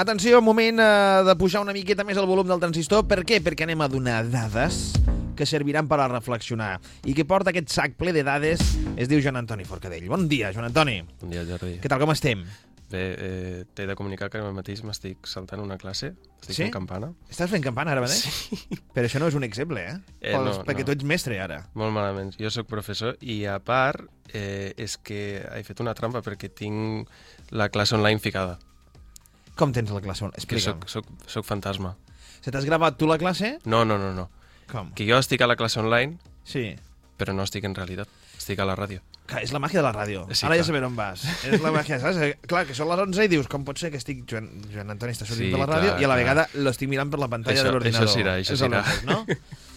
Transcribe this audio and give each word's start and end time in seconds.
Atenció, 0.00 0.40
moment 0.40 0.78
eh, 0.80 1.22
de 1.26 1.34
pujar 1.36 1.60
una 1.60 1.74
miqueta 1.76 2.06
més 2.08 2.16
el 2.16 2.24
volum 2.24 2.48
del 2.48 2.60
transistor. 2.62 3.02
Per 3.04 3.18
què? 3.28 3.36
Perquè 3.44 3.66
anem 3.66 3.82
a 3.84 3.88
donar 3.92 4.22
dades 4.32 4.94
que 5.36 5.44
serviran 5.44 5.90
per 5.90 5.98
a 6.00 6.06
reflexionar. 6.08 6.78
I 7.04 7.12
que 7.12 7.26
porta 7.28 7.52
aquest 7.52 7.68
sac 7.74 7.98
ple 8.00 8.14
de 8.16 8.22
dades 8.24 8.62
es 8.96 9.10
diu 9.12 9.20
Joan 9.20 9.36
Antoni 9.42 9.66
Forcadell. 9.68 10.06
Bon 10.08 10.24
dia, 10.30 10.54
Joan 10.56 10.70
Antoni. 10.70 11.02
Bon 11.20 11.28
dia, 11.34 11.44
Jordi. 11.44 11.74
Què 11.84 11.92
tal, 11.92 12.00
com 12.00 12.14
estem? 12.14 12.46
Bé, 12.90 13.02
eh, 13.12 13.58
t'he 13.76 13.84
de 13.86 13.94
comunicar 13.98 14.30
que 14.32 14.40
ara 14.40 14.48
mateix 14.56 14.80
m'estic 14.88 15.28
saltant 15.28 15.60
una 15.62 15.76
classe, 15.78 16.14
estic 16.40 16.56
Sí? 16.56 16.62
fent 16.64 16.72
campana. 16.78 17.12
Estàs 17.28 17.52
fent 17.52 17.62
campana 17.68 17.92
ara 17.92 18.00
mateix? 18.02 18.24
Sí. 18.24 18.80
Però 18.96 19.04
això 19.04 19.20
no 19.20 19.28
és 19.28 19.36
un 19.36 19.44
exemple, 19.44 19.84
eh? 19.84 19.98
Eh, 20.22 20.32
Pels- 20.32 20.48
no, 20.48 20.64
perquè 20.64 20.80
no. 20.80 20.88
tu 20.88 20.96
ets 20.96 21.04
mestre, 21.12 21.36
ara. 21.44 21.60
Molt 21.76 21.92
malament. 21.92 22.32
Jo 22.40 22.48
sóc 22.50 22.66
professor 22.72 23.20
i, 23.20 23.44
a 23.44 23.60
part, 23.60 24.08
eh, 24.32 24.72
és 24.80 24.96
que 24.96 25.44
he 25.44 25.62
fet 25.68 25.84
una 25.84 25.92
trampa 25.94 26.24
perquè 26.24 26.48
tinc 26.50 27.06
la 27.52 27.68
classe 27.68 27.94
online 28.00 28.18
ficada. 28.18 28.56
Com 29.60 29.74
tens 29.76 29.90
la 29.92 30.00
classe? 30.00 30.24
Que 30.32 30.40
Explica'm. 30.40 30.80
soc, 30.88 30.88
soc, 31.04 31.28
soc 31.28 31.44
fantasma. 31.46 31.94
Se 32.40 32.50
t'has 32.50 32.64
gravat 32.64 32.96
tu 32.96 33.06
la 33.10 33.18
classe? 33.20 33.58
No, 33.68 33.84
no, 33.84 33.98
no, 34.00 34.14
no. 34.16 34.30
Com? 34.72 34.92
Que 34.96 35.04
jo 35.08 35.18
estic 35.20 35.42
a 35.44 35.46
la 35.50 35.56
classe 35.60 35.78
online, 35.82 36.16
Sí. 36.48 36.70
però 37.20 37.34
no 37.36 37.44
estic 37.44 37.64
en 37.68 37.74
realitat. 37.76 38.08
Estic 38.38 38.58
a 38.58 38.64
la 38.64 38.74
ràdio. 38.78 39.02
Clar, 39.30 39.42
és 39.44 39.52
la 39.52 39.60
màgia 39.60 39.78
de 39.82 39.84
la 39.84 39.92
ràdio. 39.92 40.24
Sí, 40.32 40.46
Ara 40.46 40.56
ja 40.56 40.62
clar. 40.62 40.66
sabem 40.66 40.84
on 40.88 40.96
vas. 40.96 41.22
És 41.44 41.60
la 41.60 41.70
màgia, 41.70 42.00
saps? 42.00 42.16
Eh, 42.16 42.38
Clar, 42.48 42.64
que 42.66 42.74
són 42.74 42.88
les 42.88 42.98
11 42.98 43.24
i 43.24 43.28
dius, 43.28 43.46
com 43.46 43.62
pot 43.64 43.78
ser 43.78 43.90
que 43.92 43.98
estic... 44.00 44.24
Joan, 44.26 44.48
Joan 44.72 44.90
Antoni 44.90 45.12
està 45.12 45.26
sortint 45.28 45.50
Sí, 45.50 45.52
per 45.54 45.60
la 45.60 45.66
ràdio 45.76 45.90
clar, 45.92 46.00
i 46.00 46.04
a 46.04 46.08
la 46.08 46.16
vegada 46.16 46.48
l'estic 46.54 46.88
mirant 46.88 47.10
per 47.12 47.20
la 47.20 47.28
pantalla 47.28 47.60
Això- 47.60 47.68
de 47.68 47.74
l'ordinador. 47.76 48.08
això 48.08 48.16
serà, 48.16 48.38
això 48.40 48.56
serà. 48.56 48.82
no? 49.04 49.24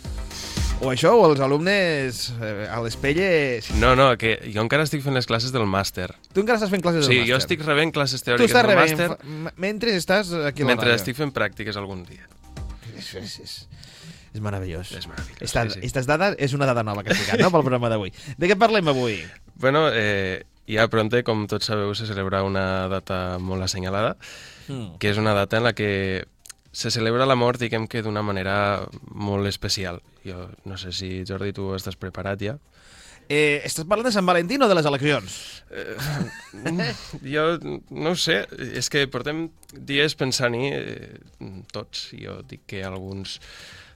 O 0.82 0.90
això, 0.92 1.14
o 1.16 1.30
els 1.32 1.40
alumnes 1.40 2.34
eh, 2.44 2.66
a 2.68 2.82
l'espelles... 2.84 3.70
No, 3.80 3.94
no, 3.96 4.10
que 4.20 4.34
jo 4.52 4.60
encara 4.66 4.84
estic 4.84 5.00
fent 5.06 5.16
les 5.16 5.28
classes 5.30 5.54
del 5.56 5.64
màster. 5.70 6.10
Tu 6.36 6.42
encara 6.44 6.58
estàs 6.60 6.74
fent 6.74 6.84
classes 6.84 7.06
Sí, 7.08 7.22
del 7.22 7.30
jo 7.30 7.38
màster. 7.38 7.46
estic 7.46 7.64
rebent 7.64 7.94
classes 7.96 8.26
teòriques 8.26 8.52
del 8.52 8.66
rebent, 8.68 8.92
màster 8.92 9.08
fa- 9.14 9.54
mentre 9.64 9.94
estàs 9.96 10.34
aquí 10.50 10.66
a 10.66 10.68
la 10.68 10.72
mentre 10.74 10.90
ràdio. 10.90 11.00
estic 11.00 11.16
fent 11.16 11.32
pràctiques 11.36 11.78
algun 11.80 12.04
dia. 12.10 12.28
És, 12.98 13.14
és, 13.16 13.38
és, 13.46 13.54
és 14.34 14.42
meravellós. 14.44 14.92
És 14.92 15.08
meravellós, 15.08 15.40
Esta, 15.48 15.64
sí, 15.70 15.78
sí. 15.80 15.86
Estas 15.88 16.10
dades 16.10 16.36
és 16.38 16.52
una 16.58 16.68
dada 16.68 16.84
nova 16.84 17.04
que 17.06 17.14
has 17.16 17.22
ficat, 17.22 17.40
no?, 17.40 17.48
pel 17.54 17.64
programa 17.64 17.88
d'avui. 17.94 18.12
De 18.36 18.52
què 18.52 18.60
parlem 18.60 18.92
avui? 18.92 19.22
Bueno, 19.56 19.86
eh, 19.94 20.44
ja 20.68 20.90
pronte, 20.92 21.24
com 21.24 21.46
tots 21.48 21.72
sabeu, 21.72 21.96
se 21.96 22.10
celebra 22.12 22.44
una 22.44 22.90
data 22.92 23.38
molt 23.40 23.64
assenyalada, 23.64 24.18
Mm. 24.68 24.94
que 24.98 25.10
és 25.12 25.18
una 25.20 25.34
data 25.36 25.58
en 25.58 25.64
la 25.66 25.74
que 25.76 26.24
se 26.74 26.92
celebra 26.92 27.28
la 27.30 27.38
mort, 27.38 27.62
diguem 27.62 27.86
que 27.88 28.02
d'una 28.04 28.26
manera 28.26 28.56
molt 29.14 29.48
especial. 29.48 30.02
Jo 30.26 30.50
no 30.66 30.78
sé 30.82 30.92
si, 30.92 31.22
Jordi, 31.28 31.54
tu 31.54 31.70
estàs 31.78 31.96
preparat 32.00 32.42
ja. 32.42 32.58
Eh, 33.30 33.62
estàs 33.64 33.88
parlant 33.88 34.10
de 34.10 34.12
Sant 34.12 34.26
Valentí 34.28 34.58
o 34.60 34.68
de 34.68 34.76
les 34.76 34.90
eleccions? 34.90 35.38
Jo 37.24 37.46
no 37.64 38.12
ho 38.12 38.18
sé, 38.20 38.42
és 38.76 38.90
que 38.92 39.06
portem 39.08 39.46
dies 39.74 40.18
pensant-hi 40.20 40.74
eh, 40.74 41.62
tots. 41.72 42.10
Jo 42.20 42.42
dic 42.50 42.66
que 42.68 42.84
alguns 42.84 43.40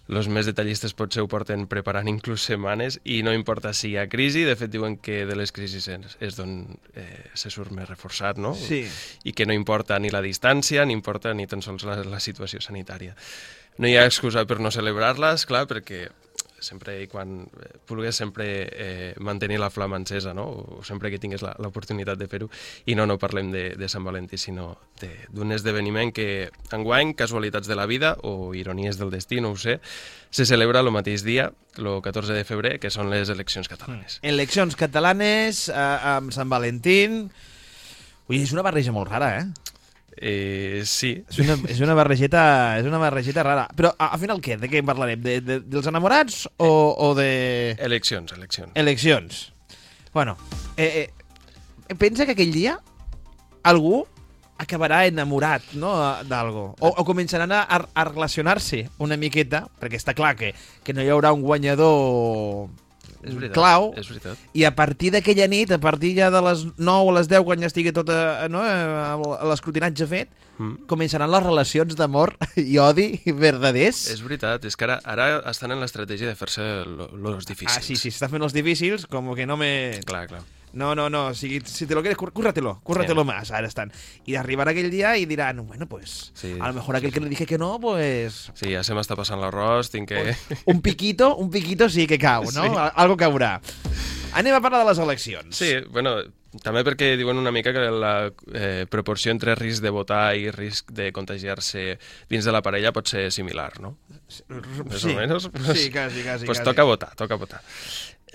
els 0.07 0.29
més 0.31 0.47
detallistes 0.47 0.93
potser 0.95 1.23
ho 1.23 1.27
porten 1.27 1.65
preparant 1.67 2.07
inclús 2.07 2.45
setmanes 2.47 2.99
i 3.03 3.19
no 3.27 3.33
importa 3.35 3.73
si 3.75 3.91
hi 3.91 3.97
ha 3.99 4.07
crisi, 4.07 4.45
de 4.47 4.55
fet 4.55 4.71
diuen 4.71 4.95
que 5.03 5.25
de 5.27 5.35
les 5.35 5.51
crisis 5.51 5.89
és, 5.91 6.17
és 6.23 6.37
d'on 6.39 6.53
eh, 6.95 7.27
se 7.35 7.51
surt 7.51 7.73
més 7.75 7.89
reforçat, 7.89 8.39
no? 8.39 8.53
Sí. 8.55 8.85
I 9.27 9.35
que 9.35 9.47
no 9.49 9.55
importa 9.57 9.99
ni 9.99 10.13
la 10.13 10.23
distància, 10.23 10.85
ni 10.85 10.95
importa 10.95 11.33
ni 11.35 11.47
tan 11.47 11.63
sols 11.65 11.83
la, 11.87 11.99
la 12.07 12.21
situació 12.23 12.63
sanitària. 12.63 13.17
No 13.77 13.89
hi 13.89 13.97
ha 13.97 14.07
excusa 14.07 14.45
per 14.47 14.61
no 14.63 14.71
celebrar-les, 14.73 15.45
clar, 15.45 15.67
perquè 15.69 16.07
sempre 16.59 16.95
i 17.03 17.07
quan 17.09 17.43
eh, 17.45 17.69
vulgues 17.89 18.17
sempre 18.17 18.47
eh, 18.71 19.13
mantenir 19.19 19.59
la 19.61 19.69
flama 19.69 19.97
encesa, 19.99 20.33
no? 20.33 20.47
o 20.47 20.83
sempre 20.85 21.11
que 21.11 21.19
tingues 21.21 21.43
l'oportunitat 21.43 22.19
de 22.19 22.27
fer-ho, 22.29 22.49
i 22.85 22.95
no, 22.97 23.05
no 23.09 23.19
parlem 23.21 23.51
de, 23.53 23.63
de 23.77 23.89
Sant 23.89 24.05
Valentí, 24.05 24.39
sinó 24.41 24.73
d'un 25.33 25.53
esdeveniment 25.55 26.13
que 26.15 26.49
enguany, 26.73 27.13
casualitats 27.17 27.69
de 27.69 27.77
la 27.77 27.85
vida 27.89 28.15
o 28.23 28.53
ironies 28.57 28.97
del 28.97 29.13
destí, 29.13 29.41
no 29.41 29.53
ho 29.53 29.59
sé, 29.61 29.79
se 30.29 30.45
celebra 30.45 30.81
el 30.81 30.91
mateix 30.91 31.23
dia, 31.23 31.51
el 31.77 31.89
14 32.03 32.33
de 32.33 32.43
febrer, 32.47 32.77
que 32.81 32.91
són 32.93 33.11
les 33.13 33.29
eleccions 33.33 33.69
catalanes. 33.69 34.19
Eleccions 34.25 34.75
catalanes 34.79 35.67
eh, 35.69 35.77
amb 36.17 36.35
Sant 36.35 36.49
Valentín... 36.49 37.27
Ui, 38.27 38.41
és 38.43 38.51
una 38.51 38.59
barreja 38.59 38.91
molt 38.91 39.07
rara, 39.07 39.29
eh? 39.39 39.76
Eh, 40.19 40.81
sí, 40.85 41.11
És 41.29 41.37
una, 41.43 41.55
és 41.69 41.79
una 41.85 41.93
barregeta 41.93 42.79
és 42.79 42.85
una 42.89 42.97
barregeta 42.97 43.43
rara. 43.45 43.67
Però 43.77 43.91
a- 43.97 44.09
al 44.15 44.19
final 44.19 44.41
què? 44.41 44.57
De 44.57 44.69
què 44.69 44.79
en 44.81 44.85
parlarem? 44.89 45.21
De, 45.21 45.39
de, 45.41 45.59
dels 45.61 45.87
enamorats 45.87 46.47
o, 46.57 46.69
o 46.97 47.13
de 47.15 47.71
eleccions, 47.77 48.33
eleccions. 48.33 48.71
eleccions? 48.75 49.53
Bueno, 50.13 50.37
eh, 50.77 51.09
eh, 51.87 51.95
pensa 51.95 52.25
que 52.25 52.31
aquell 52.33 52.51
dia 52.53 52.79
algú 53.63 54.05
acabarà 54.57 55.03
enamorat 55.05 55.61
no, 55.77 55.91
d'algo. 56.25 56.71
O, 56.81 56.89
o 56.97 57.03
començaran 57.05 57.51
a, 57.53 57.61
a 57.69 58.03
relacionar-se 58.09 58.87
una 58.97 59.13
miqueta, 59.21 59.67
perquè 59.77 59.99
està 60.01 60.15
clar 60.17 60.33
que, 60.35 60.55
que 60.83 60.95
no 60.97 61.03
hi 61.05 61.11
haurà 61.13 61.29
un 61.35 61.43
guanyador 61.45 62.65
És 63.23 63.33
veritat, 63.33 63.55
clau, 63.57 63.91
és 63.97 64.07
veritat. 64.07 64.37
i 64.53 64.63
a 64.67 64.71
partir 64.75 65.11
d'aquella 65.11 65.47
nit, 65.49 65.71
a 65.71 65.79
partir 65.81 66.13
ja 66.17 66.29
de 66.33 66.41
les 66.41 66.65
9 66.77 67.09
o 67.09 67.15
les 67.15 67.27
10, 67.27 67.43
quan 67.47 67.59
ja 67.63 67.69
estigui 67.71 67.91
tot 67.95 68.09
eh, 68.13 68.47
no, 68.53 68.61
eh, 68.63 69.47
l'escrutinatge 69.49 70.07
fet, 70.07 70.29
Mm. 70.57 70.87
començaran 70.89 71.29
les 71.29 71.43
relacions 71.43 71.93
d'amor 71.93 72.31
i 72.57 72.79
odi 72.81 73.19
verdaders. 73.37 74.07
És 74.09 74.23
veritat, 74.25 74.63
és 74.65 74.73
que 74.73 74.87
ara, 74.87 74.95
ara 75.05 75.27
estan 75.51 75.75
en 75.75 75.83
l'estratègia 75.83 76.31
de 76.31 76.33
fer-se 76.33 76.63
los 77.13 77.45
difícils. 77.45 77.77
Ah, 77.77 77.83
sí, 77.85 77.93
sí, 77.95 78.09
s'està 78.09 78.25
fent 78.31 78.41
els 78.41 78.55
difícils, 78.57 79.05
com 79.05 79.35
que 79.37 79.45
no 79.45 79.57
me... 79.59 79.99
Clar, 80.09 80.25
clar. 80.31 80.41
No, 80.77 80.93
no, 80.95 81.09
no, 81.09 81.33
si, 81.33 81.59
si 81.65 81.87
te 81.89 81.95
lo 81.95 82.01
quieres, 82.03 82.17
cúr- 82.17 82.31
cúrratelo, 82.31 82.79
cúrratelo 82.83 83.25
más, 83.25 83.49
ara 83.51 83.67
estan. 83.67 83.91
I 84.29 84.37
arribarà 84.37 84.71
aquell 84.75 84.91
dia 84.93 85.15
i 85.17 85.25
diran, 85.25 85.63
bueno, 85.65 85.87
pues, 85.89 86.31
Sí. 86.37 86.53
a 86.59 86.67
lo 86.69 86.73
mejor 86.77 86.95
aquel 86.95 87.11
que 87.11 87.19
le 87.19 87.29
dije 87.29 87.45
que 87.49 87.57
no, 87.57 87.79
pues... 87.81 88.51
Sí, 88.53 88.71
ja 88.75 88.83
se 88.85 88.93
m'està 88.93 89.17
passant 89.17 89.41
l'arròs, 89.41 89.89
tinc 89.89 90.11
que... 90.13 90.35
Un 90.69 90.81
piquito, 90.85 91.33
un 91.35 91.49
piquito 91.49 91.89
sí 91.89 92.05
que 92.07 92.19
cau, 92.21 92.45
no? 92.53 92.63
Sí. 92.69 92.89
Algo 92.95 93.17
caurà. 93.17 93.57
Anem 94.37 94.53
a 94.53 94.61
parlar 94.61 94.83
de 94.83 94.91
les 94.91 94.99
eleccions. 95.01 95.55
Sí, 95.57 95.71
bueno, 95.89 96.19
també 96.61 96.83
perquè 96.85 97.13
diuen 97.17 97.39
una 97.41 97.51
mica 97.51 97.71
que 97.73 97.85
la 97.89 98.11
eh, 98.53 98.85
proporció 98.91 99.31
entre 99.33 99.55
risc 99.57 99.81
de 99.81 99.89
votar 99.93 100.35
i 100.37 100.51
risc 100.53 100.91
de 100.93 101.09
contagiar-se 101.15 101.97
dins 102.29 102.45
de 102.45 102.53
la 102.53 102.61
parella 102.61 102.93
pot 102.93 103.07
ser 103.09 103.31
similar, 103.33 103.79
no? 103.81 103.95
Més 104.19 105.01
sí. 105.01 105.09
o 105.09 105.15
menys. 105.17 105.49
Sí, 105.73 105.89
quasi, 105.89 106.21
quasi. 106.21 106.45
pues 106.45 106.59
quasi. 106.59 106.63
toca 106.67 106.83
votar, 106.83 107.15
toca 107.15 107.35
votar. 107.39 107.63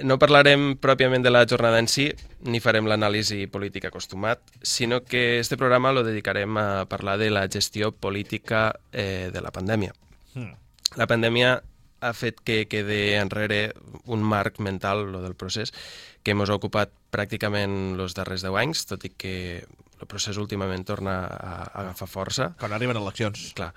No 0.00 0.16
parlarem 0.18 0.78
pròpiament 0.80 1.20
de 1.24 1.30
la 1.30 1.44
jornada 1.44 1.78
en 1.82 1.88
si, 1.90 2.06
ni 2.48 2.62
farem 2.64 2.86
l'anàlisi 2.88 3.44
política 3.52 3.90
acostumat, 3.92 4.40
sinó 4.62 5.02
que 5.04 5.38
este 5.38 5.58
programa 5.60 5.92
lo 5.92 6.02
dedicarem 6.02 6.56
a 6.56 6.86
parlar 6.88 7.18
de 7.20 7.28
la 7.30 7.44
gestió 7.52 7.92
política 7.92 8.72
eh, 8.92 9.28
de 9.32 9.40
la 9.44 9.52
pandèmia. 9.52 9.92
Mm. 10.34 10.54
La 10.96 11.06
pandèmia 11.06 11.60
ha 12.02 12.12
fet 12.16 12.40
que 12.42 12.66
quede 12.66 13.18
enrere 13.20 13.74
un 14.06 14.24
marc 14.24 14.58
mental, 14.58 15.12
lo 15.12 15.20
del 15.22 15.36
procés, 15.36 15.74
que 16.24 16.32
ens 16.34 16.50
ha 16.50 16.56
ocupat 16.56 16.90
pràcticament 17.14 18.00
els 18.00 18.16
darrers 18.16 18.42
10 18.42 18.58
anys, 18.64 18.86
tot 18.90 19.04
i 19.06 19.12
que 19.12 19.36
el 20.02 20.08
procés 20.10 20.40
últimament 20.40 20.82
torna 20.88 21.20
a, 21.28 21.52
a 21.62 21.80
agafar 21.84 22.08
força. 22.10 22.50
Quan 22.58 22.74
arriben 22.74 22.98
eleccions. 22.98 23.52
Clar. 23.54 23.70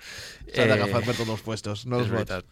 S'ha 0.50 0.66
d'agafar 0.66 1.04
Eh, 1.04 1.06
per 1.06 1.14
tots 1.20 1.30
els 1.36 1.44
puestos, 1.46 1.86
no 1.86 2.00
els 2.00 2.10
vots. 2.10 2.24
veritat. 2.24 2.44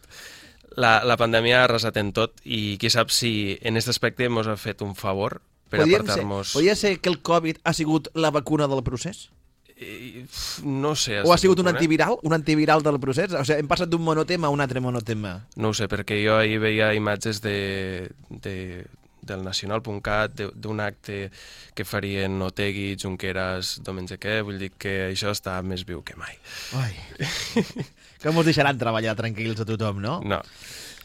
La, 0.75 1.03
la 1.07 1.15
pandèmia 1.17 1.61
ha 1.61 1.67
arrasat 1.69 1.95
en 2.01 2.11
tot 2.15 2.41
i 2.43 2.75
qui 2.81 2.89
sap 2.91 3.11
si 3.13 3.57
en 3.61 3.75
aquest 3.79 3.93
aspecte 3.93 4.27
ens 4.27 4.47
ha 4.51 4.57
fet 4.59 4.81
un 4.83 4.95
favor 4.95 5.39
per 5.71 5.81
apartar-nos... 5.85 6.51
podria 6.53 6.75
ser 6.75 6.97
que 6.99 7.09
el 7.09 7.21
Covid 7.23 7.61
ha 7.63 7.73
sigut 7.73 8.09
la 8.13 8.31
vacuna 8.31 8.67
del 8.67 8.83
procés? 8.83 9.29
Eh, 9.77 10.23
uf, 10.23 10.61
No 10.63 10.93
sé. 10.95 11.21
O 11.23 11.33
ha 11.33 11.37
sigut 11.37 11.59
un 11.59 11.67
eh? 11.67 11.73
antiviral? 11.73 12.17
Un 12.23 12.33
antiviral 12.33 12.83
del 12.83 12.99
procés? 12.99 13.33
O 13.33 13.43
sigui, 13.43 13.59
hem 13.63 13.67
passat 13.71 13.89
d'un 13.91 14.03
monotema 14.03 14.47
a 14.47 14.53
un 14.53 14.61
altre 14.63 14.79
monotema. 14.83 15.33
No 15.55 15.71
ho 15.71 15.75
sé, 15.75 15.87
perquè 15.91 16.21
jo 16.23 16.37
ahir 16.37 16.59
veia 16.63 16.93
imatges 16.95 17.41
de, 17.43 18.11
de, 18.29 18.85
del 19.25 19.43
nacional.cat, 19.43 20.35
de- 20.37 20.51
d'un 20.55 20.79
acte 20.79 21.29
que 21.75 21.83
farien 21.87 22.39
Otegui, 22.45 22.95
Junqueras, 23.01 23.79
Domenge 23.83 24.19
què, 24.21 24.37
vull 24.47 24.59
dir 24.61 24.71
que 24.79 25.09
això 25.09 25.33
està 25.35 25.57
més 25.63 25.83
viu 25.87 26.03
que 26.07 26.15
mai. 26.19 26.37
Ai. 26.79 26.93
que 28.25 28.33
mos 28.33 28.47
deixaran 28.47 28.79
treballar 28.81 29.13
tranquils 29.13 29.61
a 29.61 29.67
tothom, 29.69 30.01
no? 30.01 30.17
No. 30.25 30.41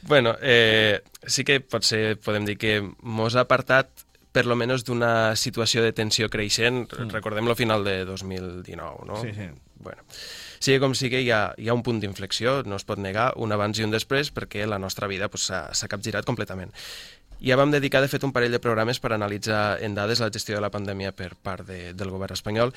Bueno, 0.08 0.36
eh, 0.40 1.02
sí 1.28 1.44
que 1.44 1.60
potser 1.60 2.16
podem 2.16 2.46
dir 2.48 2.56
que 2.56 2.78
mos 2.80 3.36
ha 3.36 3.44
apartat 3.44 4.06
per 4.32 4.46
lo 4.46 4.56
menos 4.56 4.86
d'una 4.86 5.36
situació 5.36 5.82
de 5.84 5.92
tensió 5.92 6.30
creixent, 6.32 6.86
mm. 6.86 7.10
recordem 7.12 7.50
lo 7.50 7.58
final 7.58 7.84
de 7.84 8.04
2019, 8.08 9.04
no? 9.04 9.20
Sí, 9.20 9.34
sí. 9.36 9.50
Bueno, 9.80 10.04
sigui 10.60 10.78
com 10.80 10.94
sigui, 10.96 11.24
hi 11.26 11.32
ha, 11.34 11.42
hi 11.58 11.68
ha 11.68 11.76
un 11.76 11.82
punt 11.84 12.00
d'inflexió, 12.00 12.60
no 12.68 12.78
es 12.80 12.86
pot 12.88 13.00
negar, 13.00 13.30
un 13.36 13.52
abans 13.52 13.80
i 13.80 13.84
un 13.84 13.92
després, 13.92 14.32
perquè 14.32 14.64
la 14.68 14.78
nostra 14.80 15.08
vida 15.10 15.28
pues, 15.28 15.48
s'ha 15.50 15.66
s'ha 15.76 15.88
capgirat 15.92 16.28
completament. 16.28 16.72
Ja 17.40 17.56
vam 17.56 17.70
dedicar, 17.72 18.02
de 18.04 18.08
fet, 18.12 18.24
un 18.26 18.34
parell 18.36 18.52
de 18.52 18.60
programes 18.60 18.98
per 19.00 19.14
analitzar 19.14 19.78
en 19.80 19.94
dades 19.96 20.20
la 20.20 20.28
gestió 20.28 20.58
de 20.58 20.60
la 20.60 20.68
pandèmia 20.70 21.14
per 21.16 21.32
part 21.40 21.64
de, 21.64 21.94
del 21.96 22.10
govern 22.12 22.36
espanyol 22.36 22.74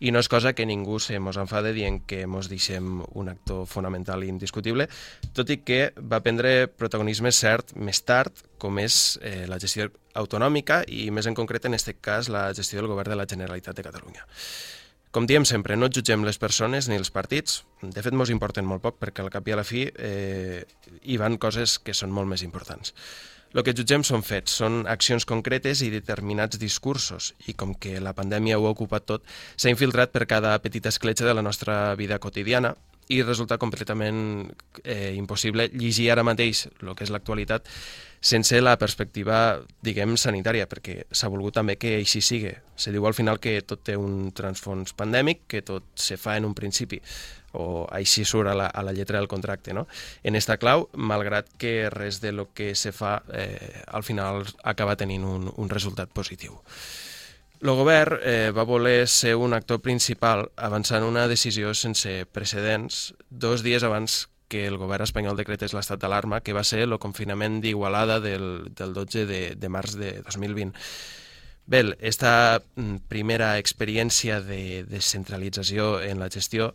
i 0.00 0.12
no 0.12 0.20
és 0.20 0.28
cosa 0.32 0.54
que 0.56 0.64
ningú 0.68 0.96
se 1.00 1.18
mos 1.20 1.36
enfade 1.40 1.74
dient 1.76 2.02
que 2.08 2.22
mos 2.28 2.48
deixem 2.48 3.02
un 3.12 3.28
actor 3.28 3.66
fonamental 3.68 4.24
i 4.24 4.30
indiscutible, 4.32 4.88
tot 5.36 5.52
i 5.52 5.58
que 5.60 5.90
va 6.00 6.22
prendre 6.24 6.68
protagonisme 6.68 7.32
cert 7.32 7.74
més 7.76 8.00
tard, 8.08 8.40
com 8.56 8.80
és 8.80 9.18
eh, 9.20 9.44
la 9.48 9.60
gestió 9.60 9.90
autonòmica 10.16 10.82
i 10.88 11.10
més 11.12 11.28
en 11.28 11.36
concret 11.36 11.68
en 11.68 11.76
aquest 11.76 11.92
cas 12.00 12.32
la 12.32 12.48
gestió 12.56 12.80
del 12.80 12.92
govern 12.92 13.12
de 13.12 13.20
la 13.20 13.28
Generalitat 13.28 13.76
de 13.76 13.84
Catalunya. 13.84 14.24
Com 15.12 15.28
diem 15.28 15.44
sempre, 15.48 15.76
no 15.76 15.92
jutgem 15.92 16.24
les 16.24 16.36
persones 16.36 16.88
ni 16.88 16.96
els 16.96 17.12
partits. 17.12 17.62
De 17.80 18.02
fet, 18.04 18.12
mos 18.12 18.32
importen 18.32 18.66
molt 18.68 18.82
poc 18.84 18.98
perquè 19.00 19.24
al 19.24 19.32
cap 19.32 19.46
i 19.48 19.52
a 19.54 19.60
la 19.60 19.64
fi 19.64 19.86
eh, 19.88 20.64
hi 21.04 21.16
van 21.20 21.36
coses 21.40 21.78
que 21.80 21.96
són 21.96 22.12
molt 22.12 22.28
més 22.28 22.44
importants. 22.44 22.92
El 23.56 23.64
que 23.64 23.72
jutgem 23.72 24.02
són 24.04 24.20
fets, 24.20 24.58
són 24.60 24.82
accions 24.92 25.24
concretes 25.24 25.80
i 25.80 25.86
determinats 25.88 26.58
discursos, 26.60 27.30
i 27.48 27.54
com 27.56 27.72
que 27.72 27.94
la 28.04 28.12
pandèmia 28.12 28.58
ho 28.60 28.66
ha 28.68 28.72
ocupat 28.74 29.06
tot, 29.08 29.24
s'ha 29.56 29.72
infiltrat 29.72 30.12
per 30.12 30.26
cada 30.28 30.52
petita 30.60 30.92
escletxa 30.92 31.24
de 31.24 31.32
la 31.32 31.44
nostra 31.46 31.94
vida 31.96 32.18
quotidiana 32.20 32.74
i 33.08 33.22
resulta 33.22 33.56
completament 33.56 34.18
eh, 34.82 35.14
impossible 35.16 35.70
llegir 35.72 36.10
ara 36.12 36.26
mateix 36.26 36.66
el 36.82 36.92
que 36.98 37.06
és 37.06 37.14
l'actualitat 37.14 37.70
sense 38.20 38.58
la 38.60 38.74
perspectiva, 38.76 39.62
diguem, 39.86 40.16
sanitària, 40.20 40.66
perquè 40.68 41.04
s'ha 41.14 41.30
volgut 41.30 41.54
també 41.56 41.76
que 41.78 41.94
així 42.00 42.20
sigui. 42.24 42.52
Se 42.76 42.92
diu 42.92 43.06
al 43.06 43.14
final 43.14 43.38
que 43.40 43.60
tot 43.62 43.84
té 43.86 43.96
un 43.96 44.32
transfons 44.36 44.96
pandèmic, 44.98 45.44
que 45.46 45.62
tot 45.62 45.86
se 45.94 46.18
fa 46.18 46.36
en 46.36 46.48
un 46.48 46.54
principi, 46.56 47.00
o 47.56 47.86
així 47.90 48.24
surt 48.24 48.50
a 48.52 48.54
la, 48.54 48.66
a 48.68 48.84
la 48.86 48.92
lletra 48.92 49.18
del 49.18 49.28
contracte. 49.28 49.74
No? 49.74 49.86
En 50.22 50.36
esta 50.36 50.58
clau, 50.60 50.88
malgrat 50.92 51.48
que 51.58 51.90
res 51.90 52.20
de 52.20 52.32
lo 52.32 52.50
que 52.52 52.74
se 52.74 52.92
fa 52.92 53.22
eh, 53.32 53.82
al 53.86 54.04
final 54.04 54.44
acaba 54.62 54.96
tenint 54.96 55.24
un, 55.24 55.50
un 55.56 55.72
resultat 55.72 56.12
positiu. 56.12 56.60
El 57.64 57.72
govern 57.72 58.20
eh, 58.20 58.52
va 58.52 58.66
voler 58.68 59.08
ser 59.08 59.34
un 59.40 59.56
actor 59.56 59.80
principal 59.80 60.50
avançant 60.56 61.04
una 61.06 61.24
decisió 61.26 61.72
sense 61.74 62.26
precedents 62.28 63.14
dos 63.30 63.64
dies 63.64 63.82
abans 63.82 64.26
que 64.48 64.66
el 64.66 64.76
govern 64.78 65.02
espanyol 65.02 65.38
decretés 65.38 65.74
l'estat 65.74 65.98
d'alarma, 65.98 66.42
que 66.44 66.54
va 66.54 66.64
ser 66.64 66.84
el 66.84 66.98
confinament 67.02 67.60
d'Igualada 67.64 68.20
del, 68.20 68.68
del 68.76 68.92
12 68.94 69.26
de, 69.26 69.40
de 69.56 69.68
març 69.72 69.96
de 69.98 70.12
2020. 70.22 70.76
Bé, 71.66 71.82
esta 71.98 72.62
mm, 72.76 73.08
primera 73.10 73.56
experiència 73.58 74.38
de 74.40 74.84
descentralització 74.86 76.00
en 76.00 76.20
la 76.22 76.30
gestió 76.30 76.74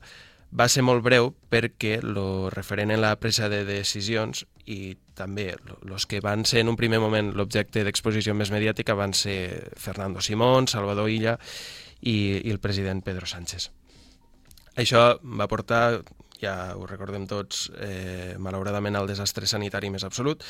va 0.51 0.67
ser 0.67 0.83
molt 0.83 1.03
breu 1.03 1.31
perquè 1.51 1.99
lo 2.03 2.49
referent 2.51 2.91
en 2.91 3.01
la 3.01 3.15
presa 3.19 3.47
de 3.49 3.63
decisions 3.65 4.45
i 4.67 4.97
també 5.15 5.51
els 5.55 6.05
que 6.05 6.19
van 6.23 6.43
ser 6.45 6.61
en 6.61 6.71
un 6.71 6.79
primer 6.79 6.99
moment 6.99 7.31
l'objecte 7.35 7.85
d'exposició 7.87 8.35
més 8.35 8.51
mediàtica 8.51 8.95
van 8.95 9.15
ser 9.15 9.71
Fernando 9.79 10.21
Simón, 10.21 10.67
Salvador 10.67 11.09
Illa 11.09 11.37
i, 12.01 12.41
i 12.43 12.51
el 12.51 12.59
president 12.59 13.03
Pedro 13.05 13.29
Sánchez. 13.29 13.69
Això 14.75 15.19
va 15.23 15.47
portar 15.51 16.01
ja 16.41 16.73
ho 16.75 16.87
recordem 16.89 17.27
tots, 17.29 17.69
eh, 17.77 18.35
malauradament 18.39 18.97
el 18.97 19.07
desastre 19.07 19.47
sanitari 19.47 19.91
més 19.93 20.03
absolut, 20.03 20.43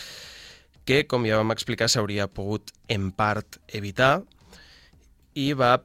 que, 0.87 1.03
com 1.05 1.27
ja 1.27 1.37
vam 1.37 1.51
explicar, 1.53 1.89
s'hauria 1.91 2.29
pogut 2.31 2.71
en 2.89 3.11
part 3.11 3.59
evitar 3.67 4.21
i 5.35 5.51
va 5.53 5.75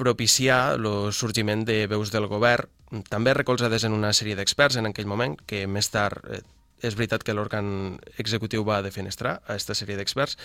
propiciar 0.00 0.76
el 0.78 1.12
sorgiment 1.12 1.66
de 1.68 1.84
veus 1.90 2.10
del 2.10 2.26
govern, 2.26 2.68
també 3.08 3.34
recolzades 3.34 3.84
en 3.84 3.94
una 3.94 4.12
sèrie 4.16 4.36
d'experts 4.38 4.80
en 4.80 4.90
aquell 4.90 5.06
moment, 5.10 5.36
que 5.46 5.66
més 5.70 5.90
tard 5.94 6.24
eh, 6.30 6.40
és 6.82 6.96
veritat 6.96 7.22
que 7.22 7.34
l'òrgan 7.36 8.00
executiu 8.18 8.64
va 8.64 8.80
defenestrar 8.82 9.36
a 9.40 9.54
aquesta 9.54 9.76
sèrie 9.76 9.98
d'experts, 9.98 10.38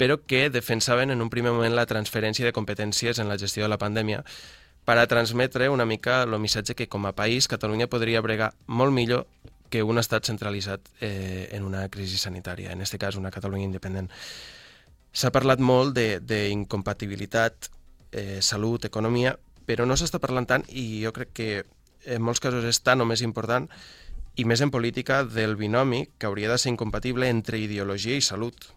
però 0.00 0.18
que 0.26 0.48
defensaven 0.50 1.12
en 1.12 1.22
un 1.22 1.30
primer 1.30 1.52
moment 1.52 1.76
la 1.76 1.86
transferència 1.86 2.46
de 2.48 2.54
competències 2.56 3.20
en 3.20 3.28
la 3.28 3.38
gestió 3.38 3.64
de 3.64 3.72
la 3.72 3.80
pandèmia 3.80 4.24
per 4.84 4.96
a 4.98 5.06
transmetre 5.06 5.68
una 5.70 5.86
mica 5.86 6.22
el 6.24 6.38
missatge 6.42 6.74
que 6.74 6.88
com 6.88 7.06
a 7.06 7.14
país 7.14 7.46
Catalunya 7.46 7.86
podria 7.86 8.22
bregar 8.24 8.52
molt 8.66 8.92
millor 8.92 9.28
que 9.70 9.82
un 9.82 9.98
estat 9.98 10.26
centralitzat 10.26 10.88
eh, 11.00 11.48
en 11.52 11.64
una 11.64 11.86
crisi 11.88 12.18
sanitària, 12.18 12.72
en 12.72 12.82
aquest 12.82 12.98
cas 13.00 13.16
una 13.16 13.30
Catalunya 13.32 13.64
independent. 13.64 14.10
S'ha 15.12 15.30
parlat 15.32 15.60
molt 15.60 15.96
d'incompatibilitat, 15.96 17.70
eh, 18.12 18.40
salut, 18.42 18.84
economia, 18.84 19.36
però 19.64 19.86
no 19.86 19.96
s'està 19.96 20.20
parlant 20.20 20.48
tant 20.48 20.66
i 20.68 21.04
jo 21.04 21.12
crec 21.16 21.32
que 21.32 21.48
en 22.06 22.22
molts 22.22 22.40
casos 22.42 22.64
és 22.68 22.80
tant 22.82 23.00
o 23.00 23.08
més 23.08 23.22
important 23.22 23.68
i 24.36 24.46
més 24.48 24.62
en 24.64 24.70
política 24.72 25.22
del 25.24 25.56
binomi 25.56 26.06
que 26.18 26.26
hauria 26.26 26.50
de 26.50 26.58
ser 26.58 26.72
incompatible 26.72 27.28
entre 27.28 27.60
ideologia 27.60 28.16
i 28.16 28.24
salut. 28.24 28.70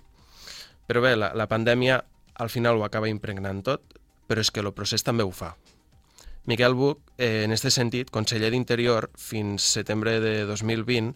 Però 0.86 1.02
bé, 1.02 1.16
la, 1.16 1.32
la 1.34 1.48
pandèmia 1.48 2.02
al 2.36 2.52
final 2.52 2.78
ho 2.78 2.86
acaba 2.86 3.10
impregnant 3.10 3.64
tot, 3.64 3.96
però 4.28 4.44
és 4.44 4.52
que 4.52 4.62
el 4.62 4.74
procés 4.76 5.06
també 5.06 5.24
ho 5.24 5.32
fa. 5.32 5.56
Miquel 6.46 6.76
Buch, 6.78 7.00
eh, 7.18 7.46
en 7.46 7.56
aquest 7.56 7.72
sentit, 7.74 8.12
conseller 8.14 8.52
d'Interior 8.54 9.10
fins 9.18 9.66
setembre 9.80 10.20
de 10.22 10.36
2020, 10.46 11.16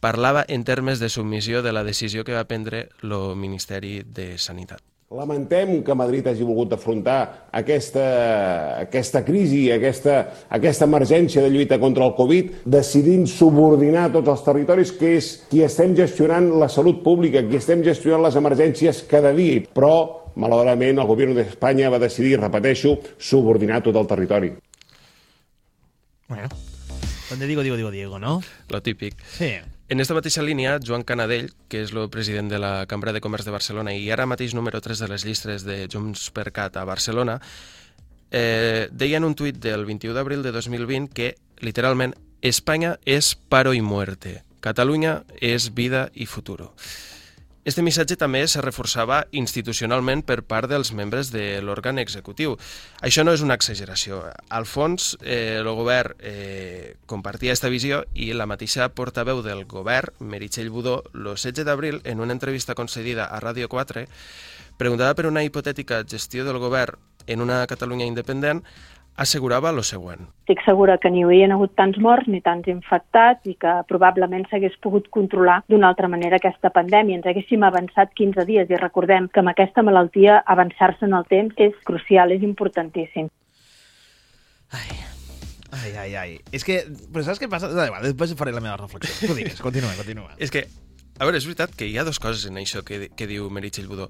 parlava 0.00 0.44
en 0.48 0.64
termes 0.64 0.98
de 0.98 1.08
submissió 1.08 1.62
de 1.62 1.72
la 1.72 1.84
decisió 1.84 2.24
que 2.24 2.34
va 2.34 2.48
prendre 2.48 2.88
el 3.02 3.36
Ministeri 3.36 4.02
de 4.02 4.34
Sanitat. 4.38 4.93
Lamentem 5.10 5.82
que 5.84 5.94
Madrid 5.94 6.26
hagi 6.26 6.42
volgut 6.42 6.72
afrontar 6.72 7.48
aquesta, 7.52 8.04
aquesta 8.80 9.20
crisi, 9.22 9.68
aquesta, 9.70 10.16
aquesta 10.48 10.88
emergència 10.88 11.42
de 11.44 11.50
lluita 11.52 11.78
contra 11.78 12.06
el 12.08 12.14
Covid, 12.16 12.64
decidint 12.64 13.26
subordinar 13.28 14.08
tots 14.14 14.32
els 14.32 14.44
territoris, 14.46 14.94
que 14.96 15.12
és 15.18 15.28
qui 15.50 15.62
estem 15.62 15.94
gestionant 15.98 16.48
la 16.58 16.70
salut 16.72 17.02
pública, 17.04 17.44
qui 17.46 17.60
estem 17.60 17.84
gestionant 17.84 18.24
les 18.24 18.40
emergències 18.40 19.04
cada 19.10 19.34
dia. 19.36 19.60
Però 19.76 19.92
malauradament 20.40 20.98
el 20.98 21.06
govern 21.06 21.36
d'Espanya 21.36 21.92
va 21.92 22.02
decidir, 22.02 22.40
repeteixo, 22.40 22.96
subordinar 23.18 23.84
tot 23.84 24.00
el 24.00 24.08
territori. 24.10 24.50
Bueno, 26.32 26.48
donde 27.28 27.46
digo, 27.46 27.62
digo, 27.62 27.76
digo, 27.76 27.90
Diego, 27.92 28.18
¿no? 28.18 28.40
Lo 28.70 28.82
típic. 28.82 29.14
Sí. 29.36 29.52
En 29.86 30.00
esta 30.00 30.14
mateixa 30.16 30.40
línia, 30.40 30.78
Joan 30.80 31.02
Canadell, 31.04 31.50
que 31.68 31.82
és 31.84 31.90
el 31.92 32.06
president 32.08 32.48
de 32.48 32.56
la 32.56 32.86
Cambra 32.88 33.12
de 33.12 33.20
Comerç 33.20 33.44
de 33.44 33.52
Barcelona 33.52 33.92
i 33.92 34.06
ara 34.08 34.24
mateix 34.24 34.54
número 34.56 34.80
3 34.80 35.02
de 35.04 35.08
les 35.12 35.26
llistes 35.28 35.66
de 35.68 35.82
Junts 35.92 36.30
per 36.32 36.46
Cat 36.56 36.78
a 36.80 36.86
Barcelona, 36.88 37.36
eh, 38.30 38.88
deia 38.90 39.20
en 39.20 39.28
un 39.28 39.36
tuit 39.36 39.58
del 39.60 39.84
21 39.84 40.16
d'abril 40.16 40.42
de 40.42 40.54
2020 40.56 41.12
que, 41.12 41.34
literalment, 41.60 42.16
Espanya 42.40 42.94
és 43.04 43.34
paro 43.36 43.74
i 43.76 43.84
muerte, 43.84 44.40
Catalunya 44.64 45.18
és 45.44 45.68
vida 45.76 46.08
i 46.14 46.24
futuro. 46.24 46.72
Este 47.64 47.80
missatge 47.80 48.18
també 48.20 48.42
se 48.44 48.60
reforçava 48.60 49.22
institucionalment 49.32 50.20
per 50.28 50.42
part 50.44 50.68
dels 50.68 50.90
membres 50.92 51.30
de 51.32 51.62
l'òrgan 51.64 51.96
executiu. 52.02 52.58
Això 53.00 53.24
no 53.24 53.32
és 53.32 53.40
una 53.40 53.56
exageració. 53.56 54.18
Al 54.52 54.66
fons, 54.68 55.14
eh, 55.22 55.56
el 55.62 55.70
govern 55.72 56.12
eh, 56.20 56.96
compartia 57.06 57.54
aquesta 57.54 57.72
visió 57.72 58.02
i 58.12 58.34
la 58.36 58.44
mateixa 58.44 58.90
portaveu 58.92 59.40
del 59.40 59.64
govern, 59.64 60.12
Meritxell 60.20 60.68
Budó, 60.68 61.04
el 61.14 61.24
16 61.32 61.64
d'abril, 61.64 62.02
en 62.04 62.20
una 62.20 62.36
entrevista 62.36 62.74
concedida 62.74 63.24
a 63.24 63.40
Ràdio 63.40 63.72
4, 63.72 64.04
preguntada 64.76 65.14
per 65.14 65.24
una 65.24 65.42
hipotètica 65.42 66.04
gestió 66.04 66.44
del 66.44 66.60
govern 66.60 67.00
en 67.26 67.40
una 67.40 67.66
Catalunya 67.66 68.04
independent, 68.04 68.60
assegurava 69.16 69.72
lo 69.72 69.82
següent. 69.82 70.26
Estic 70.44 70.60
segura 70.66 70.96
que 70.98 71.10
ni 71.10 71.20
hi 71.20 71.24
haurien 71.26 71.54
hagut 71.54 71.74
tants 71.78 71.98
morts 72.02 72.28
ni 72.30 72.40
tants 72.44 72.68
infectats 72.70 73.46
i 73.50 73.54
que 73.60 73.74
probablement 73.88 74.46
s'hagués 74.50 74.74
pogut 74.82 75.06
controlar 75.14 75.60
d'una 75.70 75.88
altra 75.92 76.10
manera 76.10 76.40
aquesta 76.40 76.72
pandèmia. 76.74 77.20
Ens 77.20 77.30
haguéssim 77.30 77.62
avançat 77.62 78.12
15 78.18 78.46
dies 78.48 78.70
i 78.70 78.80
recordem 78.80 79.28
que 79.30 79.42
amb 79.42 79.54
aquesta 79.54 79.86
malaltia 79.86 80.40
avançar-se 80.56 81.06
en 81.06 81.14
el 81.14 81.26
temps 81.30 81.54
és 81.56 81.74
crucial, 81.86 82.34
és 82.34 82.42
importantíssim. 82.42 83.30
Ai, 84.74 84.88
ai, 85.70 85.92
ai, 85.96 86.14
ai. 86.18 86.38
És 86.52 86.66
que, 86.66 86.82
però 87.12 87.22
saps 87.22 87.38
què 87.42 87.48
passa? 87.50 87.70
Da, 87.70 87.86
igual, 87.86 88.02
després 88.02 88.34
faré 88.38 88.54
la 88.54 88.64
meva 88.64 88.76
reflexió. 88.80 89.28
Tu 89.28 89.38
digues, 89.38 89.62
continua, 89.62 89.94
continua. 90.00 90.34
És 90.42 90.50
que 90.50 90.66
a 91.18 91.26
veure, 91.26 91.38
és 91.38 91.46
veritat 91.46 91.74
que 91.78 91.86
hi 91.86 91.94
ha 91.98 92.04
dues 92.06 92.18
coses 92.18 92.48
en 92.48 92.58
això 92.58 92.82
que, 92.86 93.08
que 93.14 93.28
diu 93.30 93.46
Meritxell 93.50 93.86
Budó. 93.90 94.08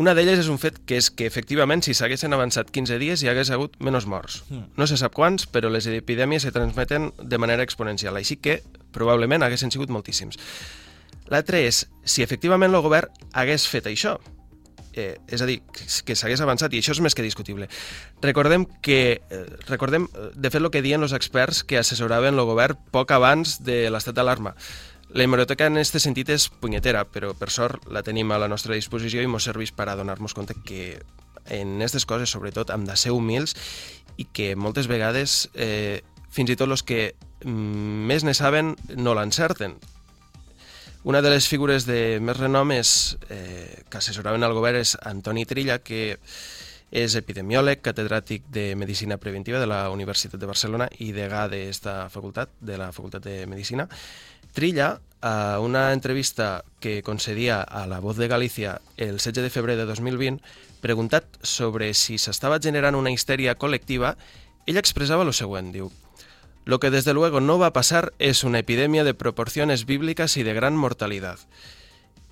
Una 0.00 0.14
d'elles 0.14 0.40
és 0.42 0.48
un 0.50 0.58
fet 0.62 0.80
que 0.86 0.98
és 0.98 1.10
que, 1.14 1.26
efectivament, 1.26 1.82
si 1.86 1.94
s'haguessin 1.94 2.34
avançat 2.34 2.70
15 2.74 2.98
dies 3.02 3.22
hi 3.22 3.30
hagués 3.30 3.52
hagut 3.54 3.76
menys 3.82 4.06
morts. 4.10 4.40
Mm. 4.48 4.72
No 4.78 4.88
se 4.90 4.98
sap 4.98 5.14
quants, 5.14 5.46
però 5.50 5.70
les 5.70 5.86
epidèmies 5.90 6.46
se 6.46 6.54
transmeten 6.54 7.10
de 7.22 7.38
manera 7.38 7.66
exponencial, 7.66 8.18
així 8.18 8.38
que 8.42 8.60
probablement 8.94 9.46
haguessin 9.46 9.70
sigut 9.70 9.90
moltíssims. 9.94 10.38
L'altre 11.30 11.62
és 11.68 11.84
si 12.02 12.26
efectivament 12.26 12.74
el 12.74 12.82
govern 12.82 13.30
hagués 13.38 13.68
fet 13.70 13.86
això, 13.86 14.16
eh, 14.92 15.18
és 15.28 15.42
a 15.42 15.46
dir, 15.46 15.60
que 16.04 16.16
s'hagués 16.16 16.42
avançat, 16.42 16.74
i 16.74 16.80
això 16.82 16.94
és 16.96 17.00
més 17.00 17.14
que 17.14 17.22
discutible. 17.22 17.68
Recordem 18.22 18.66
que, 18.82 19.20
eh, 19.22 19.44
recordem, 19.68 20.08
eh, 20.14 20.30
de 20.34 20.50
fet, 20.50 20.60
el 20.60 20.70
que 20.70 20.82
diuen 20.82 21.02
els 21.02 21.12
experts 21.12 21.62
que 21.62 21.78
assessoraven 21.78 22.34
el 22.34 22.44
govern 22.44 22.78
poc 22.90 23.10
abans 23.10 23.62
de 23.62 23.88
l'estat 23.90 24.14
d'alarma. 24.14 24.54
La 25.12 25.24
hemeroteca 25.24 25.66
en 25.66 25.80
aquest 25.80 25.98
sentit 25.98 26.28
és 26.30 26.46
punyetera, 26.62 27.02
però 27.10 27.32
per 27.34 27.50
sort 27.50 27.88
la 27.90 28.04
tenim 28.06 28.30
a 28.30 28.38
la 28.38 28.48
nostra 28.50 28.76
disposició 28.78 29.24
i 29.24 29.26
ens 29.26 29.48
serveix 29.48 29.72
per 29.74 29.88
a 29.90 29.96
donar-nos 29.98 30.36
compte 30.38 30.54
que 30.54 31.00
en 31.50 31.80
aquestes 31.80 32.06
coses, 32.06 32.30
sobretot, 32.30 32.70
hem 32.70 32.84
de 32.86 32.94
ser 32.96 33.10
humils 33.10 33.56
i 34.22 34.28
que 34.30 34.54
moltes 34.54 34.86
vegades 34.86 35.48
eh, 35.54 36.02
fins 36.30 36.54
i 36.54 36.56
tot 36.56 36.70
els 36.70 36.86
que 36.86 37.16
mm, 37.42 38.06
més 38.06 38.22
ne 38.22 38.36
saben 38.38 38.76
no 38.94 39.16
l'encerten. 39.18 39.74
Una 41.02 41.22
de 41.24 41.30
les 41.32 41.48
figures 41.48 41.88
de 41.88 42.20
més 42.22 42.36
renom 42.36 42.70
és, 42.76 43.16
eh, 43.32 43.82
que 43.90 43.98
assessoraven 43.98 44.44
al 44.44 44.54
govern 44.54 44.78
és 44.78 44.94
Antoni 45.10 45.46
Trilla, 45.48 45.80
que 45.82 46.18
és 46.90 47.14
epidemiòleg, 47.16 47.80
catedràtic 47.82 48.46
de 48.50 48.74
Medicina 48.76 49.16
Preventiva 49.16 49.58
de 49.62 49.66
la 49.70 49.88
Universitat 49.90 50.40
de 50.42 50.48
Barcelona 50.50 50.90
i 50.98 51.12
degà 51.16 51.46
d'esta 51.48 52.10
facultat, 52.10 52.52
de 52.60 52.76
la 52.78 52.90
Facultat 52.92 53.24
de 53.24 53.46
Medicina, 53.46 53.86
Trilla, 54.52 55.00
a 55.22 55.60
una 55.60 55.92
entrevista 55.92 56.64
que 56.80 57.02
concedia 57.02 57.60
a 57.62 57.86
La 57.86 58.00
Voz 58.00 58.16
de 58.16 58.28
Galícia 58.28 58.80
el 58.96 59.18
16 59.18 59.34
de 59.36 59.50
febrer 59.50 59.76
de 59.76 59.84
2020, 59.84 60.42
preguntat 60.80 61.24
sobre 61.42 61.92
si 61.94 62.16
s'estava 62.18 62.58
generant 62.58 62.96
una 62.96 63.12
histèria 63.12 63.56
col·lectiva, 63.60 64.14
ell 64.66 64.80
expressava 64.80 65.26
lo 65.28 65.34
següent, 65.36 65.72
diu 65.72 65.92
Lo 66.64 66.80
que 66.80 66.90
desde 66.90 67.14
luego 67.14 67.40
no 67.40 67.58
va 67.58 67.66
a 67.66 67.72
pasar 67.72 68.12
es 68.18 68.44
una 68.44 68.58
epidemia 68.58 69.04
de 69.04 69.14
proporciones 69.14 69.86
bíblicas 69.86 70.36
y 70.36 70.42
de 70.42 70.54
gran 70.54 70.76
mortalidad. 70.76 71.38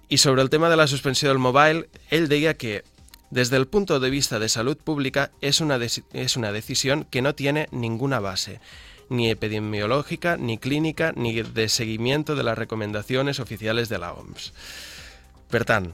Y 0.08 0.18
sobre 0.18 0.42
el 0.42 0.50
tema 0.50 0.70
de 0.70 0.76
la 0.76 0.86
suspensión 0.86 1.30
del 1.30 1.38
mobile, 1.38 1.88
él 2.10 2.28
deia 2.28 2.54
que 2.54 2.84
desde 3.30 3.56
el 3.56 3.66
punto 3.66 4.00
de 4.00 4.10
vista 4.10 4.38
de 4.38 4.48
salud 4.48 4.76
pública 4.76 5.30
es 5.40 5.60
una, 5.60 5.78
es 6.12 6.36
una 6.36 6.52
decisión 6.52 7.04
que 7.10 7.22
no 7.22 7.34
tiene 7.34 7.68
ninguna 7.72 8.20
base, 8.20 8.60
ni 9.08 9.30
epidemiológica, 9.30 10.36
ni 10.36 10.58
clínica, 10.58 11.12
ni 11.16 11.42
de 11.42 11.68
seguimiento 11.68 12.34
de 12.34 12.42
las 12.42 12.58
recomendaciones 12.58 13.40
oficiales 13.40 13.88
de 13.88 13.98
la 13.98 14.12
OMS. 14.12 14.52
Per 15.48 15.64
tant, 15.64 15.92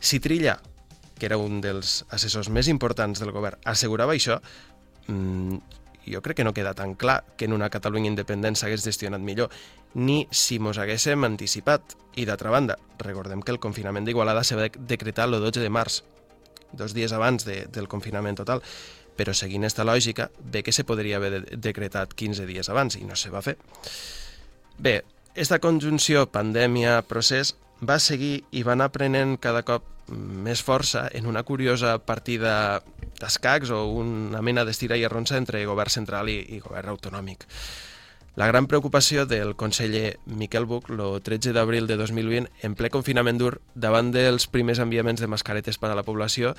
si 0.00 0.20
Trilla, 0.20 0.60
que 1.18 1.26
era 1.26 1.38
un 1.38 1.60
dels 1.62 2.04
assessors 2.10 2.50
més 2.50 2.68
importants 2.68 3.22
del 3.22 3.32
govern, 3.32 3.60
assegurava 3.64 4.16
això, 4.16 4.40
mmm, 5.06 5.58
jo 6.06 6.22
crec 6.22 6.38
que 6.38 6.44
no 6.46 6.54
queda 6.54 6.74
tan 6.74 6.94
clar 6.94 7.24
que 7.36 7.46
en 7.46 7.52
una 7.52 7.70
Catalunya 7.70 8.10
independent 8.10 8.56
s'hagués 8.58 8.84
gestionat 8.84 9.20
millor, 9.20 9.50
ni 9.94 10.26
si 10.30 10.58
mos 10.58 10.78
haguéssim 10.78 11.24
anticipat. 11.24 11.96
I 12.16 12.26
d'altra 12.26 12.50
banda, 12.50 12.78
recordem 12.98 13.42
que 13.42 13.52
el 13.52 13.60
confinament 13.60 14.06
d'Igualada 14.06 14.44
se 14.44 14.56
va 14.56 14.68
decretar 14.68 15.26
el 15.26 15.40
12 15.40 15.60
de 15.60 15.70
març, 15.70 16.02
dos 16.72 16.94
dies 16.94 17.12
abans 17.12 17.44
de, 17.44 17.66
del 17.72 17.88
confinament 17.88 18.38
total, 18.38 18.62
però 19.16 19.34
seguint 19.34 19.64
esta 19.64 19.84
lògica, 19.84 20.30
bé 20.38 20.62
que 20.62 20.72
se 20.72 20.84
podria 20.84 21.16
haver 21.16 21.44
decretat 21.56 22.14
15 22.14 22.46
dies 22.46 22.68
abans 22.68 22.96
i 22.96 23.04
no 23.04 23.16
se 23.16 23.32
va 23.32 23.42
fer. 23.42 23.56
Bé, 24.78 25.02
esta 25.34 25.58
conjunció 25.58 26.26
pandèmia-procés 26.32 27.54
va 27.80 27.98
seguir 28.00 28.44
i 28.52 28.62
va 28.64 28.72
anar 28.76 28.92
prenent 28.92 29.36
cada 29.40 29.64
cop 29.66 29.84
més 30.08 30.62
força 30.62 31.08
en 31.12 31.26
una 31.26 31.42
curiosa 31.42 31.96
partida 31.98 32.82
d'escacs 33.20 33.72
o 33.74 33.82
una 33.98 34.42
mena 34.42 34.64
d'estira 34.64 34.96
i 34.96 35.04
arronsa 35.04 35.36
entre 35.36 35.64
govern 35.66 35.90
central 35.90 36.30
i, 36.30 36.38
i 36.56 36.60
govern 36.62 36.92
autonòmic. 36.94 37.46
La 38.36 38.46
gran 38.46 38.66
preocupació 38.68 39.24
del 39.24 39.54
conseller 39.56 40.18
Miquel 40.26 40.66
Buch 40.68 40.90
el 40.92 41.22
13 41.24 41.54
d'abril 41.56 41.86
de 41.88 41.96
2020, 41.96 42.50
en 42.68 42.74
ple 42.76 42.90
confinament 42.92 43.40
dur, 43.40 43.54
davant 43.74 44.10
dels 44.12 44.44
primers 44.52 44.82
enviaments 44.84 45.22
de 45.24 45.28
mascaretes 45.32 45.80
per 45.80 45.88
a 45.88 45.96
la 45.96 46.04
població, 46.04 46.52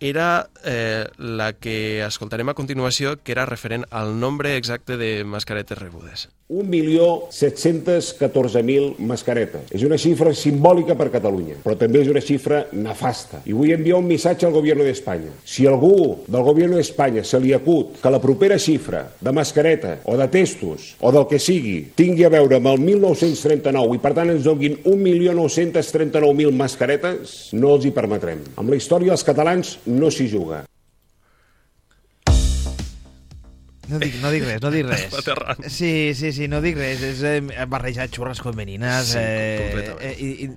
era 0.00 0.48
eh, 0.64 1.06
la 1.18 1.52
que 1.52 2.04
escoltarem 2.04 2.48
a 2.48 2.54
continuació, 2.54 3.18
que 3.22 3.32
era 3.32 3.46
referent 3.46 3.84
al 3.90 4.18
nombre 4.20 4.56
exacte 4.56 4.96
de 4.96 5.24
mascaretes 5.24 5.78
rebudes. 5.78 6.28
1.714.000 6.48 8.98
mascaretes. 8.98 9.62
És 9.72 9.82
una 9.86 9.96
xifra 9.98 10.34
simbòlica 10.36 10.94
per 10.98 11.10
Catalunya, 11.14 11.54
però 11.64 11.76
també 11.80 12.00
és 12.02 12.08
una 12.12 12.20
xifra 12.20 12.66
nefasta. 12.76 13.40
I 13.48 13.52
vull 13.56 13.72
enviar 13.72 13.96
un 13.98 14.06
missatge 14.08 14.46
al 14.46 14.52
govern 14.52 14.84
d'Espanya. 14.84 15.30
Si 15.44 15.66
algú 15.66 16.18
del 16.28 16.42
govern 16.44 16.74
d'Espanya 16.76 17.24
se 17.24 17.40
li 17.40 17.52
acut 17.56 18.00
que 18.02 18.10
la 18.12 18.20
propera 18.20 18.58
xifra 18.60 19.08
de 19.20 19.32
mascareta 19.32 20.00
o 20.04 20.16
de 20.20 20.28
testos 20.28 20.96
o 21.00 21.12
del 21.14 21.26
que 21.30 21.38
sigui 21.40 21.92
tingui 21.96 22.24
a 22.28 22.34
veure 22.34 22.56
amb 22.60 22.68
el 22.74 22.80
1939 22.84 23.94
i 23.96 24.00
per 24.04 24.14
tant 24.16 24.30
ens 24.34 24.44
donin 24.44 24.74
1.939.000 24.84 26.52
mascaretes, 26.52 27.48
no 27.56 27.74
els 27.78 27.84
hi 27.88 27.92
permetrem. 27.96 28.40
Amb 28.60 28.70
la 28.70 28.76
història 28.76 29.10
dels 29.14 29.24
catalans 29.24 29.78
no 29.86 30.10
s'hi 30.10 30.28
juga. 30.30 30.64
No 33.84 33.98
dic, 34.00 34.14
no 34.22 34.30
dic 34.32 34.46
res, 34.48 34.62
no 34.64 34.70
dic 34.72 34.86
res. 34.88 35.12
Sí, 35.68 36.14
sí, 36.16 36.30
sí, 36.32 36.46
no 36.48 36.62
dic 36.64 36.78
res. 36.78 37.02
És 37.04 37.18
eh, 37.28 37.42
barrejar 37.68 38.06
xurres 38.08 38.40
femenines. 38.40 39.10
Sí, 39.12 39.18
eh, 39.20 39.90
eh, 40.00 40.14
i, 40.24 40.28
i, 40.46 40.48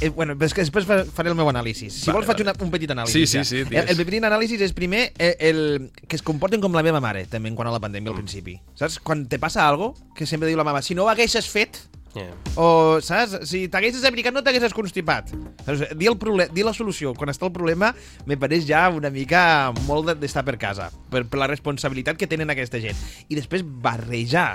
eh, 0.00 0.08
bueno, 0.08 0.32
és 0.40 0.54
que 0.56 0.64
després 0.64 0.86
fa- 0.88 1.02
faré 1.04 1.28
el 1.28 1.36
meu 1.36 1.50
anàlisi. 1.52 1.90
Si 1.92 2.06
Vale, 2.08 2.16
vols 2.22 2.30
faig 2.30 2.40
vale. 2.40 2.54
una, 2.54 2.64
un 2.64 2.72
petit 2.72 2.94
anàlisi. 2.96 3.20
Sí, 3.20 3.26
sí, 3.26 3.36
ja. 3.36 3.44
sí, 3.44 3.58
El, 3.60 3.68
digues. 3.68 3.90
el 3.92 4.00
petit 4.00 4.24
anàlisi 4.30 4.56
és 4.64 4.72
primer 4.72 5.10
eh, 5.18 5.34
el, 5.50 5.60
que 6.08 6.16
es 6.16 6.24
comporten 6.24 6.64
com 6.64 6.72
la 6.72 6.82
meva 6.86 7.02
mare, 7.04 7.26
també, 7.28 7.52
en 7.52 7.58
quant 7.60 7.68
a 7.68 7.74
la 7.76 7.82
pandèmia 7.84 8.08
Mm. 8.08 8.16
al 8.16 8.22
principi. 8.24 8.56
Saps? 8.80 8.96
Quan 9.04 9.26
te 9.28 9.38
passa 9.38 9.68
algo, 9.68 9.92
que 10.16 10.24
sempre 10.24 10.48
diu 10.48 10.56
la 10.56 10.64
mama, 10.64 10.80
si 10.80 10.96
no 10.96 11.04
ho 11.04 11.12
haguessis 11.12 11.50
fet, 11.52 11.76
Yeah. 12.14 12.34
o, 12.54 13.00
saps? 13.02 13.40
Si 13.50 13.64
t'haguessis 13.66 14.04
abrigat 14.06 14.34
no 14.34 14.42
t'haguessis 14.46 14.74
constipat. 14.76 15.32
Saps? 15.66 15.88
Dir, 15.98 16.12
el 16.12 16.18
dir 16.54 16.66
la 16.66 16.74
solució 16.76 17.14
quan 17.18 17.32
està 17.32 17.48
el 17.48 17.54
problema 17.54 17.90
me 18.26 18.38
pareix 18.38 18.68
ja 18.68 18.86
una 18.94 19.10
mica 19.10 19.72
molt 19.88 20.12
de- 20.12 20.18
d'estar 20.22 20.44
per 20.46 20.54
casa, 20.62 20.92
per, 21.10 21.24
per 21.26 21.42
la 21.42 21.50
responsabilitat 21.50 22.16
que 22.20 22.30
tenen 22.30 22.50
aquesta 22.54 22.78
gent. 22.78 22.98
I 23.28 23.34
després 23.40 23.66
barrejar 23.66 24.52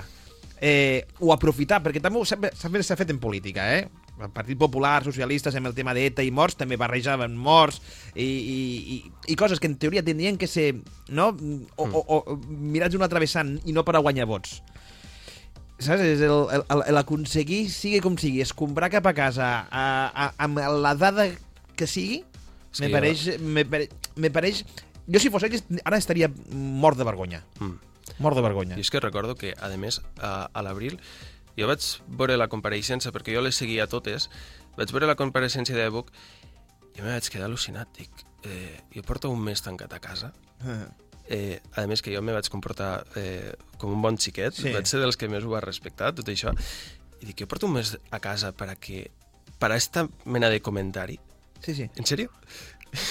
eh, 0.61 1.05
o 1.19 1.33
aprofitar, 1.33 1.81
perquè 1.83 2.01
també 2.03 2.23
s'ha 2.25 2.99
fet 2.99 3.11
en 3.11 3.19
política, 3.19 3.73
eh? 3.77 3.89
El 4.19 4.31
Partit 4.35 4.57
Popular, 4.59 4.99
socialistes, 5.05 5.55
amb 5.55 5.69
el 5.69 5.75
tema 5.75 5.93
d'ETA 5.95 6.25
i 6.27 6.31
morts, 6.35 6.57
també 6.59 6.75
barrejaven 6.75 7.37
morts 7.39 7.79
i, 8.15 8.25
i, 8.25 8.57
i, 8.95 8.97
i 9.31 9.37
coses 9.39 9.61
que 9.63 9.69
en 9.71 9.77
teoria 9.79 10.03
tindrien 10.03 10.35
que 10.35 10.47
ser 10.47 10.73
no? 11.07 11.29
o, 11.77 11.85
o, 11.87 12.17
o 12.19 12.35
mirats 12.49 12.91
d'un 12.91 13.05
altre 13.05 13.21
vessant 13.23 13.55
i 13.63 13.71
no 13.71 13.85
per 13.87 13.95
a 13.95 14.03
guanyar 14.03 14.27
vots 14.27 14.57
saps? 15.79 16.01
És 16.03 16.21
el- 16.21 16.50
el- 16.55 16.65
el- 16.69 16.93
l'aconseguir, 16.95 17.69
sigui 17.71 18.00
com 18.03 18.17
sigui, 18.19 18.41
escombrar 18.43 18.89
cap 18.91 19.05
a 19.07 19.13
casa 19.17 19.50
a, 19.71 19.83
a, 20.13 20.29
amb 20.38 20.59
la 20.59 20.95
dada 20.95 21.29
que 21.75 21.88
sigui, 21.88 22.24
És 22.71 22.81
me 22.83 22.89
pareix, 22.93 23.39
me, 23.41 23.63
pare, 23.65 23.89
me 24.15 24.29
pareix... 24.29 24.63
Jo, 25.09 25.17
si 25.17 25.31
fos 25.33 25.41
ell, 25.48 25.55
ara 25.89 25.98
estaria 25.98 26.27
mort 26.53 27.00
de 27.00 27.03
vergonya. 27.07 27.39
Mm. 27.59 27.79
Mort 28.21 28.38
de 28.38 28.43
vergonya. 28.45 28.75
I 28.77 28.83
és 28.86 28.91
que 28.93 29.00
recordo 29.01 29.33
que, 29.36 29.55
a 29.57 29.69
més, 29.81 30.01
a, 30.21 30.50
a 30.53 30.62
l'abril, 30.62 31.00
jo 31.57 31.65
vaig 31.65 31.81
veure 32.19 32.38
la 32.38 32.48
compareixença, 32.51 33.09
perquè 33.15 33.33
jo 33.33 33.41
les 33.41 33.57
seguia 33.57 33.88
totes, 33.89 34.29
vaig 34.77 34.93
veure 34.93 35.09
la 35.09 35.15
compareixença 35.17 35.74
de 35.74 35.88
Buc 35.89 36.12
i 36.93 37.01
me 37.01 37.09
vaig 37.15 37.25
quedar 37.31 37.48
al·lucinat. 37.50 37.89
Dic, 37.98 38.12
eh, 38.45 38.83
jo 38.93 39.01
porto 39.07 39.31
un 39.33 39.41
mes 39.41 39.63
tancat 39.65 39.93
a 39.98 40.00
casa, 40.03 40.29
eh, 40.62 40.86
a 41.75 41.86
més 41.88 42.01
que 42.01 42.13
jo 42.15 42.21
me 42.25 42.33
vaig 42.33 42.48
comportar 42.50 43.05
eh, 43.15 43.53
com 43.77 43.91
un 43.93 44.01
bon 44.01 44.17
xiquet, 44.17 44.53
Sí. 44.55 44.63
sí. 44.69 44.74
vaig 44.74 44.88
ser 44.89 45.00
dels 45.03 45.17
que 45.17 45.29
més 45.29 45.43
ho 45.45 45.51
va 45.53 45.62
respectar, 45.62 46.12
tot 46.17 46.27
això, 46.31 46.53
i 47.21 47.25
dic, 47.29 47.41
jo 47.43 47.48
porto 47.48 47.67
un 47.67 47.74
mes 47.77 47.98
a 48.12 48.19
casa 48.24 48.51
per 48.51 48.69
a 48.71 48.75
que 48.75 49.09
per 49.59 49.71
a 49.71 49.75
esta 49.77 50.07
mena 50.25 50.50
de 50.50 50.62
comentari. 50.62 51.19
Sí, 51.62 51.74
sí. 51.75 51.89
En 52.00 52.05
sèrio? 52.07 52.29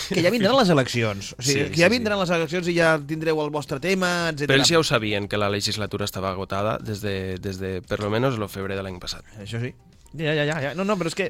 Que 0.09 0.23
ja 0.25 0.31
vindran 0.35 0.57
les 0.59 0.71
eleccions. 0.75 1.35
O 1.39 1.43
sigui, 1.43 1.67
Sí, 1.67 1.71
que 1.71 1.79
ja 1.83 1.87
sí, 1.87 1.93
vindran 1.93 2.19
les 2.19 2.31
eleccions 2.35 2.67
i 2.67 2.75
ja 2.75 2.97
tindreu 2.99 3.39
el 3.45 3.51
vostre 3.55 3.79
tema, 3.79 4.31
etc. 4.33 4.49
Però 4.49 4.57
ells 4.59 4.73
ja 4.73 4.81
ho 4.81 4.83
sabien, 4.83 5.29
que 5.29 5.39
la 5.39 5.51
legislatura 5.53 6.05
estava 6.09 6.33
agotada 6.33 6.79
des 6.83 7.01
de, 7.05 7.37
des 7.39 7.61
de 7.61 7.83
per 7.87 8.01
lo 8.01 8.11
menos, 8.11 8.35
el 8.41 8.49
febrer 8.49 8.75
de 8.75 8.83
l'any 8.83 8.99
passat. 8.99 9.23
Això 9.39 9.61
sí. 9.63 9.75
Ja, 10.17 10.33
ja, 10.33 10.45
ja, 10.49 10.57
ja. 10.63 10.71
No, 10.75 10.85
no, 10.89 10.97
però 10.97 11.11
és 11.11 11.15
que, 11.19 11.27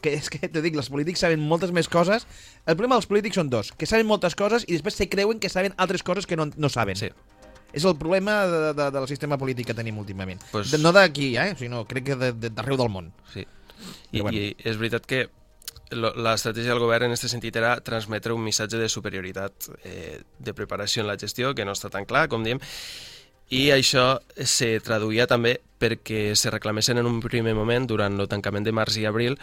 que, 0.00 0.14
és 0.16 0.30
que 0.32 0.48
t'ho 0.48 0.62
dic, 0.64 0.76
els 0.80 0.88
polítics 0.88 1.20
saben 1.20 1.40
moltes 1.44 1.70
més 1.76 1.88
coses. 1.92 2.24
El 2.64 2.76
problema 2.78 2.96
dels 2.96 3.06
polítics 3.10 3.36
són 3.36 3.50
dos, 3.52 3.72
que 3.76 3.84
saben 3.86 4.06
moltes 4.08 4.34
coses 4.38 4.64
i 4.68 4.72
després 4.78 4.96
se 4.96 5.08
creuen 5.12 5.38
que 5.42 5.50
saben 5.52 5.74
altres 5.76 6.02
coses 6.02 6.26
que 6.26 6.36
no, 6.40 6.48
no 6.56 6.70
saben. 6.72 6.96
Sí. 6.96 7.10
És 7.72 7.84
el 7.88 7.96
problema 7.96 8.46
de, 8.46 8.62
de, 8.76 8.90
del 8.92 9.06
sistema 9.08 9.36
polític 9.40 9.66
que 9.70 9.74
tenim 9.76 9.98
últimament. 10.00 10.40
Pues- 10.52 10.70
De, 10.72 10.78
no 10.80 10.92
d'aquí, 10.92 11.34
eh? 11.36 11.54
sinó 11.58 11.84
crec 11.88 12.04
que 12.10 12.16
de- 12.16 12.32
de- 12.32 12.50
d'arreu 12.52 12.76
del 12.80 12.88
món. 12.92 13.12
Sí. 13.32 13.44
I, 14.12 14.20
bueno. 14.20 14.32
I 14.36 14.56
és 14.64 14.76
veritat 14.80 15.06
que 15.08 15.22
l'estratègia 15.92 16.72
del 16.72 16.80
govern 16.80 17.04
en 17.10 17.12
aquest 17.12 17.28
sentit 17.32 17.56
era 17.60 17.74
transmetre 17.84 18.32
un 18.32 18.40
missatge 18.44 18.78
de 18.80 18.88
superioritat 18.88 19.66
eh, 19.84 20.22
de 20.38 20.54
preparació 20.56 21.02
en 21.02 21.08
la 21.10 21.18
gestió, 21.20 21.54
que 21.54 21.66
no 21.68 21.72
està 21.76 21.90
tan 21.92 22.06
clar, 22.08 22.28
com 22.32 22.44
diem, 22.44 22.60
i 23.50 23.70
això 23.74 24.20
se 24.36 24.78
traduïa 24.84 25.26
també 25.26 25.58
perquè 25.82 26.36
se 26.38 26.50
reclamessin 26.50 27.00
en 27.02 27.08
un 27.10 27.20
primer 27.20 27.54
moment, 27.58 27.86
durant 27.88 28.20
el 28.20 28.30
tancament 28.30 28.64
de 28.64 28.72
març 28.72 29.00
i 29.02 29.06
abril, 29.08 29.38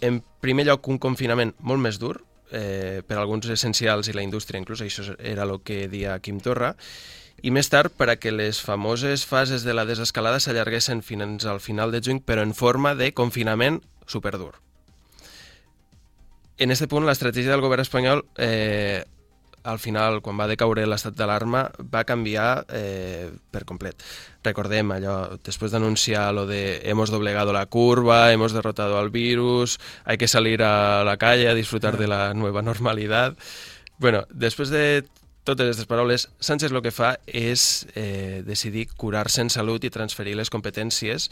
en 0.00 0.22
primer 0.40 0.68
lloc 0.68 0.86
un 0.88 1.00
confinament 1.02 1.54
molt 1.58 1.82
més 1.82 1.98
dur, 1.98 2.20
eh, 2.52 3.02
per 3.06 3.18
alguns 3.18 3.48
essencials 3.50 4.08
i 4.08 4.14
la 4.14 4.22
indústria, 4.22 4.60
inclús 4.60 4.82
això 4.82 5.16
era 5.18 5.44
el 5.44 5.58
que 5.64 5.88
dia 5.88 6.18
Quim 6.20 6.40
Torra, 6.40 6.74
i 7.42 7.52
més 7.54 7.68
tard 7.70 7.92
per 7.94 8.08
a 8.10 8.16
que 8.18 8.32
les 8.34 8.60
famoses 8.62 9.24
fases 9.26 9.62
de 9.62 9.74
la 9.74 9.86
desescalada 9.86 10.40
s'allarguessin 10.42 11.04
fins 11.06 11.46
al 11.46 11.60
final 11.60 11.92
de 11.94 12.00
juny, 12.02 12.22
però 12.22 12.42
en 12.42 12.54
forma 12.54 12.94
de 12.98 13.12
confinament 13.14 13.82
superdur. 14.06 14.56
En 16.58 16.74
aquest 16.74 16.90
punt, 16.90 17.06
l'estratègia 17.06 17.52
del 17.52 17.62
govern 17.62 17.84
espanyol, 17.84 18.24
eh, 18.34 19.04
al 19.68 19.78
final, 19.78 20.22
quan 20.24 20.38
va 20.40 20.46
decaure 20.48 20.86
l'estat 20.88 21.16
d'alarma, 21.18 21.66
va 21.92 22.06
canviar 22.08 22.64
eh, 22.72 23.28
per 23.52 23.66
complet. 23.68 24.00
Recordem 24.46 24.94
allò, 24.94 25.16
després 25.44 25.74
d'anunciar 25.74 26.30
lo 26.32 26.46
de 26.48 26.80
hemos 26.88 27.12
doblegado 27.12 27.52
la 27.52 27.66
curva, 27.66 28.32
hemos 28.32 28.54
derrotado 28.56 28.98
al 28.98 29.10
virus, 29.10 29.78
hay 30.04 30.16
que 30.16 30.28
salir 30.28 30.62
a 30.62 31.04
la 31.04 31.18
calle 31.18 31.48
a 31.48 31.54
disfrutar 31.54 31.98
de 31.98 32.08
la 32.08 32.32
nueva 32.32 32.62
normalidad. 32.62 33.36
Bueno, 33.98 34.24
després 34.30 34.70
de 34.70 35.04
totes 35.44 35.66
aquestes 35.66 35.86
paraules, 35.86 36.28
Sánchez 36.40 36.72
el 36.72 36.82
que 36.84 36.92
fa 36.92 37.18
és 37.26 37.88
eh, 37.94 38.40
decidir 38.46 38.88
curar-se 38.96 39.44
en 39.44 39.52
salut 39.52 39.84
i 39.84 39.92
transferir 39.92 40.36
les 40.36 40.52
competències 40.52 41.28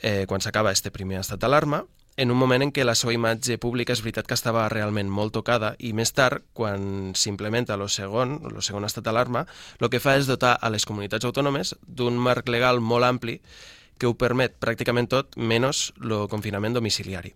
eh, 0.00 0.24
quan 0.28 0.40
s'acaba 0.40 0.72
este 0.72 0.92
primer 0.92 1.20
estat 1.20 1.40
d'alarma, 1.40 1.84
en 2.16 2.30
un 2.30 2.36
moment 2.36 2.62
en 2.62 2.72
què 2.74 2.84
la 2.84 2.94
seva 2.98 3.14
imatge 3.14 3.56
pública 3.58 3.94
és 3.94 4.02
veritat 4.04 4.26
que 4.28 4.36
estava 4.36 4.68
realment 4.68 5.08
molt 5.08 5.32
tocada 5.36 5.72
i 5.78 5.92
més 5.96 6.12
tard, 6.12 6.44
quan 6.52 7.12
s'implementa 7.16 7.78
el 7.78 7.86
segon, 7.88 8.38
el 8.50 8.60
segon 8.62 8.84
estat 8.84 9.06
d'alarma, 9.06 9.46
el 9.80 9.90
que 9.90 10.00
fa 10.00 10.16
és 10.20 10.28
dotar 10.28 10.56
a 10.60 10.70
les 10.72 10.84
comunitats 10.88 11.24
autònomes 11.24 11.74
d'un 11.86 12.18
marc 12.20 12.48
legal 12.52 12.80
molt 12.80 13.08
ampli 13.08 13.40
que 13.98 14.10
ho 14.10 14.16
permet 14.18 14.58
pràcticament 14.60 15.08
tot, 15.08 15.36
menys 15.36 15.92
el 16.02 16.26
confinament 16.28 16.74
domiciliari. 16.74 17.32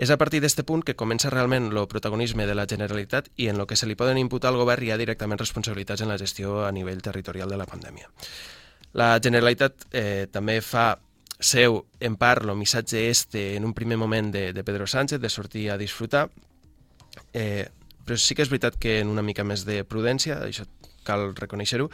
És 0.00 0.10
a 0.10 0.16
partir 0.16 0.40
d'aquest 0.40 0.64
punt 0.64 0.80
que 0.86 0.96
comença 0.96 1.30
realment 1.30 1.68
el 1.68 1.86
protagonisme 1.86 2.46
de 2.48 2.54
la 2.56 2.64
Generalitat 2.66 3.28
i 3.36 3.50
en 3.52 3.60
el 3.60 3.66
que 3.68 3.76
se 3.76 3.86
li 3.86 3.94
poden 3.98 4.16
imputar 4.18 4.50
al 4.50 4.60
govern 4.60 4.86
hi 4.86 4.90
ha 4.94 5.00
directament 5.00 5.38
responsabilitats 5.38 6.00
en 6.00 6.08
la 6.08 6.18
gestió 6.18 6.62
a 6.64 6.72
nivell 6.72 7.02
territorial 7.04 7.50
de 7.52 7.60
la 7.60 7.68
pandèmia. 7.68 8.08
La 8.94 9.18
Generalitat 9.20 9.86
eh, 9.92 10.28
també 10.32 10.60
fa 10.64 10.94
seu, 11.42 11.82
en 12.00 12.16
part, 12.16 12.44
el 12.46 12.56
missatge 12.56 13.08
este 13.10 13.56
en 13.56 13.64
un 13.64 13.74
primer 13.74 13.98
moment 13.98 14.32
de, 14.32 14.52
de 14.52 14.64
Pedro 14.64 14.86
Sánchez, 14.86 15.20
de 15.20 15.30
sortir 15.30 15.70
a 15.70 15.78
disfrutar, 15.78 16.30
eh, 17.32 17.68
però 18.06 18.18
sí 18.18 18.34
que 18.34 18.42
és 18.42 18.50
veritat 18.50 18.78
que 18.80 19.00
en 19.00 19.10
una 19.12 19.22
mica 19.22 19.44
més 19.44 19.66
de 19.68 19.82
prudència, 19.84 20.40
això 20.46 20.66
cal 21.06 21.32
reconèixer-ho, 21.38 21.90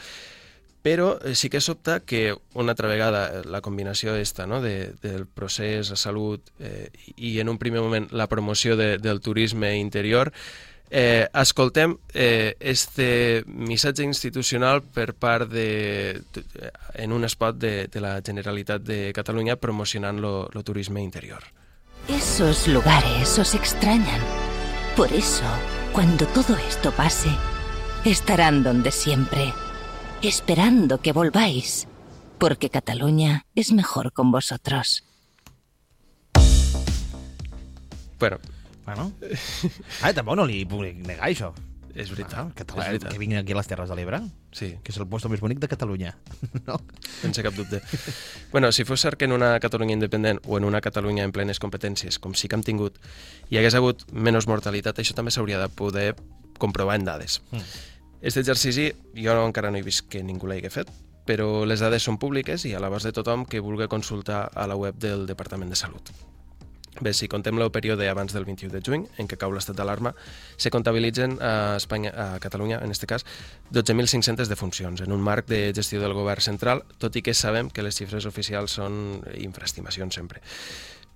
però 0.82 1.18
eh, 1.24 1.34
sí 1.34 1.50
que 1.50 1.60
sobta 1.60 2.00
que 2.00 2.36
una 2.54 2.72
altra 2.72 2.88
vegada 2.88 3.26
eh, 3.28 3.42
la 3.44 3.60
combinació 3.60 4.14
esta, 4.16 4.46
no? 4.46 4.62
de, 4.62 4.94
del 5.02 5.26
procés, 5.26 5.90
la 5.90 5.96
salut 5.96 6.52
eh, 6.60 6.88
i 7.16 7.38
en 7.42 7.48
un 7.48 7.58
primer 7.58 7.82
moment 7.82 8.08
la 8.12 8.28
promoció 8.28 8.76
de, 8.76 8.96
del 8.98 9.20
turisme 9.20 9.76
interior 9.78 10.32
eh, 10.90 11.28
escoltem 11.34 11.96
eh, 12.14 12.56
este 12.60 13.44
missatge 13.46 14.02
institucional 14.04 14.82
per 14.82 15.14
part 15.14 15.50
de, 15.50 16.22
de 16.32 16.44
en 16.94 17.12
un 17.12 17.24
spot 17.24 17.56
de, 17.56 17.88
de 17.88 18.00
la 18.00 18.20
Generalitat 18.24 18.82
de 18.82 19.12
Catalunya 19.12 19.56
promocionant 19.56 20.20
lo, 20.20 20.48
lo 20.52 20.62
turisme 20.62 21.02
interior. 21.02 21.42
Esos 22.08 22.68
lugares 22.68 23.38
os 23.38 23.54
extrañan. 23.54 24.20
Por 24.96 25.12
eso, 25.12 25.44
cuando 25.92 26.26
todo 26.28 26.56
esto 26.56 26.90
pase, 26.92 27.30
estarán 28.04 28.62
donde 28.62 28.90
siempre 28.90 29.52
esperando 30.22 31.00
que 31.00 31.12
volváis, 31.12 31.86
porque 32.38 32.70
Cataluña 32.70 33.46
es 33.54 33.72
mejor 33.72 34.12
con 34.12 34.32
vosotros. 34.32 35.04
Bueno, 38.18 38.38
Bueno. 38.88 39.12
Ah, 40.02 40.14
tampoc 40.16 40.38
no 40.38 40.46
li 40.48 40.62
puc 40.68 40.84
negar 41.04 41.28
això. 41.28 41.52
és 41.98 42.10
veritat. 42.12 42.34
Ah, 42.38 42.50
català, 42.54 42.84
és 42.84 42.92
veritat. 42.92 43.12
que 43.12 43.18
vinguin 43.18 43.40
aquí 43.40 43.52
a 43.52 43.56
les 43.58 43.66
Terres 43.66 43.88
de 43.90 43.96
l'Ebre, 43.98 44.20
Sí, 44.54 44.68
que 44.84 44.92
és 44.92 44.98
el 44.98 45.08
lloc 45.08 45.24
més 45.32 45.40
bonic 45.42 45.58
de 45.58 45.68
Catalunya. 45.68 46.12
no? 46.68 46.76
sense 47.20 47.42
cap 47.42 47.56
dubte. 47.56 47.80
bueno, 48.52 48.70
si 48.72 48.84
fos 48.84 49.00
cert 49.00 49.18
que 49.18 49.26
en 49.26 49.32
una 49.32 49.58
Catalunya 49.60 49.94
independent 49.94 50.40
o 50.46 50.58
en 50.58 50.64
una 50.64 50.80
Catalunya 50.80 51.24
en 51.24 51.32
plenes 51.32 51.58
competències, 51.58 52.18
com 52.18 52.34
sí 52.34 52.48
que 52.48 52.54
hem 52.54 52.62
tingut, 52.62 53.00
hi 53.50 53.58
hagués 53.58 53.74
hagut 53.74 54.06
menys 54.12 54.46
mortalitat, 54.46 54.98
això 54.98 55.16
també 55.18 55.34
s'hauria 55.34 55.58
de 55.58 55.68
poder 55.68 56.14
comprovar 56.58 56.96
en 56.96 57.04
dades. 57.04 57.42
Mm. 57.50 57.66
Aquest 58.22 58.40
exercici 58.44 58.92
jo 59.14 59.34
no, 59.34 59.44
encara 59.46 59.70
no 59.70 59.78
he 59.78 59.82
vist 59.82 60.08
que 60.08 60.22
ningú 60.22 60.46
l'hagi 60.46 60.70
fet, 60.70 60.90
però 61.26 61.66
les 61.66 61.82
dades 61.82 62.02
són 62.02 62.16
públiques 62.18 62.64
i 62.64 62.74
a 62.74 62.80
l'abast 62.80 63.10
de 63.10 63.12
tothom 63.12 63.44
que 63.44 63.60
vulgui 63.60 63.90
consultar 63.90 64.48
a 64.54 64.66
la 64.70 64.78
web 64.78 64.96
del 64.96 65.26
Departament 65.26 65.70
de 65.70 65.76
Salut. 65.76 66.14
Bé, 67.00 67.12
si 67.14 67.28
contem 67.30 67.58
el 67.60 67.70
període 67.70 68.08
abans 68.10 68.32
del 68.34 68.44
21 68.48 68.72
de 68.74 68.82
juny, 68.82 69.06
en 69.22 69.28
què 69.30 69.36
cau 69.38 69.52
l'estat 69.54 69.76
d'alarma, 69.78 70.14
se 70.56 70.72
comptabilitzen 70.74 71.36
a, 71.38 71.76
Espanya, 71.78 72.10
a 72.10 72.26
Catalunya, 72.42 72.80
en 72.82 72.90
aquest 72.90 73.06
cas, 73.06 73.26
12.500 73.70 74.50
defuncions, 74.50 75.02
en 75.04 75.14
un 75.14 75.22
marc 75.22 75.46
de 75.46 75.68
gestió 75.76 76.02
del 76.02 76.16
govern 76.16 76.42
central, 76.42 76.82
tot 76.98 77.14
i 77.14 77.22
que 77.22 77.34
sabem 77.34 77.70
que 77.70 77.84
les 77.86 77.98
xifres 77.98 78.26
oficials 78.26 78.78
són 78.80 79.20
infraestimacions 79.38 80.18
sempre. 80.18 80.42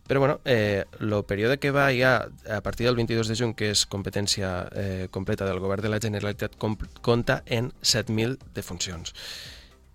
Però 0.07 0.21
bueno, 0.21 0.41
eh, 0.45 0.85
el 1.01 1.15
període 1.25 1.59
que 1.59 1.71
va 1.71 1.87
ja 1.95 2.29
a 2.51 2.61
partir 2.61 2.87
del 2.87 2.97
22 2.97 3.29
de 3.29 3.37
juny, 3.39 3.55
que 3.55 3.71
és 3.73 3.87
competència 3.87 4.51
eh, 4.75 5.07
completa 5.11 5.47
del 5.47 5.63
govern 5.63 5.83
de 5.83 5.93
la 5.93 6.01
Generalitat, 6.03 6.59
comp 6.59 6.83
compta 7.01 7.43
en 7.47 7.71
7.000 7.83 8.37
defuncions. 8.55 9.15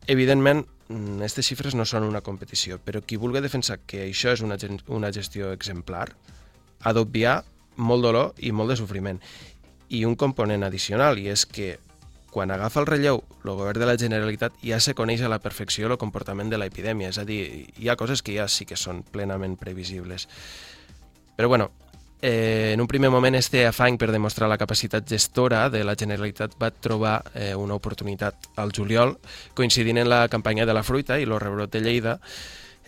Evidentment, 0.08 0.66
aquestes 0.88 1.50
xifres 1.50 1.76
no 1.76 1.86
són 1.86 2.06
una 2.08 2.24
competició, 2.24 2.78
però 2.80 3.02
qui 3.04 3.20
vulgui 3.20 3.42
defensar 3.44 3.80
que 3.86 4.06
això 4.06 4.32
és 4.32 4.44
una, 4.46 4.56
una 4.88 5.12
gestió 5.12 5.52
exemplar 5.52 6.08
ha 6.84 6.94
d'obviar 6.94 7.42
molt 7.78 8.06
dolor 8.06 8.34
i 8.40 8.54
molt 8.56 8.72
de 8.72 8.78
sofriment. 8.80 9.20
I 9.90 10.06
un 10.06 10.16
component 10.16 10.64
addicional, 10.64 11.20
i 11.20 11.28
és 11.32 11.46
que 11.46 11.78
quan 12.32 12.52
agafa 12.52 12.82
el 12.82 12.88
relleu 12.88 13.22
el 13.44 13.52
govern 13.56 13.80
de 13.82 13.88
la 13.88 13.98
Generalitat 13.98 14.56
ja 14.62 14.80
se 14.84 14.94
coneix 14.94 15.24
a 15.24 15.32
la 15.32 15.40
perfecció 15.44 15.88
el 15.88 15.98
comportament 15.98 16.52
de 16.52 16.60
l'epidèmia, 16.60 17.10
és 17.10 17.20
a 17.20 17.26
dir, 17.28 17.68
hi 17.78 17.90
ha 17.90 17.98
coses 18.00 18.22
que 18.22 18.36
ja 18.36 18.48
sí 18.52 18.68
que 18.68 18.80
són 18.80 19.04
plenament 19.04 19.58
previsibles. 19.60 20.28
Però 21.38 21.50
bueno, 21.50 21.72
eh, 22.22 22.72
en 22.74 22.82
un 22.82 22.88
primer 22.88 23.10
moment 23.10 23.36
este 23.36 23.66
afany 23.68 23.98
per 23.98 24.12
demostrar 24.12 24.50
la 24.50 24.58
capacitat 24.58 25.08
gestora 25.08 25.70
de 25.70 25.84
la 25.84 25.96
Generalitat 25.96 26.56
va 26.62 26.72
trobar 26.72 27.22
eh, 27.34 27.54
una 27.56 27.76
oportunitat 27.76 28.50
al 28.56 28.74
juliol, 28.76 29.18
coincidint 29.54 29.98
en 29.98 30.10
la 30.10 30.28
campanya 30.28 30.66
de 30.66 30.74
la 30.74 30.84
fruita 30.84 31.20
i 31.20 31.28
el 31.28 31.40
rebrot 31.40 31.72
de 31.72 31.82
Lleida, 31.82 32.20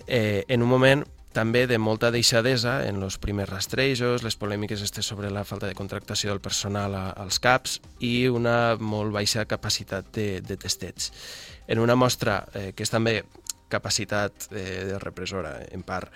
eh, 0.08 0.46
en 0.48 0.64
un 0.64 0.70
moment 0.70 1.06
també 1.34 1.68
de 1.70 1.78
molta 1.78 2.10
deixadesa 2.12 2.80
en 2.88 3.04
els 3.06 3.20
primers 3.22 3.50
rastrejos, 3.52 4.24
les 4.26 4.36
polèmiques 4.36 4.82
estes 4.82 5.06
sobre 5.06 5.30
la 5.30 5.46
falta 5.46 5.70
de 5.70 5.78
contractació 5.78 6.32
del 6.32 6.42
personal 6.42 6.96
a, 6.98 7.04
als 7.12 7.38
CAPs 7.40 7.80
i 8.02 8.28
una 8.28 8.76
molt 8.80 9.14
baixa 9.14 9.46
capacitat 9.46 10.10
de, 10.16 10.42
de 10.42 10.58
testeig. 10.58 11.12
En 11.70 11.80
una 11.80 11.96
mostra 11.96 12.42
eh, 12.58 12.72
que 12.74 12.84
és 12.84 12.90
també 12.90 13.22
capacitat 13.70 14.50
eh, 14.50 14.90
de 14.90 15.00
repressora, 15.00 15.60
en 15.70 15.86
part, 15.86 16.10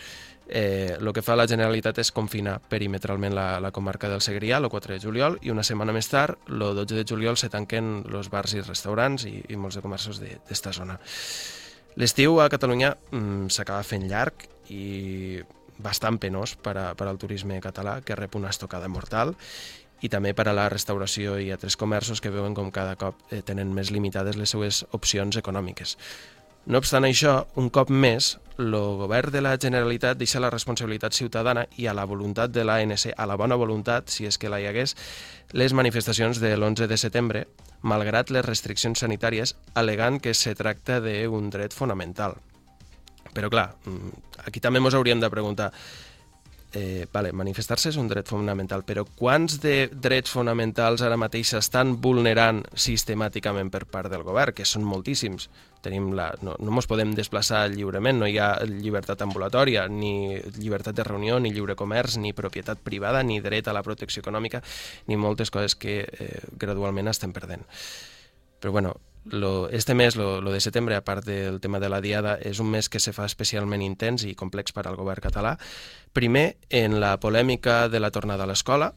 eh, 0.47 0.97
el 0.99 1.11
que 1.13 1.23
fa 1.25 1.35
la 1.39 1.47
Generalitat 1.49 1.99
és 2.03 2.11
confinar 2.15 2.59
perimetralment 2.69 3.35
la, 3.35 3.47
la 3.63 3.71
comarca 3.75 4.09
del 4.11 4.23
Segrià 4.25 4.59
el 4.59 4.69
4 4.69 4.95
de 4.95 5.01
juliol 5.03 5.37
i 5.41 5.51
una 5.53 5.63
setmana 5.63 5.95
més 5.95 6.09
tard, 6.11 6.39
el 6.49 6.63
12 6.63 6.99
de 6.99 7.05
juliol, 7.09 7.37
se 7.37 7.49
tanquen 7.53 8.03
els 8.11 8.31
bars 8.33 8.55
i 8.57 8.63
restaurants 8.63 9.27
i, 9.29 9.37
i 9.49 9.59
molts 9.59 9.79
de 9.79 9.85
comerços 9.85 10.21
d'esta 10.23 10.73
zona. 10.75 10.99
L'estiu 11.99 12.39
a 12.41 12.49
Catalunya 12.49 12.95
mm, 13.11 13.51
s'acaba 13.53 13.85
fent 13.85 14.07
llarg 14.09 14.47
i 14.73 15.41
bastant 15.83 16.17
penós 16.21 16.55
per, 16.55 16.77
a, 16.77 16.89
per 16.97 17.07
al 17.09 17.19
turisme 17.21 17.59
català, 17.61 17.99
que 18.01 18.17
rep 18.17 18.35
una 18.35 18.51
estocada 18.53 18.89
mortal, 18.89 19.35
i 20.03 20.09
també 20.11 20.33
per 20.35 20.49
a 20.49 20.55
la 20.55 20.67
restauració 20.71 21.37
i 21.39 21.51
altres 21.53 21.77
comerços 21.79 22.19
que 22.21 22.31
veuen 22.33 22.55
com 22.57 22.71
cada 22.75 22.97
cop 22.99 23.21
eh, 23.31 23.41
tenen 23.45 23.71
més 23.73 23.91
limitades 23.91 24.37
les 24.39 24.51
seues 24.51 24.83
opcions 24.91 25.37
econòmiques. 25.39 25.95
No 26.65 26.79
obstant 26.79 27.03
això, 27.03 27.41
un 27.59 27.67
cop 27.75 27.89
més, 27.91 28.37
el 28.61 28.71
govern 28.71 29.33
de 29.33 29.41
la 29.43 29.57
Generalitat 29.59 30.15
deixa 30.15 30.39
la 30.39 30.51
responsabilitat 30.53 31.11
ciutadana 31.17 31.65
i 31.75 31.89
a 31.91 31.93
la 31.97 32.05
voluntat 32.07 32.53
de 32.55 32.63
l'ANC, 32.63 33.09
a 33.17 33.25
la 33.27 33.35
bona 33.35 33.57
voluntat, 33.59 34.07
si 34.07 34.29
és 34.29 34.37
que 34.39 34.47
la 34.47 34.61
hi 34.61 34.69
hagués, 34.69 34.95
les 35.51 35.75
manifestacions 35.75 36.39
de 36.39 36.53
l'11 36.55 36.87
de 36.87 36.97
setembre, 37.01 37.43
malgrat 37.81 38.31
les 38.31 38.45
restriccions 38.45 39.03
sanitàries, 39.03 39.57
alegant 39.75 40.21
que 40.23 40.33
se 40.33 40.55
tracta 40.55 41.01
d'un 41.03 41.49
dret 41.51 41.75
fonamental. 41.75 42.37
Però 43.33 43.49
clar, 43.51 43.73
mm, 43.83 44.15
aquí 44.47 44.63
també 44.63 44.79
ens 44.79 44.95
hauríem 44.95 45.19
de 45.19 45.29
preguntar 45.29 45.73
eh, 46.73 47.05
vale, 47.13 47.31
manifestar-se 47.31 47.91
és 47.91 47.97
un 48.01 48.09
dret 48.09 48.27
fonamental, 48.29 48.83
però 48.85 49.05
quants 49.05 49.59
de 49.63 49.87
drets 49.93 50.33
fonamentals 50.33 51.03
ara 51.05 51.17
mateix 51.19 51.53
s'estan 51.53 51.95
vulnerant 52.01 52.63
sistemàticament 52.73 53.69
per 53.73 53.85
part 53.85 54.11
del 54.11 54.25
govern, 54.25 54.55
que 54.57 54.65
són 54.65 54.85
moltíssims. 54.87 55.49
Tenim 55.83 56.11
la, 56.15 56.29
no, 56.41 56.55
no 56.59 56.83
podem 56.87 57.13
desplaçar 57.15 57.65
lliurement, 57.71 58.19
no 58.19 58.27
hi 58.27 58.37
ha 58.39 58.51
llibertat 58.65 59.21
ambulatòria, 59.21 59.85
ni 59.87 60.39
llibertat 60.57 60.95
de 60.95 61.05
reunió, 61.07 61.39
ni 61.39 61.53
lliure 61.53 61.75
comerç, 61.75 62.17
ni 62.17 62.33
propietat 62.33 62.81
privada, 62.83 63.23
ni 63.23 63.41
dret 63.43 63.67
a 63.67 63.75
la 63.75 63.83
protecció 63.83 64.23
econòmica, 64.23 64.63
ni 65.07 65.19
moltes 65.19 65.51
coses 65.51 65.75
que 65.75 66.01
eh, 66.07 66.43
gradualment 66.59 67.11
estem 67.11 67.35
perdent. 67.35 67.67
Però 68.59 68.71
bueno, 68.71 68.95
lo, 69.25 69.69
este 69.69 69.93
mes, 69.93 70.15
lo, 70.15 70.41
lo 70.41 70.51
de 70.51 70.59
setembre, 70.59 70.95
a 70.95 71.03
part 71.03 71.25
del 71.25 71.59
tema 71.61 71.79
de 71.79 71.89
la 71.89 72.01
diada, 72.01 72.35
és 72.41 72.59
un 72.59 72.69
mes 72.71 72.89
que 72.89 72.99
se 72.99 73.13
fa 73.13 73.25
especialment 73.29 73.81
intens 73.81 74.25
i 74.27 74.35
complex 74.35 74.75
per 74.75 74.87
al 74.87 74.97
govern 74.99 75.23
català. 75.23 75.57
Primer, 76.13 76.57
en 76.69 76.99
la 76.99 77.15
polèmica 77.19 77.87
de 77.89 77.99
la 77.99 78.11
tornada 78.11 78.43
a 78.43 78.49
l'escola, 78.49 78.93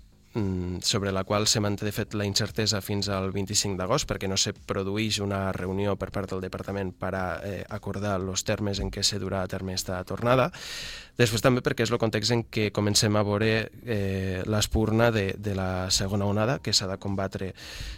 sobre 0.83 1.13
la 1.13 1.25
qual 1.25 1.47
se 1.47 1.61
manté 1.61 1.87
de 1.87 1.93
fet 1.93 2.15
la 2.15 2.27
incertesa 2.29 2.83
fins 2.85 3.09
al 3.09 3.31
25 3.33 3.79
d'agost 3.79 4.09
perquè 4.09 4.29
no 4.29 4.37
se 4.37 4.53
produeix 4.53 5.21
una 5.25 5.51
reunió 5.57 5.97
per 5.97 6.11
part 6.13 6.31
del 6.31 6.43
departament 6.45 6.93
per 6.93 7.13
a 7.17 7.25
eh, 7.41 7.63
acordar 7.69 8.17
els 8.21 8.45
termes 8.45 8.81
en 8.83 8.91
què 8.93 9.05
se 9.07 9.21
durà 9.23 9.43
a 9.43 9.49
terme 9.49 9.75
esta 9.75 10.03
tornada. 10.05 10.51
Després 11.17 11.41
també 11.41 11.63
perquè 11.65 11.87
és 11.87 11.93
el 11.93 12.01
context 12.03 12.35
en 12.35 12.45
què 12.53 12.69
comencem 12.77 13.17
a 13.17 13.25
veure 13.25 13.71
eh, 13.87 14.43
l'espurna 14.45 15.09
de, 15.15 15.31
de 15.39 15.57
la 15.57 15.89
segona 15.91 16.29
onada 16.29 16.59
que 16.61 16.75
s'ha 16.77 16.91
de 16.91 16.99
combatre 17.01 17.55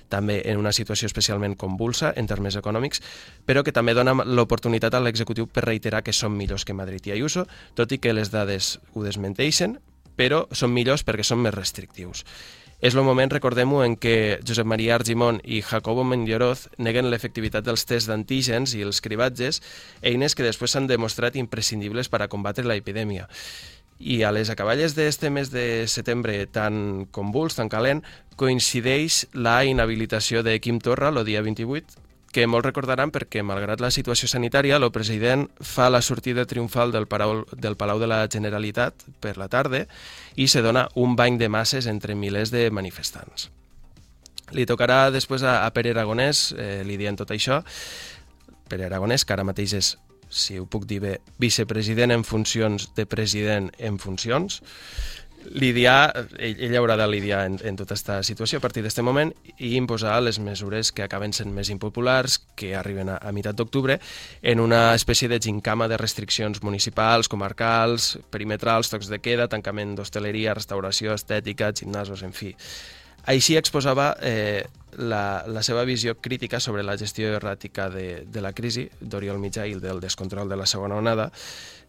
també 0.09 0.38
en 0.46 0.62
una 0.62 0.72
situació 0.72 1.11
especialment 1.11 1.57
convulsa 1.59 2.12
en 2.14 2.31
termes 2.31 2.57
econòmics, 2.57 3.03
però 3.46 3.64
que 3.66 3.74
també 3.74 3.96
dona 3.98 4.14
l'oportunitat 4.22 4.94
a 4.94 5.03
l'executiu 5.03 5.51
per 5.51 5.66
reiterar 5.66 6.05
que 6.07 6.14
són 6.14 6.38
millors 6.38 6.64
que 6.64 6.77
Madrid 6.77 7.11
i 7.11 7.18
Ayuso, 7.18 7.48
tot 7.74 7.92
i 7.92 7.98
que 7.98 8.14
les 8.14 8.31
dades 8.31 8.79
ho 8.94 9.03
desmenteixen, 9.03 9.81
però 10.19 10.47
són 10.51 10.75
millors 10.75 11.05
perquè 11.07 11.25
són 11.25 11.45
més 11.45 11.55
restrictius. 11.55 12.25
És 12.79 12.95
el 12.95 13.03
moment, 13.03 13.31
recordem-ho, 13.31 13.81
en 13.83 13.97
què 13.99 14.39
Josep 14.47 14.67
Maria 14.71 14.95
Argimon 14.95 15.41
i 15.43 15.59
Jacobo 15.67 16.05
Mendioroz 16.07 16.69
neguen 16.79 17.09
l'efectivitat 17.11 17.67
dels 17.67 17.83
tests 17.91 18.07
d'antígens 18.07 18.77
i 18.79 18.85
els 18.87 19.03
cribatges, 19.03 19.59
eines 20.03 20.39
que 20.39 20.47
després 20.47 20.77
s'han 20.77 20.87
demostrat 20.87 21.35
imprescindibles 21.41 22.11
per 22.11 22.23
a 22.23 22.31
combatre 22.31 22.67
la 22.67 22.79
epidèmia. 22.79 23.27
I 23.99 24.23
a 24.23 24.31
les 24.31 24.47
acaballes 24.55 24.95
d'este 24.95 25.27
mes 25.35 25.51
de 25.51 25.89
setembre 25.91 26.45
tan 26.47 27.09
convuls, 27.11 27.59
tan 27.59 27.67
calent, 27.67 28.05
coincideix 28.39 29.25
la 29.35 29.65
inhabilitació 29.67 30.45
de 30.47 30.61
Quim 30.63 30.79
Torra 30.79 31.11
el 31.11 31.25
dia 31.27 31.43
28 31.43 32.08
que 32.33 32.47
molts 32.47 32.67
recordaran 32.67 33.12
perquè, 33.14 33.43
malgrat 33.47 33.81
la 33.81 33.91
situació 33.95 34.29
sanitària, 34.29 34.77
el 34.77 34.91
president 34.93 35.47
fa 35.64 35.88
la 35.91 36.03
sortida 36.05 36.45
triomfal 36.47 36.93
del 36.93 37.09
Palau, 37.09 37.45
del 37.53 37.77
Palau 37.81 38.01
de 38.01 38.09
la 38.11 38.21
Generalitat 38.31 39.07
per 39.21 39.37
la 39.41 39.49
tarda 39.49 39.85
i 40.37 40.49
se 40.49 40.62
dona 40.62 40.88
un 40.95 41.17
bany 41.17 41.38
de 41.41 41.49
masses 41.49 41.88
entre 41.88 42.14
milers 42.14 42.53
de 42.53 42.69
manifestants. 42.71 43.49
Li 44.57 44.64
tocarà 44.69 45.09
després 45.12 45.45
a, 45.45 45.62
a 45.67 45.73
Pere 45.77 45.93
Aragonès, 45.93 46.53
eh, 46.57 46.83
li 46.85 46.97
dient 47.01 47.19
tot 47.21 47.33
això, 47.35 47.62
Pere 48.69 48.87
Aragonès, 48.88 49.25
que 49.25 49.35
ara 49.37 49.47
mateix 49.49 49.75
és, 49.77 49.95
si 50.29 50.59
ho 50.61 50.67
puc 50.69 50.85
dir 50.88 51.01
bé, 51.05 51.14
vicepresident 51.41 52.12
en 52.12 52.25
funcions 52.25 52.91
de 52.97 53.05
president 53.09 53.71
en 53.79 53.97
funcions, 54.01 54.61
lidiar, 55.55 56.27
ell, 56.39 56.57
ell 56.69 56.77
haurà 56.79 56.97
de 56.99 57.07
lidiar 57.09 57.45
en, 57.49 57.59
en 57.65 57.79
tota 57.79 57.95
aquesta 57.95 58.19
situació 58.27 58.59
a 58.59 58.65
partir 58.65 58.83
d'aquest 58.85 59.03
moment 59.07 59.33
i 59.57 59.75
imposar 59.79 60.19
les 60.23 60.39
mesures 60.43 60.93
que 60.93 61.05
acaben 61.07 61.33
sent 61.37 61.53
més 61.55 61.71
impopulars, 61.73 62.39
que 62.59 62.75
arriben 62.77 63.13
a, 63.13 63.19
a 63.19 63.33
meitat 63.33 63.59
d'octubre, 63.59 63.99
en 64.43 64.61
una 64.61 64.95
espècie 64.95 65.29
de 65.31 65.41
gincama 65.43 65.89
de 65.89 65.99
restriccions 66.01 66.63
municipals, 66.63 67.29
comarcals, 67.29 68.17
perimetrals, 68.31 68.93
tocs 68.93 69.09
de 69.09 69.21
queda, 69.23 69.49
tancament 69.49 69.97
d'hostaleria, 69.99 70.57
restauració, 70.59 71.15
estètica, 71.17 71.73
gimnasos, 71.73 72.23
en 72.23 72.37
fi. 72.37 72.55
Així 73.29 73.59
exposava 73.59 74.15
eh, 74.25 74.65
la, 74.99 75.45
la 75.47 75.63
seva 75.63 75.85
visió 75.85 76.17
crítica 76.21 76.61
sobre 76.61 76.83
la 76.83 76.99
gestió 76.99 77.31
erràtica 77.37 77.89
de, 77.91 78.25
de 78.27 78.43
la 78.43 78.53
crisi 78.53 78.89
d'Oriol 79.01 79.39
Mitjà 79.39 79.67
i 79.67 79.77
del 79.79 80.01
descontrol 80.03 80.51
de 80.51 80.59
la 80.59 80.67
segona 80.67 80.99
onada. 80.99 81.31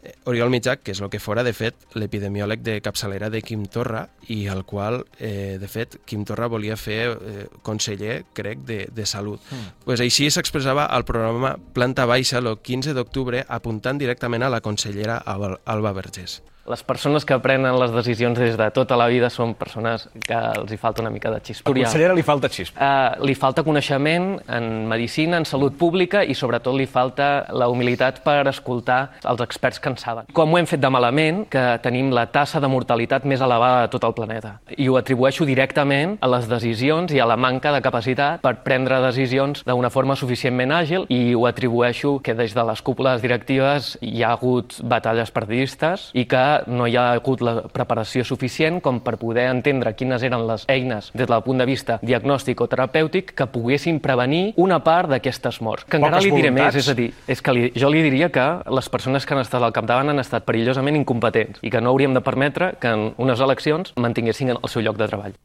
Eh, 0.04 0.14
Oriol 0.32 0.52
Mitjà, 0.54 0.78
que 0.80 0.94
és 0.94 1.02
el 1.02 1.10
que 1.12 1.20
fora, 1.20 1.44
de 1.44 1.54
fet, 1.58 1.76
l'epidemiòleg 1.98 2.62
de 2.64 2.78
capçalera 2.86 3.32
de 3.34 3.42
Quim 3.44 3.66
Torra 3.68 4.06
i 4.30 4.46
el 4.54 4.64
qual, 4.70 5.02
eh, 5.18 5.58
de 5.60 5.68
fet, 5.68 5.98
Quim 6.06 6.24
Torra 6.30 6.48
volia 6.48 6.78
fer 6.78 7.02
eh, 7.10 7.48
conseller, 7.66 8.22
crec, 8.38 8.62
de, 8.70 8.86
de 8.94 9.08
Salut. 9.10 9.42
Mm. 9.50 9.82
Pues 9.88 10.06
així 10.06 10.30
s'expressava 10.32 10.86
al 10.86 11.08
programa 11.10 11.58
Planta 11.74 12.06
Baixa 12.06 12.40
el 12.40 12.54
15 12.62 12.94
d'octubre, 12.94 13.44
apuntant 13.48 14.00
directament 14.00 14.46
a 14.46 14.54
la 14.54 14.62
consellera 14.62 15.20
Alba 15.26 15.98
Vergés 15.98 16.40
les 16.70 16.84
persones 16.86 17.26
que 17.26 17.38
prenen 17.42 17.80
les 17.82 17.92
decisions 17.92 18.38
des 18.38 18.56
de 18.58 18.68
tota 18.72 18.98
la 19.00 19.08
vida 19.10 19.32
són 19.34 19.56
persones 19.58 20.06
que 20.26 20.38
els 20.38 20.72
hi 20.72 20.78
falta 20.78 21.02
una 21.02 21.10
mica 21.10 21.32
de 21.34 21.40
xispa. 21.42 21.72
A 21.72 21.74
la 21.74 21.86
consellera 21.88 22.14
li 22.14 22.26
falta 22.26 22.50
xispa. 22.54 22.78
Uh, 22.78 23.26
li 23.26 23.34
falta 23.36 23.64
coneixement 23.66 24.36
en 24.46 24.86
medicina, 24.90 25.40
en 25.42 25.48
salut 25.50 25.74
pública 25.80 26.22
i 26.22 26.36
sobretot 26.38 26.78
li 26.78 26.86
falta 26.86 27.48
la 27.50 27.70
humilitat 27.74 28.22
per 28.26 28.44
escoltar 28.52 29.00
els 29.26 29.42
experts 29.42 29.82
que 29.82 29.90
en 29.90 29.98
saben. 29.98 30.30
Com 30.34 30.54
ho 30.54 30.60
hem 30.60 30.70
fet 30.70 30.84
de 30.84 30.92
malament, 30.94 31.42
que 31.50 31.64
tenim 31.82 32.14
la 32.14 32.28
tassa 32.30 32.62
de 32.62 32.70
mortalitat 32.70 33.26
més 33.26 33.42
elevada 33.42 33.88
de 33.88 33.92
tot 33.96 34.06
el 34.06 34.14
planeta. 34.14 34.56
I 34.78 34.90
ho 34.90 35.00
atribueixo 35.00 35.48
directament 35.50 36.18
a 36.22 36.30
les 36.30 36.46
decisions 36.52 37.14
i 37.16 37.20
a 37.20 37.28
la 37.30 37.40
manca 37.40 37.74
de 37.74 37.82
capacitat 37.82 38.44
per 38.46 38.60
prendre 38.66 39.02
decisions 39.08 39.66
d'una 39.66 39.90
forma 39.90 40.18
suficientment 40.20 40.76
àgil 40.76 41.10
i 41.10 41.34
ho 41.34 41.48
atribueixo 41.50 42.20
que 42.22 42.38
des 42.38 42.54
de 42.54 42.66
les 42.70 42.86
cúpules 42.86 43.24
directives 43.26 43.96
hi 44.06 44.22
ha 44.22 44.36
hagut 44.36 44.78
batalles 44.84 45.34
partidistes 45.34 46.10
i 46.14 46.28
que 46.30 46.46
no 46.68 46.88
hi 46.88 46.96
ha 46.98 47.12
hagut 47.14 47.42
la 47.46 47.56
preparació 47.72 48.26
suficient 48.28 48.80
com 48.84 49.00
per 49.06 49.18
poder 49.22 49.48
entendre 49.52 49.94
quines 49.98 50.24
eren 50.26 50.46
les 50.48 50.66
eines 50.70 51.12
des 51.14 51.28
del 51.30 51.44
punt 51.46 51.62
de 51.62 51.68
vista 51.70 52.00
diagnòstic 52.02 52.62
o 52.62 52.68
terapèutic 52.72 53.34
que 53.36 53.48
poguessin 53.52 54.00
prevenir 54.04 54.54
una 54.58 54.82
part 54.84 55.10
d'aquestes 55.12 55.62
morts. 55.66 55.88
Que 55.90 56.00
encara 56.00 56.22
li 56.24 56.32
diré 56.34 56.52
més, 56.52 56.76
és 56.76 56.90
a 56.90 56.96
dir, 56.98 57.12
és 57.28 57.42
que 57.42 57.56
li, 57.56 57.70
jo 57.76 57.92
li 57.92 58.04
diria 58.06 58.32
que 58.34 58.48
les 58.70 58.90
persones 58.90 59.26
que 59.26 59.36
han 59.36 59.44
estat 59.44 59.64
al 59.64 59.76
capdavant 59.76 60.12
han 60.14 60.20
estat 60.22 60.48
perillosament 60.48 61.00
incompetents 61.00 61.62
i 61.62 61.72
que 61.74 61.82
no 61.82 61.94
hauríem 61.94 62.16
de 62.18 62.24
permetre 62.26 62.74
que 62.80 62.94
en 62.96 63.14
unes 63.18 63.40
eleccions 63.40 63.94
mantinguessin 63.98 64.56
el 64.56 64.70
seu 64.70 64.84
lloc 64.86 64.98
de 65.00 65.08
treball. 65.08 65.38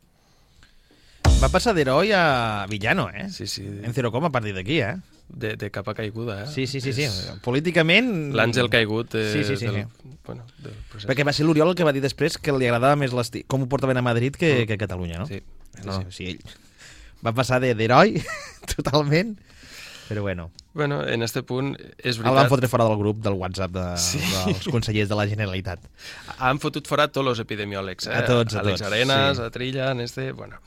Va 1.42 1.50
passar 1.52 1.74
d'heroi 1.76 2.12
a 2.16 2.64
villano, 2.70 3.10
eh? 3.12 3.26
Sí, 3.28 3.46
sí. 3.46 3.64
En 3.84 3.92
zero 3.92 4.10
coma 4.12 4.30
a 4.30 4.32
partir 4.32 4.54
d'aquí, 4.56 4.78
eh? 4.80 4.94
De, 5.28 5.56
de 5.56 5.70
capa 5.72 5.94
caiguda, 5.94 6.44
eh? 6.44 6.46
Sí, 6.46 6.66
sí, 6.66 6.80
sí. 6.80 6.92
sí. 6.92 7.06
Políticament... 7.42 8.34
L'àngel 8.36 8.68
caigut 8.70 9.14
eh, 9.18 9.24
Sí, 9.32 9.44
sí, 9.44 9.56
sí, 9.56 9.66
del, 9.66 9.86
sí. 9.88 10.12
Bueno, 10.26 10.44
del 10.62 10.74
procés. 10.90 11.08
Perquè 11.10 11.24
va 11.26 11.32
ser 11.34 11.46
l'Oriol 11.48 11.72
el 11.72 11.74
que 11.78 11.86
va 11.86 11.92
dir 11.96 12.02
després 12.04 12.36
que 12.38 12.52
li 12.54 12.68
agradava 12.68 12.94
més 13.00 13.12
l'estil, 13.16 13.42
com 13.50 13.64
ho 13.64 13.68
portaven 13.72 13.96
a 13.98 14.02
Madrid 14.04 14.36
que, 14.36 14.66
que 14.68 14.76
a 14.76 14.80
Catalunya, 14.84 15.18
no? 15.24 15.26
Sí. 15.26 15.40
No, 15.84 16.04
sí, 16.14 16.28
ell 16.36 16.44
va 17.24 17.32
passar 17.34 17.56
de- 17.64 17.72
d'heroi 17.74 18.18
totalment, 18.76 19.32
però 20.10 20.22
bueno. 20.22 20.50
Bueno, 20.74 21.00
en 21.08 21.22
este 21.22 21.42
punt 21.42 21.72
és 21.98 22.18
El 22.18 22.22
van 22.26 22.34
veritat... 22.34 22.50
fotre 22.52 22.68
fora 22.68 22.84
del 22.90 22.98
grup 23.00 23.22
del 23.24 23.34
WhatsApp 23.40 23.72
de, 23.74 23.84
Sí. 23.98 24.20
dels 24.44 24.68
consellers 24.68 25.08
de 25.08 25.16
la 25.18 25.26
Generalitat. 25.30 25.80
Han 26.38 26.60
fotut 26.60 26.86
fora 26.90 27.08
tots 27.08 27.32
els 27.32 27.40
epidemiòlegs, 27.42 28.06
eh? 28.10 28.16
A 28.20 28.24
tots, 28.28 28.54
a 28.54 28.60
Àlex 28.62 28.82
tots, 28.82 28.90
Arenas, 28.92 29.38
sí. 29.38 29.42
a 29.42 29.50
Trilla, 29.54 29.90
en 29.96 30.00
este... 30.04 30.32
Bueno. 30.32 30.60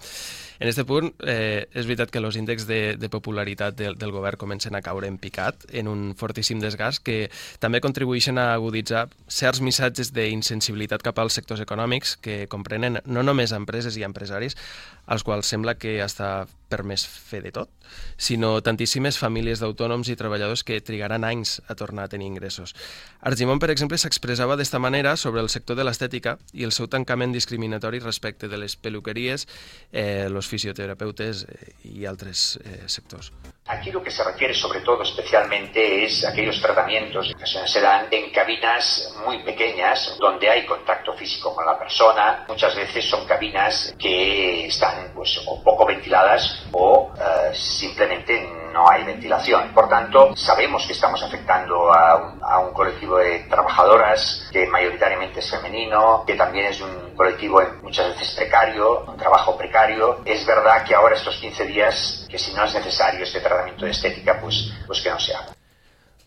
En 0.59 0.67
este 0.67 0.85
punt, 0.85 1.11
eh, 1.21 1.67
és 1.73 1.85
veritat 1.85 2.11
que 2.11 2.21
els 2.21 2.37
índexs 2.39 2.67
de, 2.69 2.97
de 2.97 3.09
popularitat 3.13 3.77
del, 3.77 3.97
del 3.99 4.11
govern 4.11 4.39
comencen 4.41 4.75
a 4.75 4.81
caure 4.81 5.07
en 5.07 5.19
picat, 5.21 5.67
en 5.71 5.87
un 5.91 6.13
fortíssim 6.17 6.61
desgast 6.63 7.03
que 7.05 7.29
també 7.63 7.81
contribueixen 7.83 8.39
a 8.41 8.53
aguditzar 8.55 9.07
certs 9.27 9.61
missatges 9.61 10.13
d'insensibilitat 10.15 11.05
cap 11.05 11.19
als 11.21 11.37
sectors 11.37 11.61
econòmics 11.61 12.17
que 12.21 12.45
comprenen 12.49 13.01
no 13.05 13.23
només 13.23 13.53
empreses 13.53 13.97
i 13.97 14.05
empresaris, 14.07 14.57
als 15.05 15.23
quals 15.23 15.47
sembla 15.47 15.77
que 15.77 15.99
està 16.03 16.47
permès 16.69 17.05
fer 17.07 17.41
de 17.45 17.51
tot, 17.55 17.71
sinó 18.17 18.57
tantíssimes 18.63 19.19
famílies 19.19 19.61
d'autònoms 19.63 20.09
i 20.11 20.17
treballadors 20.19 20.63
que 20.67 20.79
trigaran 20.81 21.25
anys 21.27 21.57
a 21.67 21.75
tornar 21.75 22.07
a 22.07 22.11
tenir 22.13 22.27
ingressos. 22.29 22.75
Argimon, 23.21 23.59
per 23.59 23.71
exemple, 23.73 23.97
s'expressava 23.97 24.57
d'esta 24.59 24.79
manera 24.79 25.15
sobre 25.17 25.41
el 25.41 25.49
sector 25.49 25.79
de 25.79 25.87
l'estètica 25.87 26.37
i 26.53 26.67
el 26.67 26.75
seu 26.75 26.87
tancament 26.87 27.35
discriminatori 27.35 27.99
respecte 28.03 28.47
de 28.47 28.57
les 28.57 28.75
peluqueries, 28.75 29.47
eh, 29.91 30.27
los 30.29 30.47
fisioterapeutes 30.47 31.45
eh, 31.47 31.71
i 31.93 32.05
altres 32.05 32.59
eh, 32.63 32.83
sectors. 32.87 33.31
Aquí 33.67 33.91
lo 33.91 34.01
que 34.01 34.11
se 34.11 34.23
refiere 34.23 34.53
sobre 34.53 34.79
todo 34.79 35.03
especialmente 35.03 36.05
es 36.05 36.25
aquellos 36.25 36.61
tratamientos 36.61 37.33
que 37.37 37.45
se 37.45 37.81
dan 37.81 38.07
en 38.11 38.31
cabinas 38.31 39.13
muy 39.25 39.39
pequeñas 39.43 40.15
donde 40.19 40.49
hay 40.49 40.65
contacto 40.65 41.13
físico 41.13 41.53
con 41.53 41.65
la 41.65 41.77
persona. 41.77 42.45
Muchas 42.47 42.75
veces 42.75 43.03
son 43.03 43.25
cabinas 43.25 43.93
que 43.99 44.67
están 44.67 45.11
pues 45.13 45.41
o 45.45 45.61
poco 45.63 45.85
ventiladas 45.85 46.65
o 46.71 47.11
eh, 47.19 47.53
simplemente 47.53 48.66
no 48.73 48.89
hay 48.89 49.03
ventilación. 49.03 49.73
Por 49.73 49.89
tanto, 49.89 50.35
sabemos 50.35 50.85
que 50.85 50.93
estamos 50.93 51.21
afectando 51.23 51.93
a 51.93 52.59
un, 52.59 52.73
colectivo 52.73 53.17
de 53.17 53.39
trabajadoras 53.49 54.47
que 54.51 54.67
mayoritariamente 54.67 55.39
es 55.39 55.49
femenino, 55.49 56.23
que 56.25 56.35
también 56.35 56.67
es 56.67 56.79
un 56.81 57.15
colectivo 57.15 57.61
muchas 57.81 58.09
veces 58.09 58.35
precario, 58.35 59.01
un 59.05 59.17
trabajo 59.17 59.57
precario. 59.57 60.21
Es 60.25 60.45
verdad 60.45 60.83
que 60.83 60.93
ahora 60.93 61.15
estos 61.15 61.37
15 61.37 61.65
días, 61.65 62.27
que 62.29 62.37
si 62.37 62.53
no 62.53 62.65
es 62.65 62.73
necesario 62.73 63.23
este 63.23 63.39
tratamiento 63.39 63.85
de 63.85 63.91
estética, 63.91 64.39
pues, 64.39 64.71
pues 64.85 65.01
que 65.01 65.09
no 65.09 65.19
se 65.19 65.33
haga. 65.33 65.53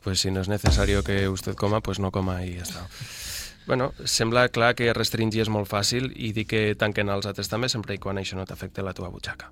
Pues 0.02 0.20
si 0.20 0.30
no 0.30 0.40
es 0.40 0.48
necesario 0.48 1.04
que 1.04 1.28
usted 1.28 1.54
coma, 1.54 1.80
pues 1.80 1.98
no 1.98 2.10
coma 2.10 2.40
ja 2.40 2.64
està. 2.64 2.80
Bueno, 3.70 3.92
sembla 4.04 4.48
clar 4.50 4.72
que 4.74 4.88
restringir 4.90 5.44
és 5.44 5.48
molt 5.54 5.68
fàcil 5.70 6.08
i 6.18 6.32
dir 6.34 6.42
que 6.50 6.62
tanquen 6.74 7.06
els 7.14 7.28
altres 7.30 7.46
també 7.52 7.68
sempre 7.70 7.94
i 7.94 8.00
quan 8.02 8.18
això 8.18 8.34
no 8.34 8.42
t'afecte 8.42 8.82
la 8.82 8.90
teva 8.98 9.12
butxaca. 9.14 9.46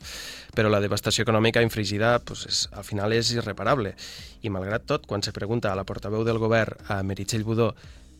Però 0.59 0.72
la 0.74 0.81
devastació 0.83 1.22
econòmica 1.22 1.62
infringida 1.62 2.16
pues, 2.26 2.42
és, 2.50 2.64
al 2.74 2.83
final 2.83 3.14
és 3.14 3.31
irreparable. 3.37 3.94
I 4.42 4.50
malgrat 4.50 4.90
tot, 4.90 5.07
quan 5.07 5.22
se 5.22 5.31
pregunta 5.38 5.70
a 5.70 5.78
la 5.78 5.87
portaveu 5.87 6.26
del 6.26 6.42
govern, 6.42 6.83
a 6.90 6.98
Meritxell 7.07 7.46
Budó, 7.46 7.70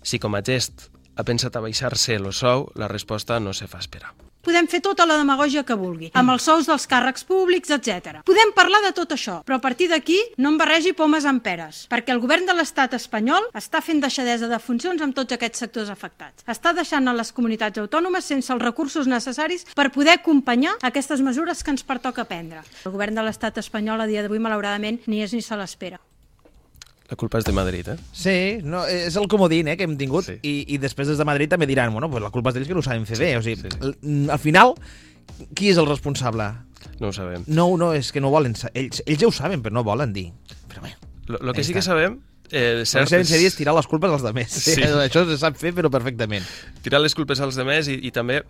si 0.07 0.23
com 0.23 0.39
a 0.39 0.45
gest 0.47 0.87
ha 1.19 1.27
pensat 1.27 1.59
a 1.59 1.67
baixar-se 1.67 2.15
el 2.15 2.31
sou, 2.31 2.69
la 2.79 2.87
resposta 2.87 3.43
no 3.43 3.51
se 3.51 3.67
fa 3.67 3.83
esperar. 3.83 4.15
Podem 4.49 4.65
fer 4.65 4.79
tota 4.81 5.05
la 5.05 5.19
demagogia 5.21 5.61
que 5.69 5.77
vulgui, 5.77 6.07
amb 6.17 6.33
els 6.33 6.47
sous 6.49 6.65
dels 6.71 6.87
càrrecs 6.89 7.27
públics, 7.29 7.69
etc. 7.75 8.23
Podem 8.25 8.55
parlar 8.57 8.81
de 8.87 8.95
tot 8.97 9.13
això, 9.13 9.43
però 9.45 9.59
a 9.59 9.61
partir 9.61 9.91
d'aquí 9.91 10.17
no 10.41 10.55
em 10.55 10.57
barregi 10.57 10.95
pomes 10.97 11.27
amb 11.29 11.45
peres, 11.45 11.83
perquè 11.93 12.15
el 12.15 12.23
govern 12.23 12.49
de 12.49 12.57
l'estat 12.57 12.97
espanyol 12.97 13.51
està 13.53 13.85
fent 13.85 14.01
deixadesa 14.01 14.49
de 14.49 14.63
funcions 14.65 15.05
amb 15.05 15.13
tots 15.13 15.37
aquests 15.37 15.67
sectors 15.67 15.93
afectats. 15.93 16.49
Està 16.49 16.73
deixant 16.73 17.13
a 17.13 17.17
les 17.21 17.35
comunitats 17.37 17.85
autònomes 17.85 18.33
sense 18.33 18.49
els 18.57 18.65
recursos 18.65 19.05
necessaris 19.05 19.69
per 19.77 19.91
poder 19.93 20.17
acompanyar 20.17 20.79
aquestes 20.81 21.21
mesures 21.21 21.61
que 21.61 21.77
ens 21.77 21.85
pertoca 21.85 22.25
prendre. 22.25 22.65
El 22.89 22.97
govern 22.97 23.21
de 23.21 23.29
l'estat 23.29 23.61
espanyol 23.61 24.01
a 24.01 24.09
dia 24.09 24.25
d'avui, 24.25 24.41
malauradament, 24.41 25.05
ni 25.05 25.21
és 25.21 25.37
ni 25.37 25.45
se 25.45 25.61
l'espera. 25.61 26.01
La 27.09 27.17
culpa 27.17 27.39
és 27.41 27.45
de 27.49 27.53
Madrid, 27.57 27.87
eh? 27.89 27.97
Sí, 28.13 28.59
no, 28.63 28.83
és 28.87 29.15
el 29.17 29.29
comodín 29.33 29.69
eh, 29.73 29.77
que 29.81 29.85
hem 29.89 29.95
tingut 29.97 30.27
Sí. 30.27 30.35
i, 30.45 30.55
i 30.75 30.79
després 30.79 31.09
des 31.09 31.17
de 31.17 31.25
Madrid 31.25 31.49
també 31.49 31.67
diran 31.67 31.93
bueno, 31.95 32.11
pues 32.13 32.23
la 32.23 32.29
culpa 32.31 32.51
és 32.51 32.59
d'ells 32.59 32.69
que 32.69 32.75
no 32.77 32.81
ho 32.81 32.85
saben 32.85 33.07
fer 33.09 33.17
bé. 33.19 33.31
O 33.39 33.43
sigui, 33.43 33.57
sí, 33.63 33.69
sí. 33.73 33.79
l- 33.81 34.31
al 34.31 34.39
final, 34.39 34.75
qui 35.55 35.71
és 35.73 35.79
el 35.81 35.87
responsable? 35.89 36.51
No 37.01 37.09
ho 37.09 37.13
sabem. 37.17 37.45
No, 37.47 37.71
no, 37.81 37.93
és 37.97 38.13
que 38.13 38.21
no 38.21 38.29
volen... 38.31 38.55
Ells, 38.75 39.03
ells 39.07 39.21
ja 39.23 39.27
ho 39.29 39.33
saben, 39.33 39.63
però 39.65 39.73
no 39.79 39.85
volen 39.89 40.13
dir. 40.13 40.29
Però 40.69 40.83
bé, 40.85 40.93
Lo, 41.29 41.39
lo 41.41 41.53
que 41.55 41.65
sí 41.65 41.73
que 41.73 41.83
sabem... 41.83 42.21
Eh, 42.51 42.79
el 42.81 42.87
cert, 42.87 43.05
que 43.05 43.11
saben 43.11 43.25
és- 43.27 43.29
seria 43.33 43.49
és 43.51 43.57
tirar 43.57 43.75
les 43.77 43.87
culpes 43.87 44.11
als 44.13 44.23
altres. 44.25 44.53
Sí. 44.53 44.75
Sí. 44.77 44.83
Això 45.09 45.25
se 45.29 45.37
sap 45.41 45.57
fer, 45.61 45.73
però 45.77 45.91
perfectament. 45.93 46.45
tirar 46.85 47.01
les 47.01 47.15
culpes 47.15 47.41
als 47.45 47.57
demés 47.61 47.89
i, 47.89 47.99
i 48.09 48.11
també 48.13 48.43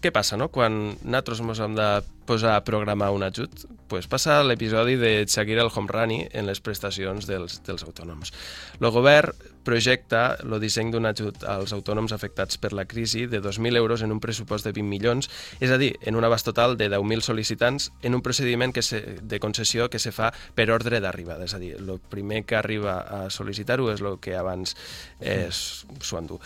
què 0.00 0.12
passa, 0.14 0.38
no? 0.40 0.48
Quan 0.52 0.96
nosaltres 1.02 1.42
ens 1.44 1.60
hem 1.60 1.76
de 1.76 1.90
posar 2.30 2.54
a 2.56 2.64
programar 2.64 3.10
un 3.10 3.24
ajut, 3.26 3.64
pues 3.90 4.06
passa 4.06 4.38
l'episodi 4.46 4.94
de 4.96 5.24
Shakira 5.26 5.64
el 5.64 5.72
Homrani 5.74 6.22
en 6.30 6.46
les 6.46 6.60
prestacions 6.62 7.26
dels, 7.26 7.58
dels 7.66 7.82
autònoms. 7.82 8.30
El 8.78 8.90
govern 8.94 9.34
projecta 9.66 10.38
el 10.40 10.54
disseny 10.62 10.92
d'un 10.94 11.08
ajut 11.10 11.42
als 11.44 11.74
autònoms 11.76 12.14
afectats 12.16 12.56
per 12.62 12.72
la 12.72 12.86
crisi 12.88 13.26
de 13.26 13.42
2.000 13.42 13.76
euros 13.76 14.04
en 14.06 14.14
un 14.14 14.22
pressupost 14.22 14.64
de 14.64 14.72
20 14.72 14.88
milions, 14.88 15.28
és 15.60 15.74
a 15.74 15.78
dir, 15.80 15.92
en 16.06 16.16
un 16.16 16.24
abast 16.24 16.46
total 16.48 16.78
de 16.80 16.88
10.000 16.88 17.26
sol·licitants 17.26 17.90
en 18.06 18.16
un 18.16 18.22
procediment 18.22 18.72
que 18.72 18.86
se, 18.86 19.02
de 19.20 19.42
concessió 19.42 19.90
que 19.90 19.98
se 19.98 20.14
fa 20.14 20.30
per 20.54 20.70
ordre 20.70 21.02
d'arribada. 21.02 21.44
És 21.50 21.58
a 21.58 21.60
dir, 21.60 21.74
el 21.76 21.98
primer 22.00 22.44
que 22.46 22.56
arriba 22.56 23.00
a 23.02 23.22
sol·licitar-ho 23.28 23.90
és 23.92 24.00
el 24.00 24.20
que 24.22 24.38
abans 24.38 24.76
eh, 25.20 25.48
s'ho 25.50 26.22
endú 26.22 26.40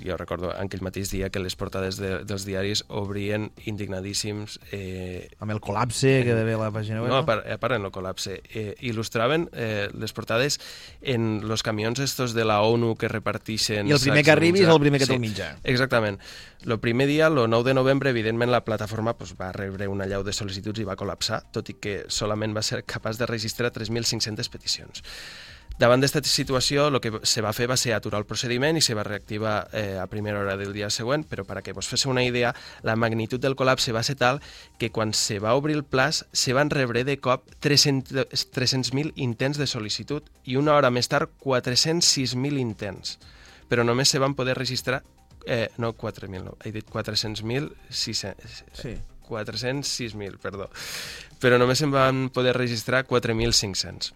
jo 0.00 0.16
recordo 0.16 0.50
aquell 0.54 0.82
mateix 0.84 1.10
dia 1.12 1.28
que 1.32 1.42
les 1.42 1.56
portades 1.58 1.98
de, 2.00 2.12
dels 2.28 2.46
diaris 2.48 2.84
obrien 2.88 3.50
indignadíssims... 3.68 4.58
Eh, 4.72 5.28
Amb 5.42 5.54
el 5.54 5.60
col·lapse 5.62 6.14
que 6.26 6.36
ve 6.36 6.56
la 6.58 6.70
pàgina 6.74 7.02
web, 7.02 7.10
no? 7.12 7.20
A 7.22 7.26
part, 7.28 7.46
a 7.46 7.58
part 7.62 7.76
en 7.76 7.86
el 7.88 7.92
col·lapse. 7.94 8.38
Eh, 8.54 8.72
il·lustraven 8.88 9.48
eh, 9.52 9.88
les 9.92 10.16
portades 10.16 10.58
en 11.00 11.42
los 11.48 11.62
camions 11.62 12.00
estos 12.02 12.34
de 12.34 12.46
la 12.48 12.60
ONU 12.62 12.94
que 12.96 13.10
repartixen... 13.12 13.90
I 13.90 13.96
el 13.98 14.02
primer 14.02 14.24
que 14.26 14.34
arribi 14.34 14.64
és 14.64 14.72
el 14.72 14.82
primer 14.82 15.02
que 15.02 15.10
té 15.10 15.16
el 15.18 15.22
mitjà. 15.22 15.52
Exactament. 15.62 16.20
El 16.62 16.78
primer 16.80 17.08
dia, 17.10 17.26
el 17.26 17.38
9 17.50 17.68
de 17.68 17.74
novembre, 17.74 18.10
evidentment 18.10 18.52
la 18.52 18.64
plataforma 18.64 19.16
pues, 19.18 19.34
va 19.38 19.50
rebre 19.52 19.88
una 19.90 20.06
llau 20.06 20.22
de 20.22 20.34
sol·licituds 20.36 20.82
i 20.82 20.86
va 20.88 20.98
col·lapsar, 20.98 21.42
tot 21.52 21.72
i 21.72 21.78
que 21.82 22.02
solament 22.08 22.54
va 22.54 22.62
ser 22.62 22.84
capaç 22.86 23.18
de 23.18 23.26
registrar 23.26 23.72
3.500 23.74 24.50
peticions. 24.52 25.02
Davant 25.80 26.02
d'aquesta 26.02 26.28
situació, 26.28 26.86
el 26.92 27.00
que 27.02 27.10
se 27.26 27.42
va 27.42 27.52
fer 27.56 27.66
va 27.70 27.76
ser 27.80 27.94
aturar 27.96 28.20
el 28.20 28.26
procediment 28.28 28.76
i 28.76 28.82
se 28.84 28.94
va 28.94 29.02
reactivar 29.06 29.68
eh, 29.72 29.98
a 29.98 30.06
primera 30.06 30.40
hora 30.40 30.56
del 30.60 30.72
dia 30.72 30.90
següent, 30.92 31.24
però 31.26 31.46
per 31.48 31.58
a 31.58 31.62
que 31.64 31.72
vos 31.72 31.88
fes 31.88 32.04
una 32.06 32.22
idea, 32.24 32.52
la 32.82 32.94
magnitud 32.96 33.40
del 33.40 33.56
col·lapse 33.56 33.94
va 33.96 34.02
ser 34.06 34.16
tal 34.20 34.42
que 34.78 34.90
quan 34.92 35.14
se 35.16 35.38
va 35.42 35.54
obrir 35.58 35.76
el 35.78 35.84
plaç 35.84 36.24
se 36.32 36.52
van 36.52 36.70
rebre 36.70 37.04
de 37.08 37.16
cop 37.18 37.48
300 37.60 38.28
300.000 38.52 39.12
intents 39.16 39.58
de 39.58 39.66
sol·licitud 39.66 40.28
i 40.44 40.56
una 40.60 40.76
hora 40.76 40.90
més 40.90 41.08
tard 41.08 41.32
406.000 41.42 42.60
intents, 42.60 43.18
però 43.68 43.82
només 43.84 44.12
se 44.12 44.20
van 44.22 44.36
poder 44.38 44.54
registrar 44.58 45.02
eh, 45.46 45.70
no 45.78 45.94
4.000, 45.96 46.44
no, 46.44 46.56
he 46.62 46.72
dit 46.72 46.86
400.000, 46.86 47.72
600, 47.88 48.64
Sí. 48.78 48.94
406.000, 49.32 50.36
perdó. 50.42 50.68
Però 51.40 51.56
només 51.58 51.80
se'n 51.80 51.92
van 51.94 52.26
poder 52.34 52.52
registrar 52.56 53.06
4.500. 53.08 54.12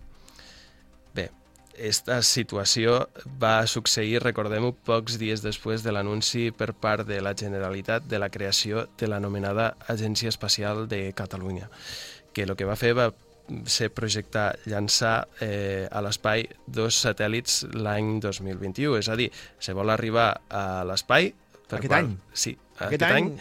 Bé, 1.17 1.31
esta 1.79 2.21
situació 2.23 3.09
va 3.43 3.67
succeir, 3.67 4.21
recordem-ho, 4.23 4.73
pocs 4.87 5.19
dies 5.21 5.43
després 5.45 5.83
de 5.85 5.93
l'anunci 5.93 6.51
per 6.57 6.73
part 6.73 7.07
de 7.09 7.21
la 7.21 7.35
Generalitat 7.37 8.07
de 8.09 8.19
la 8.19 8.29
creació 8.31 8.87
de 8.99 9.09
l'anomenada 9.09 9.75
Agència 9.89 10.29
Espacial 10.33 10.87
de 10.89 11.13
Catalunya, 11.17 11.69
que 12.33 12.43
el 12.49 12.57
que 12.57 12.65
va 12.69 12.77
fer 12.77 12.95
va 12.97 13.11
ser 13.71 13.93
projectar 13.95 14.57
llançar 14.67 15.29
eh, 15.41 15.87
a 15.91 16.01
l'espai 16.03 16.49
dos 16.67 16.97
satèl·lits 17.05 17.61
l'any 17.79 18.17
2021, 18.21 18.97
és 18.99 19.09
a 19.09 19.15
dir, 19.17 19.31
se 19.59 19.73
vol 19.77 19.91
arribar 19.95 20.33
a 20.51 20.83
l'espai... 20.89 21.33
Aquest 21.71 21.87
qual- 21.87 22.05
any? 22.05 22.17
Sí, 22.33 22.57
Aquest 22.79 23.03
aquest, 23.03 23.05
any? 23.11 23.31
any, 23.31 23.39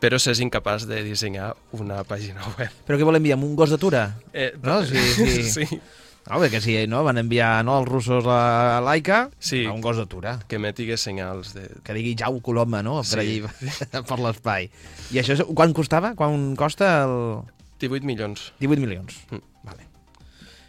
però 0.00 0.18
s'és 0.18 0.38
incapaç 0.40 0.86
de 0.88 1.02
dissenyar 1.04 1.52
una 1.76 2.02
pàgina 2.08 2.42
web. 2.56 2.74
Però 2.86 2.96
què 2.98 3.04
vol 3.06 3.18
enviar? 3.18 3.36
Amb 3.38 3.44
un 3.50 3.54
gos 3.58 3.70
d'atura? 3.70 4.06
Eh, 4.32 4.52
No? 4.62 4.80
Sí, 4.86 4.98
sí. 5.14 5.42
sí. 5.66 5.80
No, 6.28 6.36
perquè 6.38 6.60
si 6.62 6.74
no, 6.86 7.00
van 7.02 7.18
enviar 7.18 7.64
no, 7.64 7.78
els 7.80 7.88
russos 7.88 8.26
a 8.28 8.80
Laika 8.84 9.30
Sí. 9.40 9.64
a 9.66 9.72
un 9.72 9.80
gos 9.80 9.96
d'atura. 9.96 10.38
que 10.46 10.56
emetigués 10.60 11.00
senyals 11.00 11.54
de... 11.54 11.64
Que 11.82 11.94
digui 11.96 12.14
Jau 12.18 12.40
Coloma, 12.44 12.82
no? 12.82 13.00
Per 13.02 13.22
Sí. 13.24 13.40
allà, 13.40 14.02
per 14.10 14.18
l'espai. 14.20 14.68
I 15.10 15.18
això, 15.22 15.34
és, 15.34 15.42
quan 15.56 15.72
costava? 15.74 16.12
Quan 16.14 16.54
costa 16.60 17.04
el... 17.06 17.42
18 17.80 18.04
milions. 18.06 18.52
18 18.60 18.78
milions. 18.84 19.16
Mm. 19.32 19.40
Vale. 19.64 19.86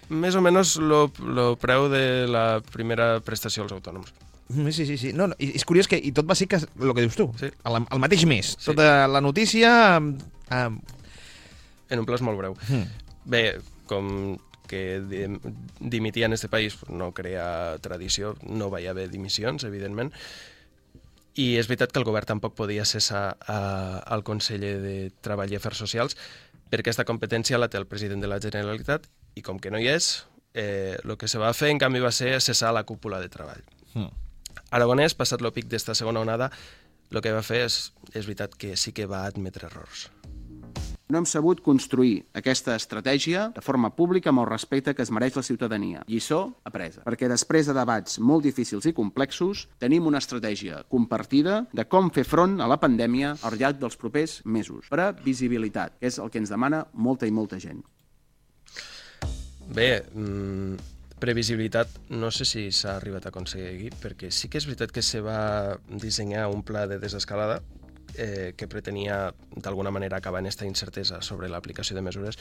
Més 0.10 0.36
o 0.36 0.42
menys 0.42 0.78
el 0.80 1.56
preu 1.62 1.90
de 1.92 2.04
la 2.32 2.46
primera 2.72 3.20
prestació 3.20 3.64
als 3.68 3.76
autònoms. 3.76 4.14
Mm, 4.50 4.72
Sí, 4.76 4.86
sí, 4.88 4.98
sí. 4.98 5.12
No, 5.14 5.28
no, 5.32 5.36
és 5.40 5.64
curiós 5.68 5.88
que 5.88 5.96
i 6.00 6.12
tot 6.16 6.26
va 6.28 6.36
ser 6.36 6.48
que, 6.48 6.58
el 6.58 6.94
que 6.96 7.02
dius 7.06 7.16
tu, 7.20 7.30
Sí. 7.40 7.48
el, 7.52 7.78
el 7.86 8.00
mateix 8.04 8.26
mes. 8.26 8.56
Sí. 8.58 8.72
Tota 8.72 9.08
la 9.08 9.22
notícia... 9.22 9.98
amb- 10.00 10.82
En 11.92 12.00
un 12.00 12.06
plaç 12.08 12.22
molt 12.24 12.40
breu. 12.40 12.56
Mm. 12.72 12.86
Bé, 13.28 13.44
com 13.88 14.38
que 14.72 15.02
dim- 15.04 15.42
dimitir 15.80 16.24
en 16.24 16.34
este 16.34 16.48
país 16.48 16.78
no 16.88 17.12
crea 17.12 17.76
tradició, 17.84 18.38
no 18.48 18.72
va 18.72 18.80
haver 18.90 19.10
dimissions, 19.12 19.68
evidentment, 19.68 20.14
i 21.36 21.56
és 21.60 21.68
veritat 21.70 21.92
que 21.92 22.00
el 22.02 22.08
govern 22.08 22.28
tampoc 22.28 22.56
podia 22.58 22.84
cessar 22.88 23.38
al 23.48 24.24
conseller 24.28 24.74
de 24.84 24.96
Treball 25.24 25.52
i 25.54 25.60
Afers 25.60 25.80
Socials 25.80 26.18
perquè 26.72 26.92
aquesta 26.92 27.06
competència 27.08 27.60
la 27.60 27.68
té 27.72 27.80
el 27.80 27.88
president 27.88 28.24
de 28.24 28.28
la 28.32 28.40
Generalitat 28.44 29.08
i 29.36 29.44
com 29.44 29.60
que 29.60 29.72
no 29.72 29.80
hi 29.80 29.88
és, 29.92 30.26
eh, 30.54 30.98
el 31.04 31.16
que 31.20 31.28
se 31.32 31.40
va 31.40 31.54
fer 31.56 31.70
en 31.72 31.80
canvi 31.80 32.00
va 32.04 32.12
ser 32.12 32.34
cessar 32.44 32.74
la 32.76 32.84
cúpula 32.84 33.20
de 33.20 33.30
treball. 33.32 33.64
Mm. 33.94 34.10
Aragonès, 34.72 35.16
passat 35.16 35.42
el 35.44 35.52
pic 35.56 35.68
d'esta 35.72 35.96
segona 35.96 36.24
onada, 36.24 36.50
el 37.12 37.20
que 37.24 37.32
va 37.36 37.44
fer 37.44 37.66
és, 37.68 37.92
és 38.14 38.24
veritat 38.28 38.56
que 38.56 38.76
sí 38.80 38.92
que 38.96 39.06
va 39.08 39.26
admetre 39.28 39.68
errors. 39.68 40.10
No 41.12 41.20
hem 41.20 41.26
sabut 41.28 41.60
construir 41.60 42.22
aquesta 42.40 42.72
estratègia 42.80 43.50
de 43.52 43.62
forma 43.66 43.90
pública 43.92 44.30
amb 44.32 44.40
el 44.46 44.48
respecte 44.48 44.94
que 44.96 45.04
es 45.04 45.10
mereix 45.12 45.36
la 45.36 45.44
ciutadania. 45.44 46.06
Lliçó 46.08 46.54
apresa. 46.64 47.02
Perquè 47.04 47.28
després 47.28 47.68
de 47.68 47.76
debats 47.76 48.16
molt 48.24 48.46
difícils 48.48 48.88
i 48.88 48.94
complexos, 48.96 49.66
tenim 49.84 50.08
una 50.08 50.22
estratègia 50.24 50.86
compartida 50.88 51.66
de 51.76 51.84
com 51.92 52.08
fer 52.16 52.24
front 52.24 52.62
a 52.64 52.70
la 52.72 52.78
pandèmia 52.80 53.34
al 53.44 53.58
llarg 53.60 53.82
dels 53.82 54.00
propers 54.00 54.38
mesos. 54.46 54.88
Previsibilitat, 54.94 55.98
que 56.00 56.08
és 56.08 56.22
el 56.24 56.32
que 56.32 56.40
ens 56.40 56.54
demana 56.54 56.86
molta 56.94 57.28
i 57.28 57.36
molta 57.36 57.60
gent. 57.60 57.84
Bé, 59.68 59.90
mm, 60.16 60.80
previsibilitat 61.20 61.92
no 62.16 62.32
sé 62.32 62.48
si 62.48 62.70
s'ha 62.72 62.96
arribat 62.96 63.28
a 63.28 63.36
aconseguir, 63.36 63.92
perquè 64.00 64.32
sí 64.32 64.48
que 64.48 64.64
és 64.64 64.72
veritat 64.72 64.96
que 64.96 65.04
se 65.04 65.20
va 65.20 65.78
dissenyar 65.90 66.48
un 66.56 66.64
pla 66.64 66.88
de 66.88 67.04
desescalada 67.04 67.60
eh, 68.16 68.54
que 68.58 68.68
pretenia 68.68 69.34
d'alguna 69.56 69.92
manera 69.92 70.18
acabar 70.18 70.42
en 70.42 70.50
aquesta 70.50 70.66
incertesa 70.66 71.22
sobre 71.22 71.50
l'aplicació 71.50 71.96
de 71.96 72.06
mesures, 72.06 72.40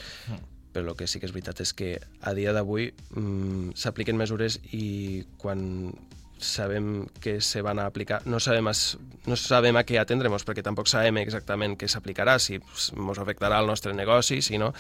però 0.73 0.93
el 0.93 0.97
que 0.97 1.09
sí 1.11 1.21
que 1.21 1.27
és 1.29 1.35
veritat 1.35 1.61
és 1.65 1.75
que 1.75 1.97
a 2.23 2.35
dia 2.35 2.55
d'avui 2.55 2.91
mm, 2.93 3.77
s'apliquen 3.79 4.19
mesures 4.19 4.61
i 4.73 5.25
quan 5.39 5.93
sabem 6.41 7.07
que 7.21 7.41
se 7.41 7.61
van 7.63 7.79
a 7.79 7.87
aplicar, 7.87 8.23
no 8.27 8.41
sabem, 8.41 8.71
as, 8.71 8.97
no 9.29 9.37
sabem 9.37 9.77
a 9.77 9.85
què 9.85 9.99
atendremos, 10.01 10.47
perquè 10.49 10.65
tampoc 10.65 10.89
sabem 10.89 11.21
exactament 11.21 11.77
què 11.77 11.89
s'aplicarà, 11.89 12.39
si 12.41 12.57
ens 12.57 13.21
afectarà 13.21 13.61
el 13.61 13.69
nostre 13.69 13.93
negoci, 13.95 14.41
si 14.43 14.59
no... 14.59 14.73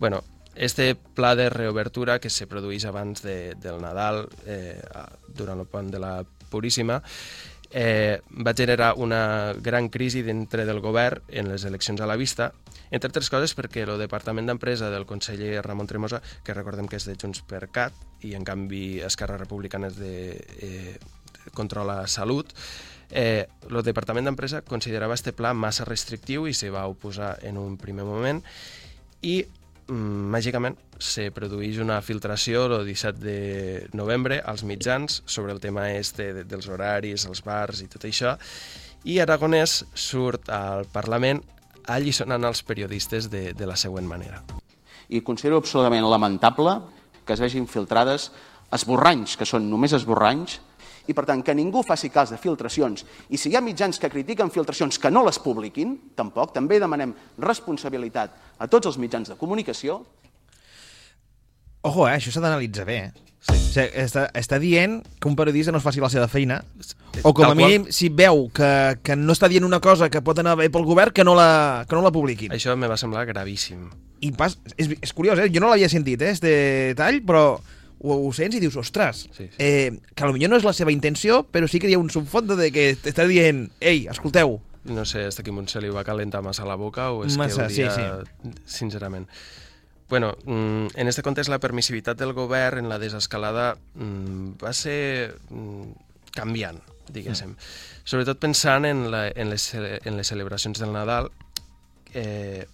Bueno, 0.00 0.24
este 0.54 0.94
pla 0.94 1.34
de 1.36 1.50
reobertura 1.50 2.20
que 2.20 2.30
se 2.30 2.46
produeix 2.46 2.86
abans 2.86 3.22
de, 3.22 3.54
del 3.60 3.82
Nadal, 3.82 4.24
eh, 4.46 4.80
durant 5.28 5.60
el 5.60 5.68
pont 5.68 5.90
de 5.90 6.00
la 6.00 6.14
Puríssima, 6.50 7.02
eh, 7.74 8.22
va 8.30 8.54
generar 8.54 8.94
una 8.96 9.52
gran 9.58 9.88
crisi 9.88 10.22
dintre 10.22 10.64
del 10.64 10.78
govern 10.80 11.24
en 11.28 11.50
les 11.50 11.64
eleccions 11.66 12.00
a 12.00 12.06
la 12.06 12.14
vista, 12.14 12.52
entre 12.94 13.10
altres 13.10 13.28
coses 13.34 13.56
perquè 13.58 13.82
el 13.82 13.98
Departament 13.98 14.46
d'Empresa 14.46 14.92
del 14.94 15.08
conseller 15.10 15.58
Ramon 15.66 15.90
Tremosa, 15.90 16.22
que 16.46 16.54
recordem 16.54 16.86
que 16.86 17.00
és 17.02 17.08
de 17.08 17.16
Junts 17.18 17.42
per 17.42 17.66
Cat, 17.74 17.98
i 18.22 18.36
en 18.38 18.46
canvi 18.46 19.02
Esquerra 19.02 19.40
Republicana 19.42 19.90
és 19.90 19.98
de 19.98 20.14
eh, 20.62 20.94
controla 21.52 22.04
salut, 22.06 22.54
eh, 23.10 23.50
Departament 23.82 24.30
d'Empresa 24.30 24.62
considerava 24.62 25.18
este 25.18 25.34
pla 25.34 25.52
massa 25.52 25.84
restrictiu 25.84 26.46
i 26.46 26.54
se 26.54 26.70
va 26.70 26.86
oposar 26.86 27.40
en 27.42 27.58
un 27.58 27.74
primer 27.76 28.06
moment 28.06 28.40
i 29.20 29.42
màgicament 29.88 30.78
se 31.02 31.28
produeix 31.34 31.78
una 31.82 31.98
filtració 32.00 32.64
el 32.70 32.86
17 32.86 33.20
de 33.20 33.38
novembre 33.92 34.40
als 34.40 34.64
mitjans 34.64 35.22
sobre 35.26 35.52
el 35.52 35.60
tema 35.60 35.90
este 35.92 36.32
de, 36.32 36.44
dels 36.48 36.68
horaris, 36.68 37.26
els 37.28 37.44
bars 37.44 37.82
i 37.84 37.88
tot 37.92 38.06
això 38.08 38.36
i 39.04 39.18
Aragonès 39.20 39.82
surt 39.92 40.48
al 40.48 40.86
Parlament 40.92 41.42
allisonant 41.92 42.46
els 42.48 42.62
periodistes 42.64 43.28
de, 43.28 43.50
de 43.52 43.66
la 43.68 43.76
següent 43.76 44.06
manera. 44.08 44.40
I 45.12 45.20
considero 45.20 45.58
absolutament 45.60 46.06
lamentable 46.08 46.78
que 47.24 47.36
es 47.36 47.42
vegin 47.44 47.68
filtrades 47.68 48.30
esborranys, 48.72 49.36
que 49.36 49.46
són 49.48 49.68
només 49.68 49.92
esborranys, 49.96 50.58
i 51.06 51.14
per 51.14 51.26
tant 51.28 51.42
que 51.44 51.54
ningú 51.54 51.82
faci 51.84 52.10
cas 52.10 52.32
de 52.32 52.38
filtracions. 52.40 53.04
I 53.30 53.40
si 53.40 53.50
hi 53.50 53.56
ha 53.56 53.64
mitjans 53.64 53.98
que 54.00 54.10
critiquen 54.10 54.50
filtracions 54.50 54.98
que 54.98 55.10
no 55.10 55.24
les 55.26 55.38
publiquin, 55.38 55.96
tampoc, 56.16 56.52
també 56.54 56.80
demanem 56.80 57.14
responsabilitat 57.38 58.36
a 58.58 58.68
tots 58.68 58.92
els 58.92 58.98
mitjans 58.98 59.28
de 59.32 59.38
comunicació 59.40 60.02
Ojo, 61.84 62.06
eh? 62.08 62.16
això 62.16 62.32
s'ha 62.32 62.40
d'analitzar 62.40 62.86
bé. 62.88 62.96
Eh? 62.96 63.24
Sí. 63.44 63.52
O 63.52 63.72
sigui, 63.74 63.90
està, 64.00 64.22
està 64.40 64.56
dient 64.56 65.02
que 65.20 65.28
un 65.28 65.34
periodista 65.36 65.72
no 65.74 65.80
es 65.82 65.84
faci 65.84 66.00
la 66.00 66.08
seva 66.08 66.30
feina 66.32 66.62
o 67.20 67.34
com 67.36 67.44
a 67.44 67.50
Tal 67.50 67.58
mínim 67.58 67.84
qual. 67.84 67.92
si 67.92 68.08
veu 68.08 68.46
que, 68.56 68.70
que 69.04 69.16
no 69.20 69.34
està 69.36 69.50
dient 69.52 69.66
una 69.68 69.82
cosa 69.84 70.08
que 70.08 70.22
pot 70.24 70.40
anar 70.40 70.56
bé 70.56 70.70
pel 70.72 70.86
govern 70.88 71.12
que 71.12 71.26
no 71.28 71.34
la, 71.36 71.84
que 71.84 71.98
no 71.98 72.00
la 72.06 72.12
publiquin. 72.14 72.54
Això 72.56 72.72
me 72.80 72.88
va 72.88 72.96
semblar 72.96 73.26
gravíssim. 73.28 73.90
I 74.24 74.32
pas, 74.32 74.56
és, 74.78 74.94
és 74.96 75.12
curiós, 75.12 75.42
eh? 75.44 75.50
jo 75.52 75.60
no 75.60 75.68
l'havia 75.68 75.90
sentit, 75.92 76.24
eh, 76.24 76.32
este 76.32 76.54
tall, 76.96 77.20
però 77.28 77.44
ho, 78.04 78.18
ho 78.28 78.30
sents 78.36 78.58
i 78.58 78.60
dius, 78.62 78.76
ostres, 78.80 79.24
Sí, 79.32 79.48
sí. 79.48 79.56
Eh, 79.58 79.90
que 80.14 80.28
potser 80.28 80.50
no 80.52 80.60
és 80.60 80.66
la 80.66 80.76
seva 80.76 80.92
intenció, 80.92 81.42
però 81.50 81.68
sí 81.70 81.80
que 81.80 81.88
hi 81.88 81.96
ha 81.96 82.02
un 82.02 82.12
subfons 82.12 82.54
de 82.60 82.70
que 82.74 82.92
t'està 83.00 83.26
dient, 83.30 83.66
ei, 83.80 84.04
escolteu, 84.12 84.58
no 84.84 85.04
sé, 85.08 85.24
hasta 85.30 85.42
quin 85.42 85.56
punt 85.56 85.70
se 85.72 85.80
li 85.80 85.90
va 85.92 86.04
calentar 86.04 86.42
massa 86.44 86.66
la 86.68 86.76
boca 86.76 87.08
o 87.16 87.24
és 87.24 87.38
Massa, 87.40 87.68
que 87.68 87.74
sí, 87.74 87.84
hauria, 87.88 88.52
sincerament. 88.68 89.28
Bueno, 90.10 90.36
mm, 90.44 90.92
en 90.94 91.08
este 91.08 91.22
context 91.22 91.48
la 91.48 91.58
permissivitat 91.58 92.18
del 92.20 92.34
govern 92.36 92.78
en 92.84 92.90
la 92.90 92.98
desescalada 92.98 93.74
mm, 93.94 94.58
va 94.62 94.72
ser 94.76 95.34
mm, 95.48 95.92
canviant, 96.36 96.82
diguéssim. 97.08 97.56
Sobretot 98.04 98.38
pensant 98.38 98.84
en, 98.84 99.06
la, 99.10 99.26
en, 99.28 99.48
les, 99.50 99.70
en 99.74 100.18
les 100.18 100.28
celebracions 100.28 100.78
del 100.78 100.92
Nadal 100.92 101.30
eh, 102.12 102.66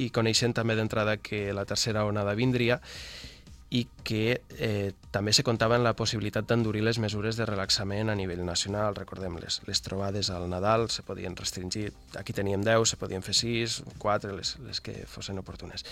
i 0.00 0.08
coneixent 0.08 0.56
també 0.56 0.76
d'entrada 0.78 1.18
que 1.20 1.50
la 1.52 1.66
tercera 1.68 2.06
onada 2.08 2.32
vindria 2.34 2.80
i 3.72 3.86
que 4.04 4.42
eh, 4.60 4.92
també 5.10 5.32
se 5.32 5.44
comptava 5.46 5.78
en 5.78 5.84
la 5.86 5.94
possibilitat 5.96 6.44
d'endurir 6.44 6.82
les 6.84 6.98
mesures 7.00 7.38
de 7.40 7.46
relaxament 7.48 8.12
a 8.12 8.16
nivell 8.18 8.44
nacional. 8.44 8.92
Recordem, 8.98 9.38
les, 9.40 9.62
les 9.64 9.80
trobades 9.80 10.28
al 10.28 10.44
Nadal 10.52 10.90
se 10.92 11.04
podien 11.08 11.36
restringir. 11.38 11.88
Aquí 12.20 12.36
teníem 12.36 12.60
10, 12.66 12.92
se 12.92 13.00
podien 13.00 13.24
fer 13.24 13.34
6, 13.38 13.78
4, 14.02 14.36
les, 14.36 14.58
les 14.66 14.82
que 14.84 15.06
fossin 15.08 15.40
oportunes. 15.40 15.86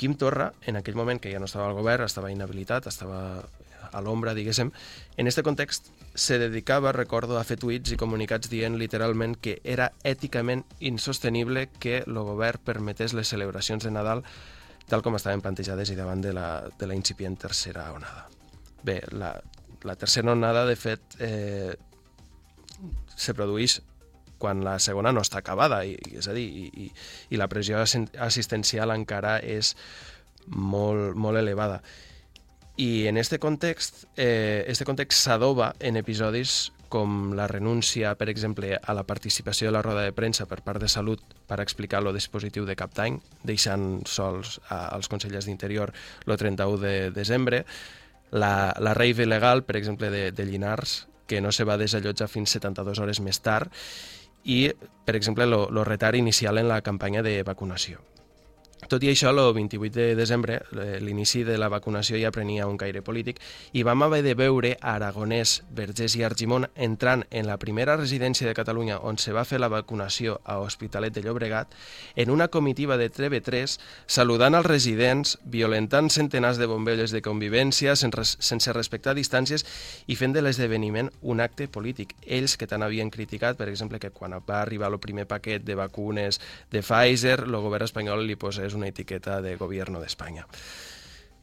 Quim 0.00 0.16
Torra, 0.16 0.50
en 0.64 0.80
aquell 0.80 0.96
moment 0.96 1.20
que 1.20 1.32
ja 1.32 1.40
no 1.40 1.50
estava 1.50 1.68
al 1.68 1.76
govern, 1.76 2.08
estava 2.08 2.32
inhabilitat, 2.32 2.88
estava 2.88 3.20
a 3.92 4.00
l'ombra, 4.00 4.32
diguéssim, 4.34 4.72
en 5.16 5.28
aquest 5.28 5.44
context 5.44 5.92
se 6.16 6.40
dedicava, 6.40 6.96
recordo, 6.96 7.36
a 7.36 7.44
fer 7.44 7.60
tuits 7.60 7.92
i 7.92 8.00
comunicats 8.00 8.48
dient 8.48 8.80
literalment 8.80 9.36
que 9.36 9.60
era 9.64 9.92
èticament 10.04 10.64
insostenible 10.80 11.68
que 11.80 12.00
el 12.06 12.24
govern 12.24 12.60
permetés 12.64 13.12
les 13.12 13.28
celebracions 13.28 13.84
de 13.84 13.92
Nadal 13.92 14.24
tal 14.88 15.02
com 15.02 15.18
estaven 15.18 15.42
plantejades 15.42 15.90
i 15.90 15.98
davant 15.98 16.22
de 16.22 16.32
la, 16.36 16.48
de 16.78 16.86
la 16.86 16.94
incipient 16.94 17.36
tercera 17.40 17.90
onada. 17.94 18.26
Bé, 18.86 19.00
la, 19.12 19.34
la 19.82 19.96
tercera 19.98 20.32
onada, 20.32 20.64
de 20.66 20.76
fet, 20.78 21.18
eh, 21.18 21.74
se 23.16 23.34
produeix 23.34 23.80
quan 24.38 24.62
la 24.64 24.76
segona 24.82 25.12
no 25.16 25.22
està 25.24 25.40
acabada, 25.40 25.80
i, 25.88 25.96
és 26.18 26.28
a 26.28 26.34
dir, 26.36 26.46
i, 26.46 26.88
i, 27.30 27.38
la 27.40 27.48
pressió 27.48 27.80
assistencial 27.80 28.92
encara 28.94 29.38
és 29.40 29.74
molt, 30.46 31.16
molt 31.16 31.40
elevada. 31.40 31.80
I 32.76 33.06
en 33.08 33.16
este 33.16 33.38
context, 33.40 34.04
eh, 34.16 34.64
este 34.68 34.84
context 34.84 35.24
s'adoba 35.24 35.72
en 35.80 35.96
episodis 35.96 36.70
com 36.88 37.34
la 37.36 37.46
renúncia, 37.50 38.14
per 38.18 38.28
exemple, 38.30 38.76
a 38.76 38.94
la 38.94 39.04
participació 39.06 39.68
de 39.68 39.74
la 39.76 39.82
roda 39.82 40.04
de 40.06 40.14
premsa 40.16 40.46
per 40.46 40.60
part 40.64 40.80
de 40.82 40.88
Salut 40.88 41.22
per 41.46 41.60
explicar 41.60 42.02
lo 42.02 42.14
dispositiu 42.14 42.66
de 42.66 42.76
cap 42.78 42.94
d'any, 42.96 43.20
deixant 43.44 44.02
sols 44.06 44.58
als 44.70 45.10
consellers 45.12 45.46
d'Interior 45.46 45.92
el 46.26 46.36
31 46.36 46.80
de 46.82 46.94
desembre, 47.10 47.64
la, 48.30 48.74
la 48.78 48.94
rave 48.94 49.26
il·legal, 49.26 49.62
per 49.66 49.76
exemple, 49.76 50.10
de, 50.10 50.30
de 50.32 50.46
Llinars, 50.48 51.06
que 51.26 51.40
no 51.40 51.52
se 51.52 51.66
va 51.66 51.78
desallotjar 51.78 52.30
fins 52.30 52.56
72 52.58 52.98
hores 53.02 53.22
més 53.22 53.40
tard, 53.42 53.72
i, 54.46 54.70
per 55.04 55.16
exemple, 55.18 55.46
lo 55.46 55.84
retard 55.84 56.18
inicial 56.18 56.58
en 56.58 56.68
la 56.70 56.82
campanya 56.86 57.22
de 57.26 57.42
vacunació. 57.42 58.02
Tot 58.76 59.02
i 59.02 59.08
això, 59.08 59.30
el 59.32 59.38
28 59.56 59.94
de 59.96 60.14
desembre, 60.14 60.60
eh, 60.76 60.98
l'inici 61.00 61.40
de 61.42 61.56
la 61.58 61.70
vacunació 61.72 62.18
ja 62.20 62.30
prenia 62.30 62.66
un 62.68 62.76
caire 62.78 63.00
polític 63.02 63.40
i 63.72 63.82
vam 63.82 64.02
haver 64.04 64.20
de 64.22 64.34
veure 64.36 64.74
Aragonès, 64.84 65.62
Vergés 65.74 66.14
i 66.14 66.22
Argimon 66.22 66.68
entrant 66.76 67.24
en 67.30 67.48
la 67.48 67.56
primera 67.56 67.96
residència 67.96 68.46
de 68.46 68.54
Catalunya 68.54 68.98
on 69.00 69.16
se 69.18 69.32
va 69.32 69.46
fer 69.48 69.58
la 69.58 69.70
vacunació 69.72 70.36
a 70.44 70.58
Hospitalet 70.60 71.14
de 71.16 71.22
Llobregat 71.24 71.72
en 72.14 72.30
una 72.30 72.46
comitiva 72.48 72.98
de 73.00 73.08
TV3 73.10 73.78
saludant 74.06 74.54
als 74.54 74.66
residents, 74.68 75.38
violentant 75.42 76.10
centenars 76.12 76.58
de 76.58 76.66
bombolles 76.70 77.10
de 77.10 77.22
convivència 77.22 77.96
sense, 77.96 78.14
res- 78.14 78.36
sense 78.38 78.72
respectar 78.76 79.16
distàncies 79.16 79.64
i 80.06 80.14
fent 80.20 80.36
de 80.36 80.42
l'esdeveniment 80.44 81.10
un 81.22 81.40
acte 81.40 81.66
polític. 81.66 82.14
Ells 82.22 82.58
que 82.60 82.68
tant 82.68 82.84
havien 82.84 83.10
criticat, 83.10 83.56
per 83.56 83.70
exemple, 83.72 83.98
que 83.98 84.10
quan 84.12 84.36
va 84.46 84.60
arribar 84.60 84.92
el 84.92 85.00
primer 85.00 85.26
paquet 85.26 85.64
de 85.64 85.74
vacunes 85.74 86.38
de 86.70 86.84
Pfizer, 86.84 87.40
el 87.48 87.56
govern 87.56 87.88
espanyol 87.88 88.22
li 88.26 88.36
posés 88.66 88.76
una 88.76 88.88
etiqueta 88.88 89.40
de 89.42 89.56
govern 89.56 90.00
d'Espanya. 90.00 90.46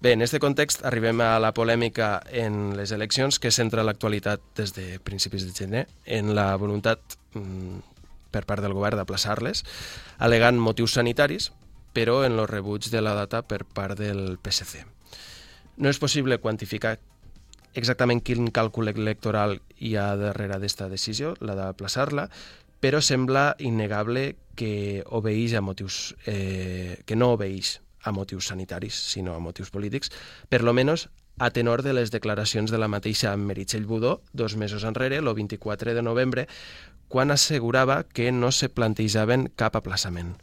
Bé, 0.04 0.12
en 0.14 0.22
aquest 0.22 0.42
context 0.44 0.84
arribem 0.84 1.22
a 1.24 1.40
la 1.40 1.54
polèmica 1.56 2.22
en 2.28 2.76
les 2.76 2.92
eleccions 2.92 3.40
que 3.40 3.52
centra 3.52 3.86
l'actualitat 3.88 4.42
des 4.58 4.74
de 4.76 5.00
principis 5.00 5.46
de 5.48 5.54
gener 5.56 5.88
en 6.06 6.36
la 6.36 6.58
voluntat 6.58 7.00
mm, 7.34 7.80
per 8.32 8.44
part 8.46 8.62
del 8.62 8.76
govern 8.76 9.00
d'aplaçar-les, 9.00 9.64
alegant 10.20 10.60
motius 10.60 10.98
sanitaris, 11.00 11.54
però 11.94 12.26
en 12.26 12.36
el 12.36 12.50
rebuig 12.50 12.90
de 12.92 13.00
la 13.00 13.14
data 13.16 13.44
per 13.48 13.64
part 13.64 13.96
del 13.98 14.38
PSC. 14.44 14.84
No 15.78 15.88
és 15.90 16.02
possible 16.02 16.42
quantificar 16.44 16.98
exactament 17.74 18.20
quin 18.22 18.52
càlcul 18.52 18.92
electoral 18.92 19.62
hi 19.80 19.96
ha 19.96 20.18
darrere 20.20 20.60
d'esta 20.60 20.90
decisió, 20.92 21.38
la 21.40 21.56
d'aplaçar-la, 21.56 22.28
però 22.84 23.00
sembla 23.00 23.54
innegable 23.64 24.36
que 24.60 25.06
obeeix 25.08 25.54
a 25.56 25.62
motius, 25.64 26.18
eh, 26.28 27.00
que 27.08 27.16
no 27.16 27.32
obeeix 27.38 27.78
a 28.04 28.12
motius 28.12 28.50
sanitaris, 28.52 28.98
sinó 29.14 29.38
a 29.38 29.40
motius 29.40 29.72
polítics, 29.72 30.12
per 30.52 30.64
lo 30.68 30.74
menos 30.74 31.08
a 31.40 31.50
tenor 31.56 31.82
de 31.82 31.94
les 31.94 32.12
declaracions 32.12 32.76
de 32.76 32.78
la 32.78 32.92
mateixa 32.92 33.38
Meritxell 33.38 33.88
Budó 33.88 34.20
dos 34.34 34.58
mesos 34.58 34.84
enrere, 34.84 35.24
el 35.24 35.32
24 35.34 35.96
de 35.96 36.04
novembre, 36.04 36.48
quan 37.08 37.32
assegurava 37.32 38.04
que 38.04 38.34
no 38.34 38.52
se 38.52 38.68
plantejaven 38.68 39.48
cap 39.56 39.80
aplaçament. 39.80 40.36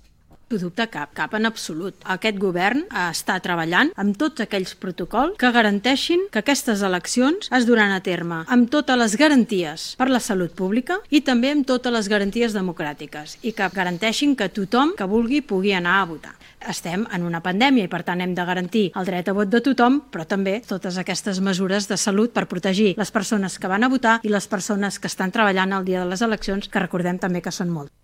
Dubte 0.51 0.89
cap, 0.91 1.13
cap 1.15 1.35
en 1.39 1.47
absolut. 1.47 1.95
Aquest 2.11 2.39
govern 2.43 2.81
està 2.91 3.37
treballant 3.39 3.93
amb 4.01 4.17
tots 4.19 4.43
aquells 4.43 4.73
protocols 4.83 5.37
que 5.39 5.53
garanteixin 5.55 6.25
que 6.35 6.41
aquestes 6.43 6.83
eleccions 6.83 7.47
es 7.55 7.69
duran 7.69 7.95
a 7.95 8.01
terme 8.03 8.41
amb 8.51 8.67
totes 8.73 8.99
les 8.99 9.15
garanties 9.21 9.85
per 10.01 10.09
la 10.11 10.19
salut 10.19 10.51
pública 10.59 10.97
i 11.09 11.21
també 11.23 11.53
amb 11.55 11.69
totes 11.69 11.95
les 11.95 12.11
garanties 12.11 12.57
democràtiques 12.57 13.37
i 13.47 13.55
que 13.55 13.71
garanteixin 13.77 14.35
que 14.35 14.51
tothom 14.51 14.97
que 14.99 15.07
vulgui 15.07 15.39
pugui 15.39 15.77
anar 15.79 16.01
a 16.01 16.11
votar. 16.11 16.35
Estem 16.75 17.07
en 17.15 17.23
una 17.31 17.45
pandèmia 17.47 17.87
i 17.87 17.93
per 17.95 18.03
tant 18.03 18.21
hem 18.21 18.35
de 18.35 18.49
garantir 18.51 18.85
el 18.99 19.07
dret 19.07 19.31
a 19.31 19.37
vot 19.39 19.55
de 19.55 19.63
tothom, 19.63 20.03
però 20.11 20.27
també 20.27 20.59
totes 20.67 20.99
aquestes 20.99 21.39
mesures 21.39 21.87
de 21.87 21.97
salut 21.97 22.35
per 22.35 22.49
protegir 22.51 22.97
les 22.99 23.15
persones 23.15 23.57
que 23.57 23.71
van 23.71 23.87
a 23.87 23.93
votar 23.95 24.19
i 24.27 24.35
les 24.35 24.51
persones 24.51 24.99
que 24.99 25.07
estan 25.07 25.31
treballant 25.31 25.79
el 25.79 25.87
dia 25.87 26.03
de 26.03 26.11
les 26.11 26.27
eleccions, 26.27 26.67
que 26.67 26.83
recordem 26.83 27.23
també 27.23 27.41
que 27.41 27.55
són 27.55 27.71
molt. 27.71 27.95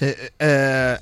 Eh, 0.00 0.30
eh, 0.38 0.96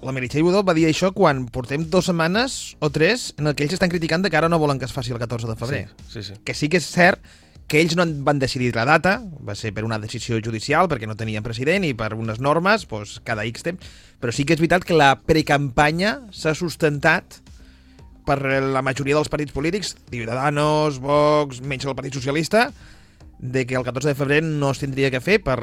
la 0.00 0.12
Meritxell 0.16 0.44
Budó 0.46 0.62
va 0.64 0.74
dir 0.76 0.86
això 0.88 1.10
quan 1.12 1.44
portem 1.52 1.84
dues 1.92 2.08
setmanes 2.08 2.76
o 2.80 2.88
tres 2.88 3.34
en 3.36 3.50
el 3.50 3.54
que 3.54 3.66
ells 3.66 3.76
estan 3.76 3.92
criticant 3.92 4.24
de 4.24 4.30
que 4.32 4.38
ara 4.40 4.48
no 4.48 4.58
volen 4.58 4.80
que 4.80 4.88
es 4.88 4.96
faci 4.96 5.12
el 5.12 5.20
14 5.20 5.50
de 5.50 5.56
febrer. 5.60 5.88
Sí, 6.08 6.22
sí. 6.24 6.38
Que 6.44 6.56
sí 6.56 6.70
que 6.72 6.80
és 6.80 6.88
cert 6.88 7.20
que 7.70 7.78
ells 7.78 7.94
no 7.94 8.02
van 8.26 8.40
decidir 8.42 8.72
la 8.74 8.82
data, 8.88 9.20
va 9.46 9.54
ser 9.54 9.70
per 9.76 9.84
una 9.86 10.00
decisió 10.02 10.40
judicial, 10.42 10.88
perquè 10.90 11.06
no 11.06 11.14
tenien 11.14 11.44
president 11.46 11.84
i 11.86 11.92
per 11.94 12.16
unes 12.18 12.40
normes, 12.42 12.88
doncs, 12.90 13.20
cada 13.22 13.44
X 13.46 13.62
temps, 13.62 13.92
però 14.18 14.34
sí 14.34 14.42
que 14.42 14.56
és 14.56 14.62
veritat 14.62 14.82
que 14.82 14.96
la 14.96 15.12
precampanya 15.22 16.16
s'ha 16.34 16.56
sustentat 16.58 17.38
per 18.26 18.40
la 18.42 18.82
majoria 18.82 19.14
dels 19.14 19.30
partits 19.30 19.54
polítics, 19.54 19.94
Ciudadanos, 20.10 20.98
Vox, 20.98 21.62
menys 21.62 21.86
el 21.86 21.94
Partit 21.94 22.18
Socialista, 22.18 22.72
de 23.38 23.62
que 23.66 23.78
el 23.78 23.86
14 23.86 24.10
de 24.10 24.18
febrer 24.18 24.42
no 24.42 24.72
es 24.74 24.82
tindria 24.82 25.12
que 25.14 25.22
fer 25.22 25.38
per, 25.38 25.60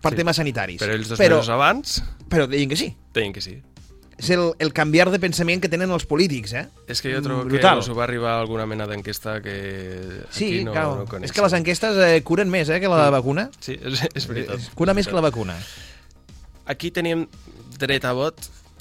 per 0.00 0.12
Sí. 0.12 0.16
temes 0.22 0.36
sanitaris. 0.36 0.80
Però 0.80 0.94
ells 0.94 1.08
dos 1.08 1.18
però, 1.18 1.38
mesos 1.40 1.48
abans 1.50 2.02
Però 2.28 2.46
deien 2.48 2.68
que 2.68 2.76
sí. 2.76 2.94
deien 3.14 3.32
que 3.32 3.40
sí. 3.40 3.58
És 4.18 4.30
el, 4.34 4.52
el 4.58 4.72
canviar 4.74 5.12
de 5.12 5.20
pensament 5.22 5.60
que 5.62 5.68
tenen 5.70 5.92
els 5.94 6.02
polítics, 6.04 6.52
eh? 6.58 6.64
És 6.90 6.98
que 7.00 7.12
jo 7.14 7.20
trobo 7.22 7.44
Brutal. 7.46 7.78
que 7.78 7.86
us 7.86 7.96
va 7.96 8.02
arribar 8.02 8.32
alguna 8.40 8.66
mena 8.66 8.84
d'enquesta 8.90 9.36
que 9.40 10.24
Sí, 10.30 10.48
aquí 10.58 10.64
no, 10.64 10.72
clar. 10.72 10.86
no 10.98 11.04
coneixem. 11.06 11.24
és 11.30 11.32
que 11.36 11.42
les 11.44 11.52
enquestes 11.54 11.96
eh, 12.02 12.22
curen 12.26 12.50
més 12.50 12.68
eh, 12.68 12.80
que 12.82 12.88
la 12.90 13.10
vacuna. 13.14 13.48
Sí, 13.60 13.78
és, 13.78 14.02
és 14.14 14.26
veritat. 14.26 14.58
Cura 14.74 14.92
més 14.94 15.06
que 15.06 15.14
la 15.14 15.22
vacuna. 15.22 15.54
Aquí 16.66 16.90
tenim 16.90 17.28
dret 17.78 18.04
a 18.04 18.12
vot 18.12 18.34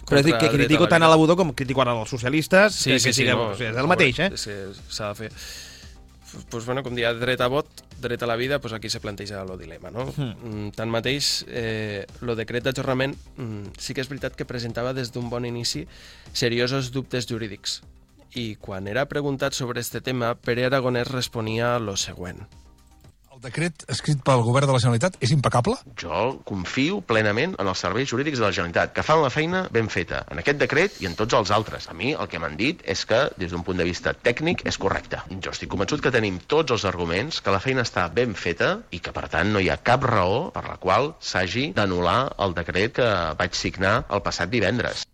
Però 0.08 0.19
és 0.21 0.25
dir, 0.25 0.34
que 0.39 0.49
critico 0.49 0.88
tant 0.88 1.03
a 1.03 1.10
la 1.12 1.17
Budó 1.19 1.36
com 1.36 1.53
critico 1.53 1.82
ara 1.84 1.93
els 1.93 2.10
socialistes, 2.10 2.73
Sí, 2.73 2.91
que, 2.91 2.99
sí, 2.99 3.10
que 3.10 3.13
sí, 3.13 3.21
siga, 3.21 3.36
no, 3.36 3.49
o 3.51 3.56
sigui, 3.56 3.69
és 3.69 3.77
el 3.77 3.88
mateix, 3.91 4.19
eh? 4.23 4.30
És 4.34 4.47
s'ha 4.89 5.10
de 5.12 5.15
fer. 5.15 5.32
Pues, 6.50 6.65
bueno, 6.65 6.84
com 6.84 6.95
dia 6.95 7.13
dret 7.17 7.41
a 7.41 7.47
vot, 7.52 7.67
dret 8.02 8.21
a 8.23 8.30
la 8.30 8.36
vida, 8.36 8.60
pues 8.60 8.73
aquí 8.73 8.89
se 8.89 9.00
planteja 9.00 9.41
el 9.41 9.58
dilema, 9.60 9.91
no? 9.91 10.06
Hmm. 10.15 10.36
Mm. 10.43 10.71
Tanmateix, 10.78 11.45
eh, 11.47 12.06
el 12.21 12.36
decret 12.38 12.63
d'ajornament 12.67 13.15
mm, 13.38 13.78
sí 13.80 13.93
que 13.93 14.04
és 14.06 14.10
veritat 14.12 14.38
que 14.38 14.47
presentava 14.50 14.93
des 14.93 15.12
d'un 15.13 15.30
bon 15.30 15.45
inici 15.45 15.88
seriosos 16.34 16.91
dubtes 16.91 17.28
jurídics. 17.30 17.82
I 18.36 18.56
quan 18.60 18.88
era 18.88 19.08
preguntat 19.10 19.54
sobre 19.54 19.82
este 19.82 20.02
tema, 20.02 20.36
Pere 20.36 20.67
Aragonès 20.67 21.08
responia 21.10 21.78
lo 21.80 21.95
següent. 21.97 22.45
El 23.38 23.43
decret 23.43 23.84
escrit 23.93 24.21
pel 24.26 24.39
govern 24.41 24.65
de 24.65 24.73
la 24.73 24.80
Generalitat 24.82 25.17
és 25.21 25.30
impecable? 25.30 25.76
Jo 26.02 26.21
confio 26.50 26.95
plenament 27.12 27.52
en 27.62 27.67
els 27.69 27.84
serveis 27.84 28.10
jurídics 28.10 28.39
de 28.41 28.45
la 28.47 28.50
Generalitat, 28.50 28.95
que 28.95 29.04
fan 29.06 29.21
la 29.21 29.30
feina 29.30 29.60
ben 29.76 29.91
feta, 29.93 30.23
en 30.34 30.41
aquest 30.41 30.58
decret 30.63 30.95
i 31.04 31.06
en 31.06 31.13
tots 31.19 31.38
els 31.38 31.52
altres. 31.54 31.86
A 31.86 31.93
mi 31.93 32.15
el 32.15 32.32
que 32.32 32.41
m'han 32.41 32.56
dit 32.58 32.82
és 32.95 33.04
que, 33.06 33.19
des 33.38 33.54
d'un 33.54 33.62
punt 33.67 33.78
de 33.78 33.86
vista 33.86 34.15
tècnic, 34.28 34.63
és 34.65 34.82
correcte. 34.82 35.19
Jo 35.45 35.54
estic 35.54 35.69
convençut 35.69 36.02
que 36.02 36.13
tenim 36.15 36.39
tots 36.50 36.73
els 36.73 36.88
arguments, 36.89 37.38
que 37.45 37.54
la 37.54 37.62
feina 37.62 37.86
està 37.86 38.08
ben 38.15 38.34
feta 38.34 38.71
i 38.89 39.04
que, 39.06 39.14
per 39.14 39.28
tant, 39.36 39.53
no 39.53 39.62
hi 39.62 39.70
ha 39.70 39.78
cap 39.91 40.09
raó 40.09 40.47
per 40.55 40.66
la 40.66 40.80
qual 40.82 41.14
s'hagi 41.22 41.68
d'anul·lar 41.78 42.24
el 42.47 42.57
decret 42.57 42.97
que 42.97 43.12
vaig 43.38 43.62
signar 43.62 43.99
el 44.09 44.26
passat 44.26 44.49
divendres. 44.49 45.05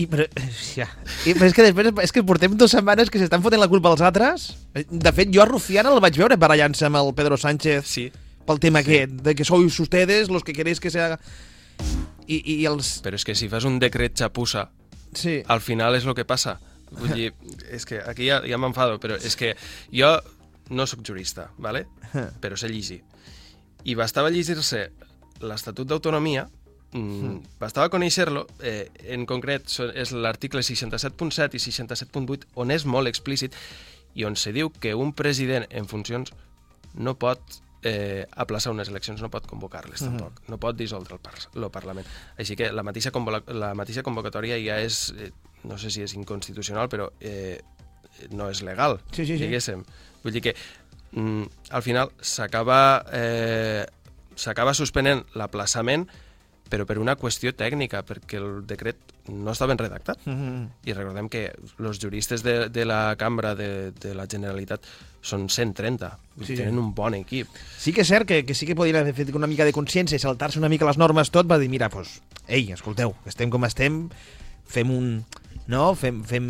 I, 0.00 0.06
però, 0.08 0.24
eh, 0.24 0.48
ja. 0.76 0.86
I, 1.26 1.34
però 1.34 1.48
és 1.50 1.54
que 1.56 1.66
després 1.66 1.90
és 2.06 2.14
que 2.14 2.22
portem 2.26 2.56
dues 2.56 2.72
setmanes 2.72 3.10
que 3.12 3.20
s'estan 3.20 3.42
fotent 3.44 3.60
la 3.60 3.68
culpa 3.68 3.90
als 3.92 4.02
altres. 4.06 4.48
De 4.72 5.12
fet, 5.12 5.32
jo 5.34 5.42
a 5.44 5.48
Rufián 5.48 5.88
el 5.90 6.00
vaig 6.02 6.16
veure 6.20 6.38
barallant-se 6.40 6.88
amb 6.88 7.00
el 7.02 7.12
Pedro 7.18 7.36
Sánchez 7.40 7.86
Sí. 7.90 8.08
pel 8.46 8.60
tema 8.62 8.80
sí. 8.82 8.88
aquest, 8.88 9.20
de 9.26 9.34
que 9.36 9.44
sois 9.44 9.78
ustedes 9.82 10.30
los 10.30 10.44
que 10.44 10.56
queréis 10.56 10.80
que 10.80 10.90
sea... 10.90 11.18
I, 12.30 12.38
i 12.38 12.56
els... 12.70 13.00
Però 13.04 13.18
és 13.18 13.26
que 13.26 13.34
si 13.34 13.48
fas 13.50 13.66
un 13.66 13.80
decret 13.82 14.14
xapussa, 14.16 14.68
sí. 15.16 15.40
al 15.46 15.60
final 15.64 15.96
és 15.98 16.06
el 16.06 16.14
que 16.14 16.24
passa. 16.24 16.58
Vull 16.90 17.14
dir, 17.14 17.32
és 17.76 17.86
que 17.86 18.00
aquí 18.00 18.28
ja, 18.30 18.40
ja 18.46 18.58
m'enfado, 18.60 19.00
però 19.02 19.18
és 19.18 19.36
que 19.38 19.54
jo 19.90 20.14
no 20.70 20.86
sóc 20.86 21.02
jurista, 21.06 21.50
¿vale? 21.58 21.86
però 22.40 22.56
sé 22.56 22.70
llegir. 22.70 23.02
I 23.84 23.96
bastava 23.98 24.30
llegir-se 24.30 24.90
l'Estatut 25.40 25.88
d'Autonomia, 25.88 26.46
mm, 26.92 27.58
bastava 27.60 27.88
conèixer-lo, 27.92 28.46
eh, 28.62 28.90
en 29.14 29.26
concret 29.26 29.68
és 29.94 30.12
l'article 30.12 30.60
67.7 30.62 31.54
i 31.54 31.58
67.8, 31.60 32.46
on 32.56 32.70
és 32.70 32.84
molt 32.84 33.08
explícit 33.08 33.54
i 34.14 34.24
on 34.24 34.36
se 34.36 34.52
diu 34.52 34.70
que 34.80 34.94
un 34.94 35.12
president 35.12 35.66
en 35.70 35.86
funcions 35.86 36.32
no 36.94 37.14
pot 37.18 37.40
eh, 37.82 38.26
aplaçar 38.36 38.72
unes 38.74 38.88
eleccions, 38.90 39.22
no 39.22 39.30
pot 39.30 39.46
convocar-les 39.46 40.02
Mhm. 40.02 40.10
tampoc, 40.18 40.40
no 40.48 40.58
pot 40.58 40.76
dissoldre 40.76 41.14
el, 41.14 41.20
par 41.20 41.32
el 41.54 41.70
Parlament. 41.70 42.06
Així 42.36 42.54
que 42.56 42.70
la 42.72 42.82
mateixa, 42.82 43.10
la 43.46 43.72
mateixa 43.74 44.02
convocatòria 44.02 44.58
ja 44.60 44.80
és, 44.80 45.14
eh, 45.16 45.30
no 45.64 45.78
sé 45.78 45.90
si 45.90 46.02
és 46.02 46.12
inconstitucional, 46.14 46.88
però 46.90 47.10
eh, 47.20 47.60
no 48.32 48.50
és 48.50 48.60
legal, 48.62 49.00
Sí, 49.12 49.24
sí, 49.24 49.38
sí. 49.38 49.44
diguéssim. 49.46 49.84
Vull 50.22 50.32
dir 50.32 50.42
que 50.42 50.54
mm, 51.12 51.44
al 51.70 51.82
final 51.82 52.10
s'acaba 52.20 53.04
eh, 53.12 53.86
s'acaba 54.36 54.74
suspenent 54.74 55.24
l'aplaçament 55.34 56.06
però 56.70 56.86
per 56.86 56.98
una 57.02 57.16
qüestió 57.18 57.50
tècnica, 57.56 58.04
perquè 58.06 58.38
el 58.38 58.60
decret 58.68 58.96
no 59.30 59.52
està 59.52 59.66
ben 59.70 59.78
redactat. 59.78 60.22
Mhm. 60.26 60.68
I 60.86 60.94
recordem 60.94 61.28
que 61.30 61.48
els 61.78 61.98
juristes 62.02 62.44
de, 62.46 62.68
de 62.70 62.84
la 62.86 63.16
cambra 63.18 63.54
de, 63.58 63.90
de 63.92 64.14
la 64.14 64.26
Generalitat 64.30 64.86
són 65.20 65.48
130, 65.50 66.12
Sí, 66.40 66.46
sí, 66.46 66.54
sí. 66.54 66.62
tenen 66.62 66.78
un 66.80 66.94
bon 66.94 67.14
equip. 67.18 67.50
Sí 67.78 67.92
que 67.92 68.00
és 68.00 68.08
cert 68.08 68.26
que, 68.26 68.44
que 68.48 68.54
sí 68.56 68.66
que 68.66 68.74
podrien 68.78 68.96
haver 69.02 69.12
fet 69.18 69.34
una 69.36 69.46
mica 69.50 69.66
de 69.68 69.74
consciència 69.76 70.16
i 70.16 70.22
saltar-se 70.22 70.58
una 70.62 70.70
mica 70.72 70.86
les 70.88 70.96
normes 70.96 71.28
tot, 71.34 71.50
va 71.50 71.58
dir, 71.60 71.68
mira, 71.68 71.90
doncs, 71.92 72.20
ei, 72.48 72.70
escolteu, 72.72 73.12
estem 73.28 73.50
com 73.52 73.66
estem, 73.68 74.06
fem 74.66 74.90
un... 74.94 75.12
No? 75.70 75.92
Fem, 75.94 76.24
fem, 76.26 76.46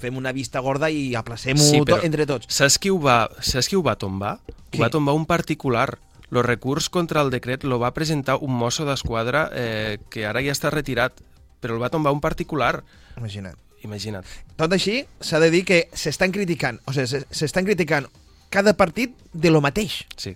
fem 0.00 0.16
una 0.18 0.32
vista 0.34 0.58
gorda 0.64 0.88
i 0.90 1.12
aplacem-ho 1.14 1.60
Sí, 1.62 1.76
sí, 1.76 1.82
tot, 1.86 2.02
entre 2.02 2.24
tots. 2.26 2.48
Saps 2.50 2.78
qui 2.82 2.90
ho 2.90 2.96
va, 2.98 3.28
saps 3.38 3.68
qui 3.70 3.76
ho 3.78 3.82
va 3.86 3.94
tombar? 3.94 4.38
Qui? 4.72 4.80
Ho 4.80 4.82
va 4.82 4.88
tombar 4.90 5.14
un 5.14 5.28
particular. 5.30 5.92
El 6.30 6.42
recurs 6.44 6.90
contra 6.92 7.22
el 7.24 7.30
decret 7.32 7.64
lo 7.64 7.78
va 7.80 7.92
presentar 7.96 8.36
un 8.44 8.52
mosso 8.52 8.84
d'esquadra 8.84 9.48
eh, 9.52 9.98
que 10.12 10.26
ara 10.28 10.42
ja 10.44 10.52
està 10.52 10.68
retirat, 10.70 11.22
però 11.62 11.74
el 11.76 11.82
va 11.82 11.88
tombar 11.90 12.12
un 12.12 12.20
particular. 12.20 12.82
Imagina't. 13.16 13.56
Imagina't. 13.86 14.26
Tot 14.58 14.72
així, 14.74 15.04
s'ha 15.20 15.38
de 15.40 15.48
dir 15.54 15.64
que 15.64 15.84
s'estan 15.94 16.32
criticant, 16.34 16.80
o 16.84 16.92
sigui, 16.92 17.06
se- 17.06 17.24
s'estan 17.30 17.64
criticant 17.64 18.08
cada 18.50 18.74
partit 18.76 19.14
de 19.32 19.50
lo 19.54 19.60
mateix. 19.64 20.02
Sí. 20.16 20.34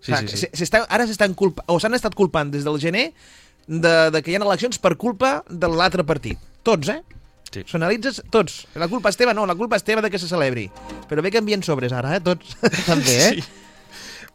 Sí, 0.00 0.14
sigui, 0.14 0.28
sí, 0.32 0.48
sí. 0.56 0.68
ara 0.88 1.04
s'estan 1.06 1.34
culpa, 1.36 1.64
o 1.68 1.76
s'han 1.82 1.92
estat 1.98 2.14
culpant 2.16 2.48
des 2.54 2.64
del 2.64 2.78
gener 2.80 3.10
de, 3.66 3.94
de 4.10 4.22
que 4.22 4.30
hi 4.32 4.36
ha 4.38 4.40
eleccions 4.40 4.78
per 4.80 4.94
culpa 4.96 5.42
de 5.50 5.68
l'altre 5.68 6.04
partit. 6.08 6.38
Tots, 6.64 6.88
eh? 6.88 7.02
Sí. 7.50 7.64
S'analitzes 7.66 8.22
tots. 8.30 8.62
La 8.78 8.86
culpa 8.88 9.10
és 9.10 9.18
teva, 9.18 9.34
no, 9.34 9.44
la 9.44 9.56
culpa 9.58 9.76
és 9.76 9.82
teva 9.84 10.00
de 10.00 10.08
que 10.08 10.18
se 10.22 10.28
celebri. 10.30 10.68
Però 11.10 11.20
ve 11.20 11.32
que 11.34 11.42
envien 11.42 11.62
sobres 11.66 11.92
ara, 11.92 12.14
eh? 12.16 12.20
Tots. 12.24 12.56
També, 12.90 13.16
eh? 13.26 13.32
Sí. 13.34 13.44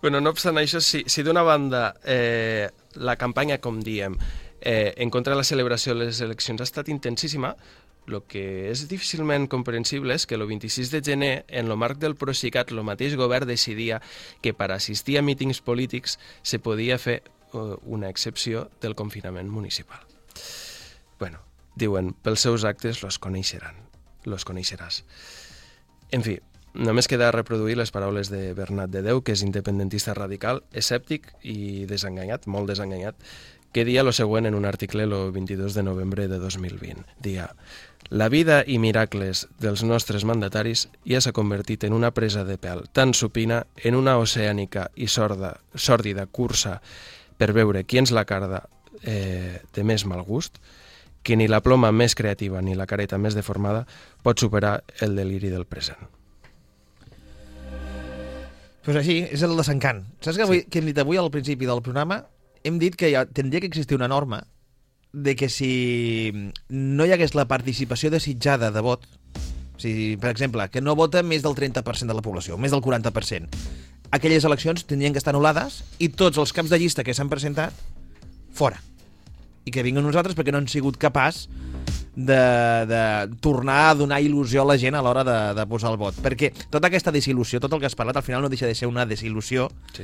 Bueno, 0.06 0.20
no 0.22 0.30
obstant 0.30 0.60
això, 0.62 0.78
si, 0.86 1.00
si 1.10 1.24
d'una 1.26 1.42
banda 1.42 1.96
eh, 2.06 2.68
la 3.02 3.16
campanya, 3.18 3.56
com 3.58 3.80
diem, 3.82 4.14
eh, 4.62 4.94
en 5.02 5.10
contra 5.10 5.34
de 5.34 5.40
la 5.40 5.48
celebració 5.50 5.96
de 5.96 6.04
les 6.04 6.20
eleccions 6.22 6.62
ha 6.62 6.68
estat 6.70 6.92
intensíssima, 6.94 7.56
el 8.06 8.20
que 8.30 8.44
és 8.70 8.84
difícilment 8.86 9.50
comprensible 9.50 10.14
és 10.14 10.28
que 10.30 10.38
el 10.38 10.46
26 10.46 10.94
de 10.94 11.02
gener, 11.10 11.34
en 11.50 11.74
el 11.74 11.82
marc 11.82 11.98
del 11.98 12.14
Procicat, 12.14 12.70
el 12.70 12.86
mateix 12.86 13.18
govern 13.18 13.50
decidia 13.50 13.98
que 14.46 14.54
per 14.54 14.70
assistir 14.78 15.18
a 15.18 15.26
mítings 15.26 15.64
polítics 15.66 16.20
se 16.44 16.62
podia 16.62 17.02
fer 17.02 17.24
eh, 17.26 17.68
una 17.82 18.14
excepció 18.14 18.68
del 18.86 18.94
confinament 18.94 19.50
municipal. 19.50 20.06
Bueno, 21.18 21.42
diuen, 21.74 22.14
pels 22.14 22.46
seus 22.46 22.62
actes 22.62 23.02
los 23.02 23.18
coneixeran, 23.18 23.88
los 24.30 24.46
coneixeràs. 24.46 25.02
En 26.14 26.22
fi, 26.22 26.38
només 26.76 27.08
queda 27.08 27.32
reproduir 27.32 27.78
les 27.80 27.92
paraules 27.92 28.30
de 28.30 28.54
Bernat 28.54 28.92
de 28.92 29.02
Déu, 29.06 29.22
que 29.24 29.34
és 29.36 29.44
independentista 29.46 30.14
radical, 30.14 30.64
escèptic 30.76 31.32
i 31.42 31.86
desenganyat, 31.90 32.48
molt 32.52 32.70
desenganyat, 32.70 33.16
que 33.76 33.84
dia 33.84 34.04
lo 34.04 34.14
següent 34.16 34.46
en 34.48 34.56
un 34.56 34.64
article 34.64 35.04
el 35.04 35.32
22 35.36 35.74
de 35.76 35.84
novembre 35.84 36.30
de 36.32 36.40
2020. 36.40 37.04
Dia, 37.20 37.50
la 38.10 38.30
vida 38.30 38.62
i 38.68 38.78
miracles 38.80 39.48
dels 39.60 39.84
nostres 39.84 40.24
mandataris 40.24 40.86
ja 41.04 41.20
s'ha 41.20 41.36
convertit 41.36 41.84
en 41.84 41.92
una 41.98 42.14
presa 42.16 42.46
de 42.48 42.56
pèl 42.56 42.86
tan 42.96 43.12
supina, 43.14 43.66
en 43.84 44.00
una 44.00 44.16
oceànica 44.22 44.88
i 44.96 45.10
sorda, 45.12 45.58
sòrdida 45.76 46.28
cursa 46.28 46.80
per 47.38 47.52
veure 47.52 47.84
qui 47.84 48.00
ens 48.00 48.16
la 48.16 48.24
carda 48.24 48.64
eh, 49.04 49.60
de 49.76 49.84
més 49.84 50.06
mal 50.06 50.24
gust, 50.24 50.62
que 51.26 51.36
ni 51.36 51.50
la 51.52 51.60
ploma 51.60 51.92
més 51.92 52.16
creativa 52.16 52.62
ni 52.62 52.80
la 52.80 52.88
careta 52.88 53.18
més 53.18 53.36
deformada 53.36 53.84
pot 54.24 54.40
superar 54.40 54.78
el 55.02 55.18
deliri 55.20 55.52
del 55.52 55.66
present. 55.66 56.15
Pues 58.86 59.00
així, 59.00 59.24
és 59.34 59.42
el 59.42 59.56
desencant. 59.58 60.04
Saps 60.22 60.38
que, 60.38 60.46
avui, 60.46 60.60
que 60.70 60.78
hem 60.78 60.92
dit 60.92 61.00
avui 61.02 61.18
al 61.18 61.32
principi 61.34 61.66
del 61.66 61.82
programa? 61.82 62.20
Hem 62.66 62.78
dit 62.82 62.94
que 62.98 63.10
ja 63.10 63.26
tindria 63.26 63.64
que 63.64 63.70
existir 63.72 63.98
una 63.98 64.10
norma 64.12 64.44
de 65.12 65.34
que 65.36 65.50
si 65.50 66.32
no 66.70 67.06
hi 67.06 67.14
hagués 67.16 67.34
la 67.34 67.48
participació 67.50 68.12
desitjada 68.14 68.70
de 68.76 68.84
vot, 68.86 69.08
si, 69.82 70.16
per 70.22 70.30
exemple, 70.30 70.68
que 70.70 70.84
no 70.86 70.96
vota 70.96 71.24
més 71.24 71.42
del 71.42 71.56
30% 71.58 72.12
de 72.12 72.18
la 72.18 72.24
població, 72.26 72.60
més 72.62 72.76
del 72.76 72.84
40%, 72.86 73.64
aquelles 74.14 74.46
eleccions 74.46 74.86
tindrien 74.86 75.16
que 75.16 75.22
estar 75.24 75.34
anul·lades 75.34 75.82
i 75.98 76.12
tots 76.14 76.38
els 76.38 76.54
caps 76.54 76.70
de 76.70 76.80
llista 76.82 77.04
que 77.08 77.16
s'han 77.16 77.32
presentat, 77.32 77.74
fora. 78.54 78.78
I 79.66 79.74
que 79.74 79.82
vinguin 79.88 80.06
nosaltres 80.06 80.38
perquè 80.38 80.54
no 80.54 80.62
han 80.62 80.70
sigut 80.70 81.00
capaç 81.02 81.48
de, 82.16 82.86
de 82.88 83.02
tornar 83.42 83.90
a 83.90 83.96
donar 83.96 84.22
il·lusió 84.24 84.62
a 84.64 84.66
la 84.72 84.78
gent 84.80 84.96
a 84.96 85.02
l'hora 85.04 85.24
de, 85.28 85.38
de 85.60 85.66
posar 85.68 85.92
el 85.92 85.98
vot. 86.00 86.16
Perquè 86.24 86.54
tota 86.72 86.88
aquesta 86.88 87.12
desil·lusió, 87.12 87.60
tot 87.60 87.74
el 87.76 87.82
que 87.84 87.90
has 87.90 87.96
parlat, 88.00 88.16
al 88.18 88.24
final 88.24 88.42
no 88.42 88.50
deixa 88.50 88.68
de 88.70 88.76
ser 88.76 88.88
una 88.88 89.06
desil·lusió 89.06 89.70
Sí. 89.94 90.04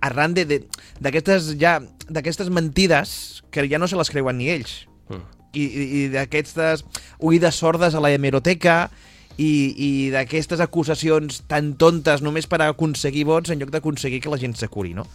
arran 0.00 0.34
de- 0.34 0.44
de- 0.46 0.60
d'aquestes 1.00 1.56
ja 1.58 1.80
d'aquestes 2.08 2.50
mentides 2.50 3.42
que 3.50 3.64
ja 3.68 3.78
no 3.78 3.88
se 3.88 3.96
les 3.96 4.10
creuen 4.10 4.38
ni 4.38 4.48
ells 4.50 4.86
Mm. 5.08 5.22
i, 5.54 5.62
i, 5.64 5.82
i 6.04 6.08
d'aquestes 6.08 6.84
oïdes 7.18 7.54
sordes 7.58 7.94
a 7.94 8.00
la 8.00 8.12
hemeroteca 8.12 8.90
i, 9.36 9.74
i 9.76 10.10
d'aquestes 10.12 10.60
acusacions 10.60 11.42
tan 11.48 11.74
tontes 11.74 12.22
només 12.22 12.46
per 12.46 12.60
aconseguir 12.62 13.24
vots 13.24 13.50
en 13.50 13.58
lloc 13.58 13.70
d'aconseguir 13.72 14.20
que 14.20 14.30
la 14.30 14.38
gent 14.38 14.54
s'acuri, 14.54 14.92
no? 14.94 15.06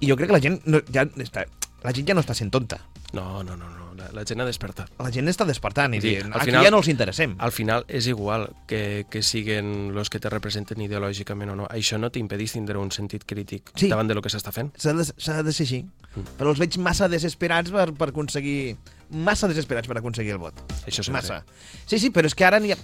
I 0.00 0.10
jo 0.10 0.16
crec 0.18 0.28
que 0.28 0.36
la 0.36 0.42
gent 0.42 0.60
no, 0.66 0.82
ja 0.92 1.06
està, 1.24 1.46
la 1.82 1.92
gent 1.96 2.06
ja 2.10 2.14
no 2.14 2.20
està 2.20 2.34
sent 2.34 2.50
tonta. 2.52 2.80
No, 3.14 3.42
no, 3.42 3.56
no, 3.56 3.70
no. 3.70 3.85
La, 4.12 4.24
gent 4.28 4.40
ha 4.40 4.46
despertat. 4.46 4.90
La 5.02 5.10
gent 5.14 5.28
està 5.28 5.46
despertant 5.48 5.94
i 5.94 6.00
Sí, 6.00 6.08
dient, 6.14 6.32
al 6.32 6.40
aquí 6.40 6.50
final- 6.50 6.64
ja 6.64 6.70
no 6.70 6.78
els 6.82 6.88
interessem. 6.88 7.34
Al 7.38 7.52
final 7.52 7.84
és 7.88 8.06
igual 8.06 8.50
que, 8.66 9.06
que 9.10 9.22
siguen 9.22 9.94
los 9.94 10.10
que 10.10 10.20
te 10.20 10.30
representen 10.30 10.80
ideològicament 10.80 11.50
o 11.52 11.56
no. 11.56 11.68
Això 11.68 11.98
no 11.98 12.10
t'impedís 12.10 12.52
tindre 12.52 12.78
un 12.78 12.90
sentit 12.90 13.24
crític 13.24 13.70
Sí. 13.74 13.88
davant 13.88 14.08
de 14.08 14.14
lo 14.14 14.22
que 14.22 14.28
s'està 14.30 14.52
fent. 14.52 14.72
S'ha 14.76 14.92
de, 14.92 15.04
de 15.42 15.52
ser 15.52 15.64
així. 15.66 15.82
Mm. 16.16 16.26
Però 16.38 16.50
els 16.50 16.58
veig 16.58 16.76
massa 16.78 17.08
desesperats 17.08 17.70
per, 17.70 17.92
per 17.94 18.10
aconseguir... 18.10 18.76
Massa 19.10 19.46
desesperats 19.46 19.86
per 19.86 19.98
aconseguir 20.00 20.32
el 20.34 20.38
vot. 20.42 20.54
Això 20.84 21.04
sempre. 21.06 21.20
Massa. 21.22 21.44
Sí, 21.86 22.00
sí, 22.02 22.10
però 22.10 22.26
és 22.26 22.34
que 22.34 22.44
ara 22.44 22.58
ha... 22.58 22.76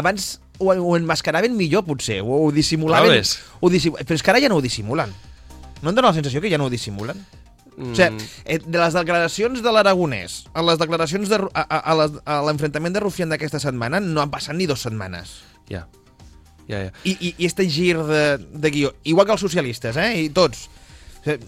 Abans 0.00 0.40
ho, 0.58 0.72
ho 0.72 0.96
enmascaraven 0.96 1.54
millor, 1.56 1.84
potser, 1.86 2.20
o 2.22 2.46
ho 2.48 2.52
dissimulaven... 2.52 3.22
Ho 3.60 3.70
dissim... 3.70 3.94
Però 3.94 4.14
és 4.18 4.22
que 4.26 4.30
ara 4.34 4.40
ja 4.42 4.48
no 4.50 4.56
ho 4.58 4.64
dissimulen. 4.64 5.12
No 5.82 5.90
em 5.92 5.94
dóna 5.94 6.08
la 6.10 6.14
sensació 6.16 6.40
que 6.42 6.50
ja 6.50 6.58
no 6.58 6.66
ho 6.66 6.70
dissimulen? 6.72 7.20
Mm, 7.78 7.92
O 7.92 7.94
sigui, 7.94 8.24
eh, 8.44 8.58
de 8.58 8.78
les 8.82 8.94
declaracions 8.98 9.62
de 9.62 9.70
l'Aragonès 9.72 10.40
a 10.52 10.64
les 10.66 10.78
declaracions 10.80 11.28
de, 11.30 11.38
a, 11.54 11.62
a, 11.78 12.08
a 12.26 12.38
l'enfrontament 12.48 12.96
de 12.96 13.00
Rufián 13.04 13.30
d'aquesta 13.30 13.60
setmana 13.62 14.00
no 14.02 14.20
han 14.20 14.32
passat 14.34 14.56
ni 14.58 14.66
dues 14.66 14.82
setmanes. 14.82 15.36
Ja. 15.70 15.84
Ja, 16.68 16.82
ja. 16.88 16.90
I, 17.06 17.14
i, 17.20 17.34
i 17.38 17.46
este 17.46 17.64
gir 17.70 17.96
de, 18.02 18.24
de 18.38 18.70
guió, 18.74 18.90
igual 19.08 19.24
que 19.30 19.32
els 19.38 19.40
socialistes, 19.46 19.96
eh? 19.96 20.24
I 20.26 20.28
tots. 20.34 20.66
O 21.20 21.24
sigui, 21.24 21.38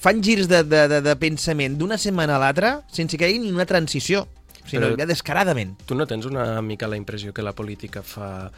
fan 0.00 0.22
girs 0.24 0.46
de, 0.48 0.62
de, 0.64 0.86
de, 0.88 1.00
de 1.04 1.16
pensament 1.20 1.74
d'una 1.76 1.98
setmana 2.00 2.38
a 2.38 2.40
l'altra 2.40 2.70
sense 2.88 3.18
que 3.20 3.26
hi 3.28 3.34
hagi 3.34 3.42
ni 3.42 3.50
una 3.52 3.66
transició, 3.68 4.22
sinó 4.64 4.86
Però- 4.86 4.96
ja 5.02 5.04
descaradament. 5.10 5.74
Tu 5.84 5.98
no 5.98 6.06
tens 6.08 6.24
una 6.30 6.62
mica 6.62 6.88
la 6.88 6.96
impressió 6.96 7.34
que 7.36 7.42
la 7.44 7.52
política 7.52 8.00
fa 8.06 8.48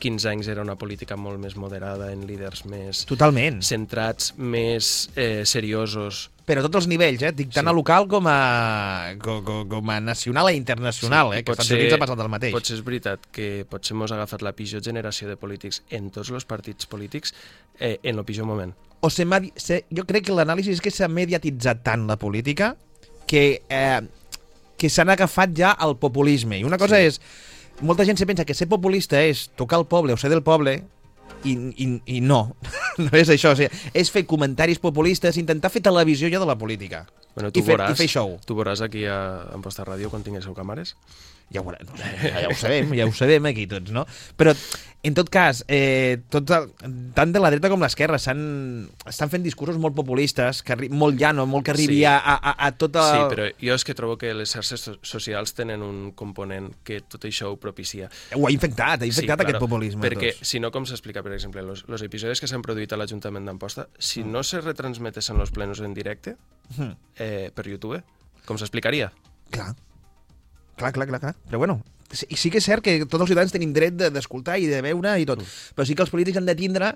15 0.00 0.28
anys 0.30 0.48
era 0.52 0.62
una 0.62 0.76
política 0.76 1.16
molt 1.16 1.38
més 1.42 1.56
moderada, 1.56 2.10
en 2.12 2.26
líders 2.26 2.64
més 2.66 3.04
Totalment. 3.08 3.60
centrats, 3.62 4.34
més 4.38 5.10
eh, 5.16 5.42
seriosos... 5.46 6.30
Però 6.44 6.60
a 6.60 6.64
tots 6.66 6.82
els 6.82 6.86
nivells, 6.90 7.22
eh? 7.24 7.30
Dic 7.32 7.48
tant 7.54 7.64
Sí. 7.64 7.70
a 7.70 7.72
local 7.72 8.04
com 8.06 8.26
a, 8.28 9.14
com, 9.22 9.38
com, 9.46 9.62
com 9.68 9.90
a 9.90 9.98
nacional 10.04 10.50
i 10.52 10.58
internacional, 10.60 11.32
eh? 11.32 11.42
Que 11.42 11.54
als 11.54 11.62
Estats 11.62 11.78
Units 11.78 11.94
ha 11.96 12.00
passat 12.02 12.20
el 12.20 12.28
mateix. 12.28 12.52
Potser 12.52 12.76
és 12.76 12.82
veritat 12.84 13.24
que 13.32 13.64
potser 13.70 13.96
mos 13.96 14.12
ha 14.12 14.18
agafat 14.18 14.44
la 14.44 14.52
pitjor 14.52 14.82
generació 14.84 15.28
de 15.30 15.38
polítics 15.40 15.80
en 15.88 16.10
tots 16.12 16.28
els 16.30 16.44
partits 16.44 16.84
polítics 16.86 17.32
eh, 17.78 17.98
en 18.02 18.18
el 18.18 18.24
pitjor 18.28 18.44
moment. 18.46 18.74
o 19.04 19.10
se 19.10 19.24
se, 19.56 19.84
jo 19.92 20.04
crec 20.08 20.24
que 20.24 20.32
l'anàlisi 20.32 20.72
és 20.72 20.80
que 20.80 20.90
s'ha 20.90 21.08
mediatitzat 21.12 21.82
tant 21.84 22.06
la 22.08 22.16
política 22.16 22.74
que, 23.26 23.60
eh, 23.68 24.00
que 24.78 24.88
s'han 24.88 25.10
agafat 25.12 25.50
ja 25.56 25.72
al 25.72 25.98
populisme. 25.98 26.58
I 26.58 26.64
una 26.64 26.78
cosa 26.78 26.96
sí. 26.96 27.08
és, 27.10 27.20
molta 27.80 28.04
gent 28.06 28.18
se 28.20 28.26
pensa 28.26 28.44
que 28.44 28.54
ser 28.54 28.68
populista 28.70 29.20
és 29.22 29.48
tocar 29.56 29.80
el 29.82 29.88
poble 29.90 30.14
o 30.14 30.20
ser 30.20 30.30
del 30.32 30.44
poble, 30.46 30.82
I, 31.44 31.52
i, 31.76 31.86
i 32.16 32.20
no, 32.24 32.56
no 33.04 33.10
és 33.18 33.28
això. 33.32 33.52
O 33.52 33.58
sigui, 33.58 33.68
és 33.96 34.10
fer 34.12 34.24
comentaris 34.28 34.80
populistes, 34.80 35.36
intentar 35.40 35.70
fer 35.72 35.82
televisió 35.84 36.30
ja 36.32 36.40
de 36.40 36.48
la 36.48 36.56
política. 36.56 37.04
Bueno, 37.34 37.50
tu 37.52 37.60
I, 37.60 37.66
fer, 37.66 37.74
veuràs, 37.74 37.92
I 37.92 37.98
fer 37.98 38.08
show. 38.08 38.36
Tu 38.46 38.56
veuràs 38.56 38.80
aquí 38.84 39.04
a 39.10 39.18
Amposta 39.52 39.84
Ràdio 39.84 40.08
quan 40.12 40.24
tinguéssiu 40.24 40.54
càmeres. 40.56 40.94
Ja 41.52 41.60
ho, 41.60 41.70
no 41.70 41.96
sé, 41.96 42.30
ja, 42.32 42.48
ho 42.48 42.54
sabem, 42.58 42.94
ja 42.96 43.04
ho 43.06 43.12
sabem 43.12 43.44
aquí 43.46 43.66
tots, 43.70 43.92
no? 43.94 44.06
Però, 44.36 44.54
en 45.04 45.14
tot 45.14 45.28
cas, 45.30 45.60
eh, 45.68 46.16
tot 46.32 46.48
el, 46.50 46.70
tant 47.14 47.30
de 47.34 47.38
la 47.38 47.50
dreta 47.52 47.68
com 47.70 47.82
l'esquerra 47.84 48.16
estan 48.16 49.30
fent 49.30 49.44
discursos 49.44 49.76
molt 49.78 49.94
populistes, 49.94 50.62
que 50.64 50.72
arri 50.74 50.88
molt 50.88 51.20
llano, 51.20 51.44
molt 51.46 51.66
que 51.66 51.74
arribi 51.74 52.00
Sí. 52.00 52.04
a, 52.08 52.16
a, 52.18 52.54
a 52.66 52.70
tota... 52.72 53.04
Sí, 53.12 53.20
però 53.36 53.46
jo 53.60 53.76
és 53.76 53.84
que 53.86 53.94
trobo 53.94 54.16
que 54.18 54.32
les 54.34 54.50
xarxes 54.56 54.80
so- 54.88 54.96
socials 55.04 55.52
tenen 55.54 55.84
un 55.84 56.10
component 56.16 56.72
que 56.82 57.02
tot 57.02 57.28
això 57.28 57.52
ho 57.52 57.56
propicia. 57.60 58.08
Ho 58.34 58.48
ha 58.48 58.52
infectat, 58.56 59.04
ha 59.04 59.06
infectat 59.06 59.44
aquest 59.44 59.60
populisme, 59.62 60.02
Perquè, 60.08 60.32
doncs. 60.34 60.48
si 60.48 60.58
no, 60.64 60.72
com 60.74 60.88
s'explica, 60.88 61.22
per 61.22 61.36
exemple, 61.36 61.62
los, 61.62 61.84
los 61.86 62.02
episodis 62.02 62.40
que 62.40 62.48
s'han 62.50 62.64
produït 62.64 62.90
a 62.92 62.98
l'Ajuntament 62.98 63.44
d'Amposta, 63.46 63.86
si 63.98 64.24
no 64.24 64.42
se 64.42 64.60
retransmetessin 64.64 65.36
los 65.38 65.52
plenos 65.52 65.80
en 65.84 65.94
directe 65.94 66.36
Mm. 66.78 66.92
eh, 67.20 67.50
per 67.54 67.66
YouTube, 67.68 68.00
com 68.48 68.56
s'explicaria? 68.56 69.12
Clar. 69.52 69.74
Clar, 70.76 70.92
clar, 70.92 71.06
clar, 71.08 71.20
clar. 71.20 71.34
Però 71.48 71.58
bueno, 71.58 71.82
sí, 72.10 72.26
sí 72.36 72.50
que 72.50 72.58
és 72.62 72.66
cert 72.66 72.84
que 72.84 72.96
tots 73.04 73.20
els 73.22 73.30
ciutadans 73.30 73.52
tenim 73.54 73.72
dret 73.74 73.96
de- 73.98 74.10
d'escoltar 74.14 74.58
i 74.58 74.66
de 74.70 74.80
veure 74.82 75.18
i 75.20 75.26
tot, 75.28 75.44
però 75.74 75.86
sí 75.86 75.94
que 75.94 76.02
els 76.02 76.10
polítics 76.10 76.38
han 76.40 76.46
de 76.48 76.56
tindre 76.58 76.94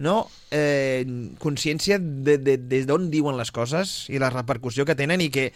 no, 0.00 0.30
eh, 0.50 1.04
consciència 1.38 1.98
de, 2.00 2.38
de, 2.40 2.56
des 2.56 2.86
d'on 2.88 3.10
diuen 3.12 3.36
les 3.36 3.52
coses 3.52 4.08
i 4.08 4.18
la 4.18 4.30
repercussió 4.32 4.86
que 4.88 4.96
tenen 4.96 5.20
i 5.20 5.28
que 5.30 5.50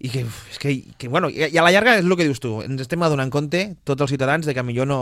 i 0.00 0.08
que, 0.08 0.22
és 0.24 0.58
que, 0.58 0.70
que 0.96 1.08
bueno, 1.12 1.28
i 1.28 1.44
a 1.44 1.62
la 1.62 1.72
llarga 1.74 1.98
és 1.98 2.06
el 2.06 2.16
que 2.16 2.24
dius 2.24 2.40
tu, 2.40 2.60
ens 2.64 2.80
estem 2.80 3.02
adonant 3.04 3.28
compte 3.28 3.74
tots 3.84 4.00
els 4.00 4.14
ciutadans 4.14 4.46
de 4.48 4.54
que 4.56 4.64
millor 4.64 4.88
no 4.88 5.00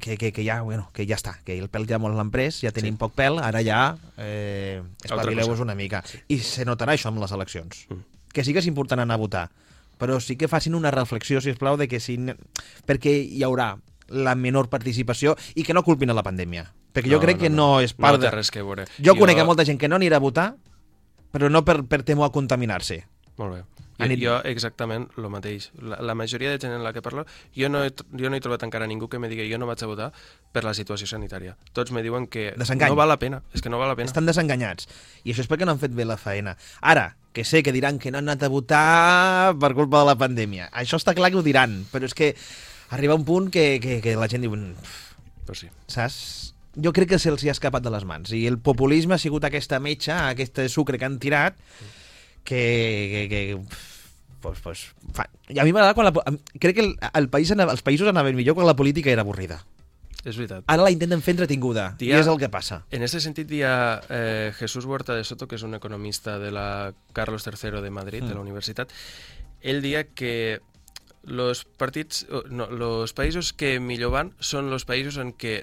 que, 0.00 0.16
que, 0.16 0.32
que 0.32 0.42
ja, 0.42 0.62
bueno, 0.62 0.88
que 0.96 1.06
ja 1.06 1.14
està, 1.14 1.36
que 1.44 1.54
el 1.60 1.68
pèl 1.70 1.86
ja 1.86 2.00
molt 2.02 2.16
l'han 2.16 2.32
pres, 2.32 2.62
ja 2.64 2.72
tenim 2.74 2.96
sí. 2.96 3.00
poc 3.02 3.14
pèl, 3.14 3.38
ara 3.38 3.60
ja 3.62 3.82
eh, 4.16 4.80
espavileu-vos 5.04 5.60
una 5.60 5.76
mica. 5.76 6.00
Sí. 6.08 6.22
I 6.32 6.38
se 6.42 6.64
notarà 6.64 6.96
això 6.96 7.12
amb 7.12 7.20
les 7.22 7.34
eleccions. 7.36 7.84
Mm. 7.90 8.00
Que 8.32 8.44
sí 8.46 8.54
que 8.56 8.62
és 8.64 8.70
important 8.70 9.02
anar 9.04 9.18
a 9.18 9.20
votar, 9.20 9.44
però 10.00 10.16
sí 10.24 10.36
que 10.40 10.48
facin 10.48 10.74
una 10.74 10.90
reflexió, 10.90 11.40
si 11.44 11.52
plau, 11.60 11.76
de 11.76 11.86
que 11.88 12.00
si, 12.00 12.16
perquè 12.88 13.12
hi 13.20 13.42
haurà 13.46 13.74
la 14.10 14.34
menor 14.34 14.66
participació 14.72 15.36
i 15.54 15.62
que 15.62 15.74
no 15.76 15.84
culpin 15.86 16.10
a 16.10 16.16
la 16.16 16.24
pandèmia. 16.26 16.64
Perquè 16.90 17.12
jo 17.12 17.20
No, 17.20 17.22
crec 17.22 17.36
no, 17.36 17.42
que 17.44 17.50
no. 17.50 17.56
no, 17.56 17.80
és 17.84 17.92
part 17.94 18.16
No 18.18 18.24
de... 18.24 18.30
res 18.34 18.50
que 18.50 18.64
veure. 18.64 18.88
Jo, 18.98 19.12
Jo- 19.12 19.18
conec 19.20 19.38
a 19.38 19.44
molta 19.46 19.64
gent 19.68 19.78
que 19.78 19.86
no 19.92 20.00
anirà 20.00 20.16
a 20.18 20.24
votar, 20.24 20.48
però 21.30 21.46
no 21.52 21.62
per, 21.64 21.84
per 21.86 22.02
temor 22.02 22.26
a 22.26 22.32
contaminar-se. 22.34 23.04
Molt 23.38 23.54
bé. 23.54 23.60
A 24.00 24.08
Jo, 24.20 24.36
exactament 24.48 25.08
el 25.16 25.28
mateix. 25.32 25.70
La, 25.80 26.00
la 26.02 26.14
majoria 26.14 26.50
de 26.50 26.58
gent 26.58 26.72
en 26.72 26.82
la 26.84 26.92
que 26.92 27.02
parlo, 27.02 27.26
jo 27.56 27.68
no, 27.68 27.84
he, 27.84 27.92
jo 27.92 28.30
no 28.30 28.36
he 28.36 28.40
trobat 28.40 28.62
encara 28.66 28.86
ningú 28.90 29.08
que 29.08 29.18
me 29.18 29.28
digui 29.28 29.48
jo 29.50 29.58
no 29.58 29.68
vaig 29.68 29.82
a 29.82 29.88
votar 29.90 30.10
per 30.52 30.64
la 30.64 30.74
situació 30.74 31.06
sanitària. 31.06 31.56
Tots 31.72 31.92
me 31.92 32.02
diuen 32.02 32.26
que 32.26 32.50
Desengany. 32.56 32.90
no 32.90 32.98
val 32.98 33.08
la 33.12 33.18
pena. 33.18 33.42
És 33.54 33.62
que 33.62 33.70
no 33.72 33.78
val 33.78 33.92
la 33.92 33.96
pena. 33.96 34.10
Estan 34.10 34.26
desenganyats. 34.26 34.88
I 35.24 35.32
això 35.32 35.44
és 35.44 35.50
perquè 35.50 35.68
no 35.68 35.76
han 35.76 35.82
fet 35.82 35.94
bé 35.94 36.04
la 36.08 36.18
feina. 36.20 36.56
Ara, 36.80 37.16
que 37.32 37.44
sé 37.44 37.62
que 37.62 37.72
diran 37.72 37.98
que 37.98 38.10
no 38.10 38.18
han 38.18 38.28
anat 38.28 38.42
a 38.44 38.50
votar 38.50 39.54
per 39.60 39.74
culpa 39.74 40.00
de 40.02 40.10
la 40.10 40.18
pandèmia. 40.18 40.70
Això 40.72 40.98
està 40.98 41.14
clar 41.14 41.30
que 41.30 41.38
ho 41.38 41.46
diran, 41.46 41.84
però 41.92 42.08
és 42.08 42.14
que 42.16 42.34
arriba 42.90 43.14
un 43.14 43.24
punt 43.24 43.50
que, 43.54 43.78
que, 43.82 44.00
que 44.02 44.16
la 44.18 44.28
gent 44.28 44.42
diu... 44.42 44.56
Pues 45.46 45.62
sí. 45.62 45.68
Saps? 45.86 46.18
Jo 46.80 46.92
crec 46.94 47.10
que 47.10 47.18
se'ls 47.18 47.42
ha 47.46 47.54
escapat 47.54 47.82
de 47.82 47.90
les 47.90 48.04
mans. 48.06 48.30
I 48.34 48.44
el 48.46 48.58
populisme 48.62 49.14
ha 49.14 49.22
sigut 49.22 49.44
aquesta 49.46 49.80
metxa, 49.82 50.28
aquest 50.30 50.62
sucre 50.70 50.98
que 50.98 51.06
han 51.06 51.18
tirat, 51.22 51.56
que... 52.44 52.60
que, 53.12 53.24
que 53.30 53.88
pues, 54.40 54.60
pues, 54.64 54.86
fa... 55.14 55.26
I 55.48 55.58
a 55.60 55.64
mi 55.64 55.72
m'agrada 55.72 55.94
quan 55.94 56.08
la... 56.08 56.38
Crec 56.58 56.76
que 56.76 56.84
el, 56.84 56.96
el 57.14 57.28
país 57.28 57.50
anava, 57.52 57.72
els 57.76 57.82
països 57.84 58.08
anaven 58.10 58.36
millor 58.36 58.54
quan 58.58 58.66
la 58.66 58.76
política 58.76 59.10
era 59.12 59.22
avorrida. 59.22 59.60
És 60.20 60.36
veritat. 60.36 60.64
Ara 60.68 60.84
la 60.84 60.90
intenten 60.92 61.22
fer 61.24 61.32
entretinguda, 61.32 61.94
i 62.04 62.10
és 62.12 62.26
el 62.28 62.36
que 62.36 62.50
passa. 62.52 62.82
En 62.92 63.00
este 63.06 63.22
sentit 63.24 63.48
hi 63.56 63.62
ha 63.64 64.02
eh, 64.12 64.52
Jesús 64.58 64.84
Huerta 64.84 65.14
de 65.16 65.24
Soto, 65.24 65.48
que 65.48 65.56
és 65.56 65.62
un 65.64 65.72
economista 65.78 66.38
de 66.38 66.50
la 66.52 66.92
Carlos 67.16 67.46
III 67.48 67.80
de 67.80 67.90
Madrid, 67.90 68.22
de 68.24 68.34
la 68.34 68.40
Mm. 68.40 68.44
universitat. 68.50 68.92
Ell 69.62 69.80
dia 69.80 70.04
que 70.12 70.60
los 71.24 71.64
partits, 71.64 72.26
no, 72.50 72.66
los 72.68 73.14
països 73.16 73.52
que 73.56 73.78
millor 73.80 74.10
van 74.12 74.34
són 74.40 74.68
los 74.72 74.84
països 74.88 75.16
en 75.20 75.32
què 75.36 75.62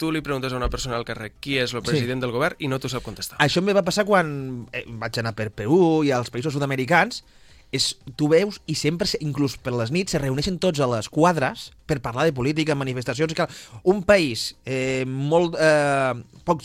tu 0.00 0.08
li 0.14 0.22
preguntes 0.22 0.52
a 0.54 0.56
una 0.56 0.70
persona 0.70 0.96
al 0.96 1.04
carrer 1.04 1.32
qui 1.42 1.58
és 1.58 1.74
el 1.74 1.82
Sí. 1.82 1.90
president 1.90 2.22
del 2.22 2.30
govern 2.32 2.56
i 2.58 2.68
no 2.68 2.78
t'ho 2.78 2.88
sap 2.88 3.02
contestar. 3.02 3.38
Això 3.38 3.58
em 3.58 3.74
va 3.76 3.82
passar 3.84 4.06
quan 4.06 4.66
eh, 4.72 4.84
vaig 4.86 5.18
anar 5.18 5.34
per 5.34 5.50
Perú 5.50 6.02
i 6.06 6.10
als 6.10 6.30
països 6.30 6.54
sud-americans, 6.54 7.24
és, 7.70 7.92
tu 8.18 8.28
veus 8.30 8.58
i 8.66 8.74
sempre, 8.74 9.06
se- 9.06 9.20
inclús 9.22 9.56
per 9.62 9.72
les 9.78 9.92
nits, 9.94 10.12
se 10.14 10.18
reuneixen 10.18 10.58
tots 10.62 10.82
a 10.82 10.88
les 10.90 11.08
quadres 11.12 11.68
per 11.86 12.00
parlar 12.02 12.26
de 12.26 12.34
política, 12.34 12.74
manifestacions... 12.78 13.34
Que 13.34 13.46
un 13.90 14.02
país 14.06 14.56
eh, 14.66 15.04
molt 15.06 15.54
eh, 15.58 16.14
poc 16.46 16.64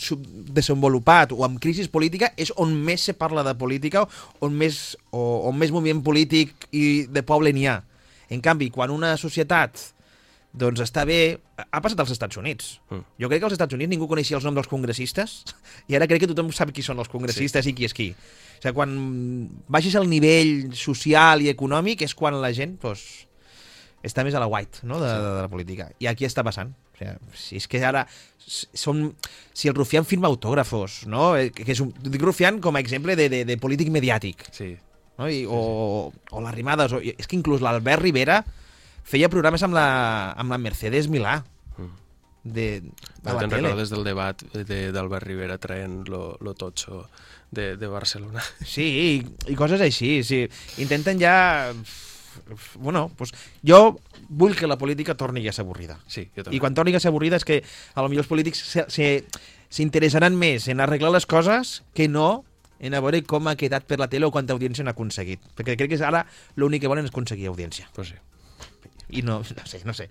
desenvolupat 0.54 1.34
o 1.36 1.44
amb 1.46 1.60
crisi 1.62 1.86
política 1.90 2.32
és 2.36 2.52
on 2.58 2.74
més 2.74 3.06
se 3.06 3.14
parla 3.14 3.44
de 3.46 3.54
política, 3.58 4.06
on 4.42 4.54
més, 4.58 4.96
o, 5.10 5.48
on 5.48 5.58
més 5.58 5.74
moviment 5.74 6.02
polític 6.02 6.68
i 6.74 7.06
de 7.06 7.22
poble 7.26 7.54
n'hi 7.54 7.68
ha. 7.70 7.80
En 8.30 8.42
canvi, 8.42 8.72
quan 8.74 8.90
una 8.90 9.14
societat 9.20 9.92
doncs 10.56 10.80
està 10.82 11.04
bé... 11.06 11.36
Ha 11.56 11.80
passat 11.84 12.00
als 12.02 12.12
Estats 12.12 12.36
Units. 12.40 12.76
Mm. 12.90 13.04
Jo 13.20 13.28
crec 13.30 13.40
que 13.42 13.48
als 13.48 13.56
Estats 13.56 13.76
Units 13.76 13.92
ningú 13.92 14.08
coneixia 14.08 14.38
els 14.38 14.44
noms 14.44 14.56
dels 14.58 14.70
congressistes 14.70 15.38
i 15.90 15.96
ara 15.96 16.08
crec 16.08 16.24
que 16.24 16.30
tothom 16.32 16.50
sap 16.56 16.72
qui 16.74 16.84
són 16.84 16.98
els 17.02 17.12
congressistes 17.12 17.64
sí. 17.64 17.72
i 17.72 17.76
qui 17.76 17.88
és 17.88 17.94
qui. 17.96 18.08
O 18.56 18.62
sigui, 18.62 18.74
quan 18.74 18.96
baixis 19.68 19.94
el 20.00 20.08
nivell 20.10 20.72
social 20.76 21.42
i 21.44 21.50
econòmic 21.52 22.02
és 22.06 22.14
quan 22.16 22.38
la 22.40 22.52
gent 22.56 22.78
doncs, 22.82 23.04
està 24.06 24.22
més 24.24 24.34
a 24.34 24.40
la 24.42 24.46
white 24.50 24.84
no? 24.86 25.00
de, 25.02 25.08
de, 25.08 25.30
de 25.36 25.42
la 25.44 25.48
política. 25.52 25.88
I 26.00 26.06
aquí 26.10 26.24
està 26.28 26.44
passant. 26.46 26.72
O 26.96 26.98
sigui, 26.98 27.16
si 27.36 27.56
és 27.60 27.66
que 27.68 27.80
ara 27.84 28.06
s- 28.40 28.68
som, 28.72 29.02
si 29.52 29.68
el 29.68 29.74
Rufián 29.76 30.06
firma 30.08 30.28
autògrafos, 30.30 31.02
no? 31.10 31.34
Eh, 31.36 31.50
que 31.52 31.66
és 31.74 31.80
un, 31.84 31.90
dic 32.06 32.22
Rufián 32.22 32.60
com 32.64 32.76
a 32.76 32.80
exemple 32.80 33.16
de, 33.18 33.28
de, 33.28 33.42
de 33.44 33.56
polític 33.60 33.90
mediàtic. 33.92 34.46
Sí. 34.56 34.70
No? 35.18 35.28
I, 35.28 35.42
o, 35.48 36.12
o 36.30 36.40
les 36.44 36.54
rimades. 36.54 36.92
O, 36.96 37.00
és 37.02 37.26
que 37.28 37.36
inclús 37.36 37.60
l'Albert 37.64 38.00
Rivera 38.04 38.40
feia 39.06 39.28
programes 39.32 39.62
amb 39.66 39.76
la, 39.76 39.86
amb 40.38 40.54
la 40.54 40.58
Mercedes 40.62 41.10
Milà. 41.12 41.42
De, 42.46 42.78
de 42.78 42.92
No 43.26 43.32
la 43.34 43.40
te'n 43.42 43.50
recordes 43.50 43.90
del 43.90 44.04
debat 44.06 44.42
de- 44.54 44.92
d'Albert 44.94 45.26
Rivera 45.26 45.56
traient 45.58 46.04
lo, 46.06 46.36
lo 46.40 46.52
totxo 46.54 47.00
de, 47.50 47.76
de 47.76 47.86
Barcelona? 47.86 48.42
Sí, 48.64 48.86
i, 48.86 49.52
i 49.52 49.56
coses 49.58 49.82
així. 49.84 50.20
Sí. 50.26 50.44
Intenten 50.82 51.20
ja... 51.22 51.72
Bueno, 52.76 53.10
pues, 53.16 53.32
jo 53.66 53.96
vull 54.28 54.54
que 54.54 54.68
la 54.68 54.76
política 54.76 55.16
torni 55.16 55.46
a 55.48 55.52
ser 55.56 55.64
avorrida. 55.64 55.96
Sí, 56.06 56.28
jo 56.36 56.44
també. 56.44 56.56
I 56.58 56.60
quan 56.60 56.76
torni 56.76 56.94
a 56.94 57.00
ser 57.00 57.10
avorrida 57.10 57.40
és 57.40 57.46
que 57.48 57.62
a 57.94 58.04
lo 58.04 58.10
millor 58.12 58.26
els 58.26 58.30
polítics 58.30 58.60
s'interessaran 59.72 60.36
més 60.36 60.68
en 60.68 60.84
arreglar 60.84 61.14
les 61.14 61.26
coses 61.26 61.80
que 61.96 62.10
no 62.12 62.44
en 62.78 62.94
a 62.94 63.00
veure 63.00 63.22
com 63.24 63.48
ha 63.48 63.56
quedat 63.56 63.86
per 63.88 63.98
la 63.98 64.08
tele 64.12 64.28
o 64.28 64.32
quanta 64.34 64.52
audiència 64.52 64.84
han 64.84 64.92
aconseguit. 64.92 65.40
Perquè 65.56 65.78
crec 65.78 65.94
que 65.94 65.98
és 65.98 66.04
ara 66.04 66.26
l'únic 66.60 66.84
que 66.84 66.92
volen 66.92 67.08
és 67.08 67.14
aconseguir 67.14 67.48
audiència. 67.48 67.88
Pues 67.96 68.12
sí. 68.12 68.20
I 69.16 69.22
no, 69.22 69.38
no 69.40 69.66
sé, 69.70 69.80
no 69.86 69.94
sé. 69.94 70.10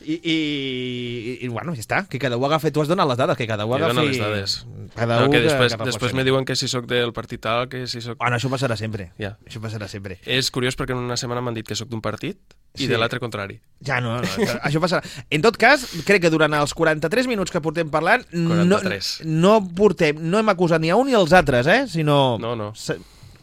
I, 0.00 0.14
i, 0.22 1.38
i, 1.42 1.48
bueno, 1.48 1.74
ja 1.74 1.82
està, 1.82 2.04
que 2.08 2.20
cada 2.22 2.36
un 2.38 2.44
agafi... 2.46 2.70
Tu 2.70 2.82
has 2.82 2.88
donat 2.90 3.08
les 3.10 3.18
dades, 3.18 3.36
que 3.36 3.46
cada 3.50 3.66
un 3.66 3.78
Jo 3.80 3.88
dono 3.90 4.04
les 4.06 4.20
dades. 4.20 4.54
Cada 4.94 5.20
no, 5.20 5.30
que 5.32 5.40
després, 5.42 5.74
que 5.74 5.88
després 5.90 6.14
me 6.14 6.24
diuen 6.24 6.46
que 6.48 6.56
si 6.56 6.68
sóc 6.70 6.86
del 6.90 7.12
partit 7.16 7.42
tal, 7.44 7.66
que 7.68 7.86
si 7.90 8.00
sóc... 8.04 8.18
Bueno, 8.20 8.38
això 8.38 8.50
passarà 8.52 8.76
sempre. 8.78 9.10
Ja. 9.18 9.34
Això 9.48 9.60
passarà 9.64 9.88
sempre. 9.90 10.20
És 10.24 10.52
curiós 10.54 10.78
perquè 10.78 10.94
en 10.96 11.02
una 11.02 11.18
setmana 11.20 11.42
m'han 11.44 11.58
dit 11.58 11.66
que 11.66 11.76
sóc 11.78 11.90
d'un 11.90 12.02
partit 12.04 12.38
i 12.78 12.84
Sí. 12.84 12.86
de 12.86 12.98
l'altre 13.00 13.18
contrari. 13.18 13.58
Ja, 13.82 13.98
no, 14.04 14.16
no, 14.22 14.48
això 14.62 14.80
passarà. 14.84 15.02
En 15.34 15.42
tot 15.42 15.56
cas, 15.58 15.84
crec 16.06 16.22
que 16.22 16.30
durant 16.30 16.54
els 16.54 16.74
43 16.78 17.26
minuts 17.26 17.50
que 17.50 17.62
portem 17.64 17.90
parlant, 17.90 18.24
43. 18.30 19.12
no, 19.26 19.58
no 19.58 19.74
portem, 19.74 20.20
no 20.22 20.38
hem 20.38 20.54
acusat 20.54 20.80
ni 20.84 20.92
a 20.94 20.96
un 21.00 21.08
ni 21.10 21.16
als 21.18 21.34
altres, 21.34 21.66
eh? 21.66 21.86
Sinó... 21.90 22.38
No, 22.38 22.54
no. 22.54 22.72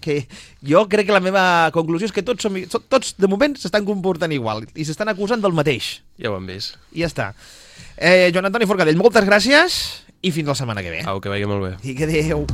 Que 0.05 0.19
jo 0.61 0.83
crec 0.91 1.07
que 1.09 1.15
la 1.15 1.23
meva 1.23 1.43
conclusió 1.73 2.05
és 2.05 2.13
que 2.13 2.21
tots, 2.21 2.45
som, 2.45 2.53
so- 2.69 2.83
tots 2.85 3.15
de 3.17 3.29
moment, 3.31 3.57
s'estan 3.57 3.87
comportant 3.87 4.31
igual 4.35 4.61
i 4.77 4.85
s'estan 4.85 5.09
acusant 5.09 5.41
del 5.41 5.55
mateix. 5.57 5.95
Ja 6.21 6.29
ho 6.29 6.37
hem 6.37 6.45
vist. 6.53 6.77
I 6.93 7.01
ja 7.01 7.09
està. 7.09 7.31
Eh, 7.97 8.29
Joan 8.35 8.45
Antoni 8.51 8.69
Forcadell, 8.69 8.99
moltes 9.01 9.25
gràcies 9.25 9.79
i 10.21 10.31
fins 10.35 10.47
la 10.53 10.55
setmana 10.61 10.85
que 10.85 10.93
ve. 10.93 11.01
Au, 11.09 11.17
que 11.23 11.33
vagi 11.33 11.49
molt 11.49 11.65
bé. 11.65 11.73
I 11.89 11.97
que 11.97 12.05
adéu. 12.05 12.45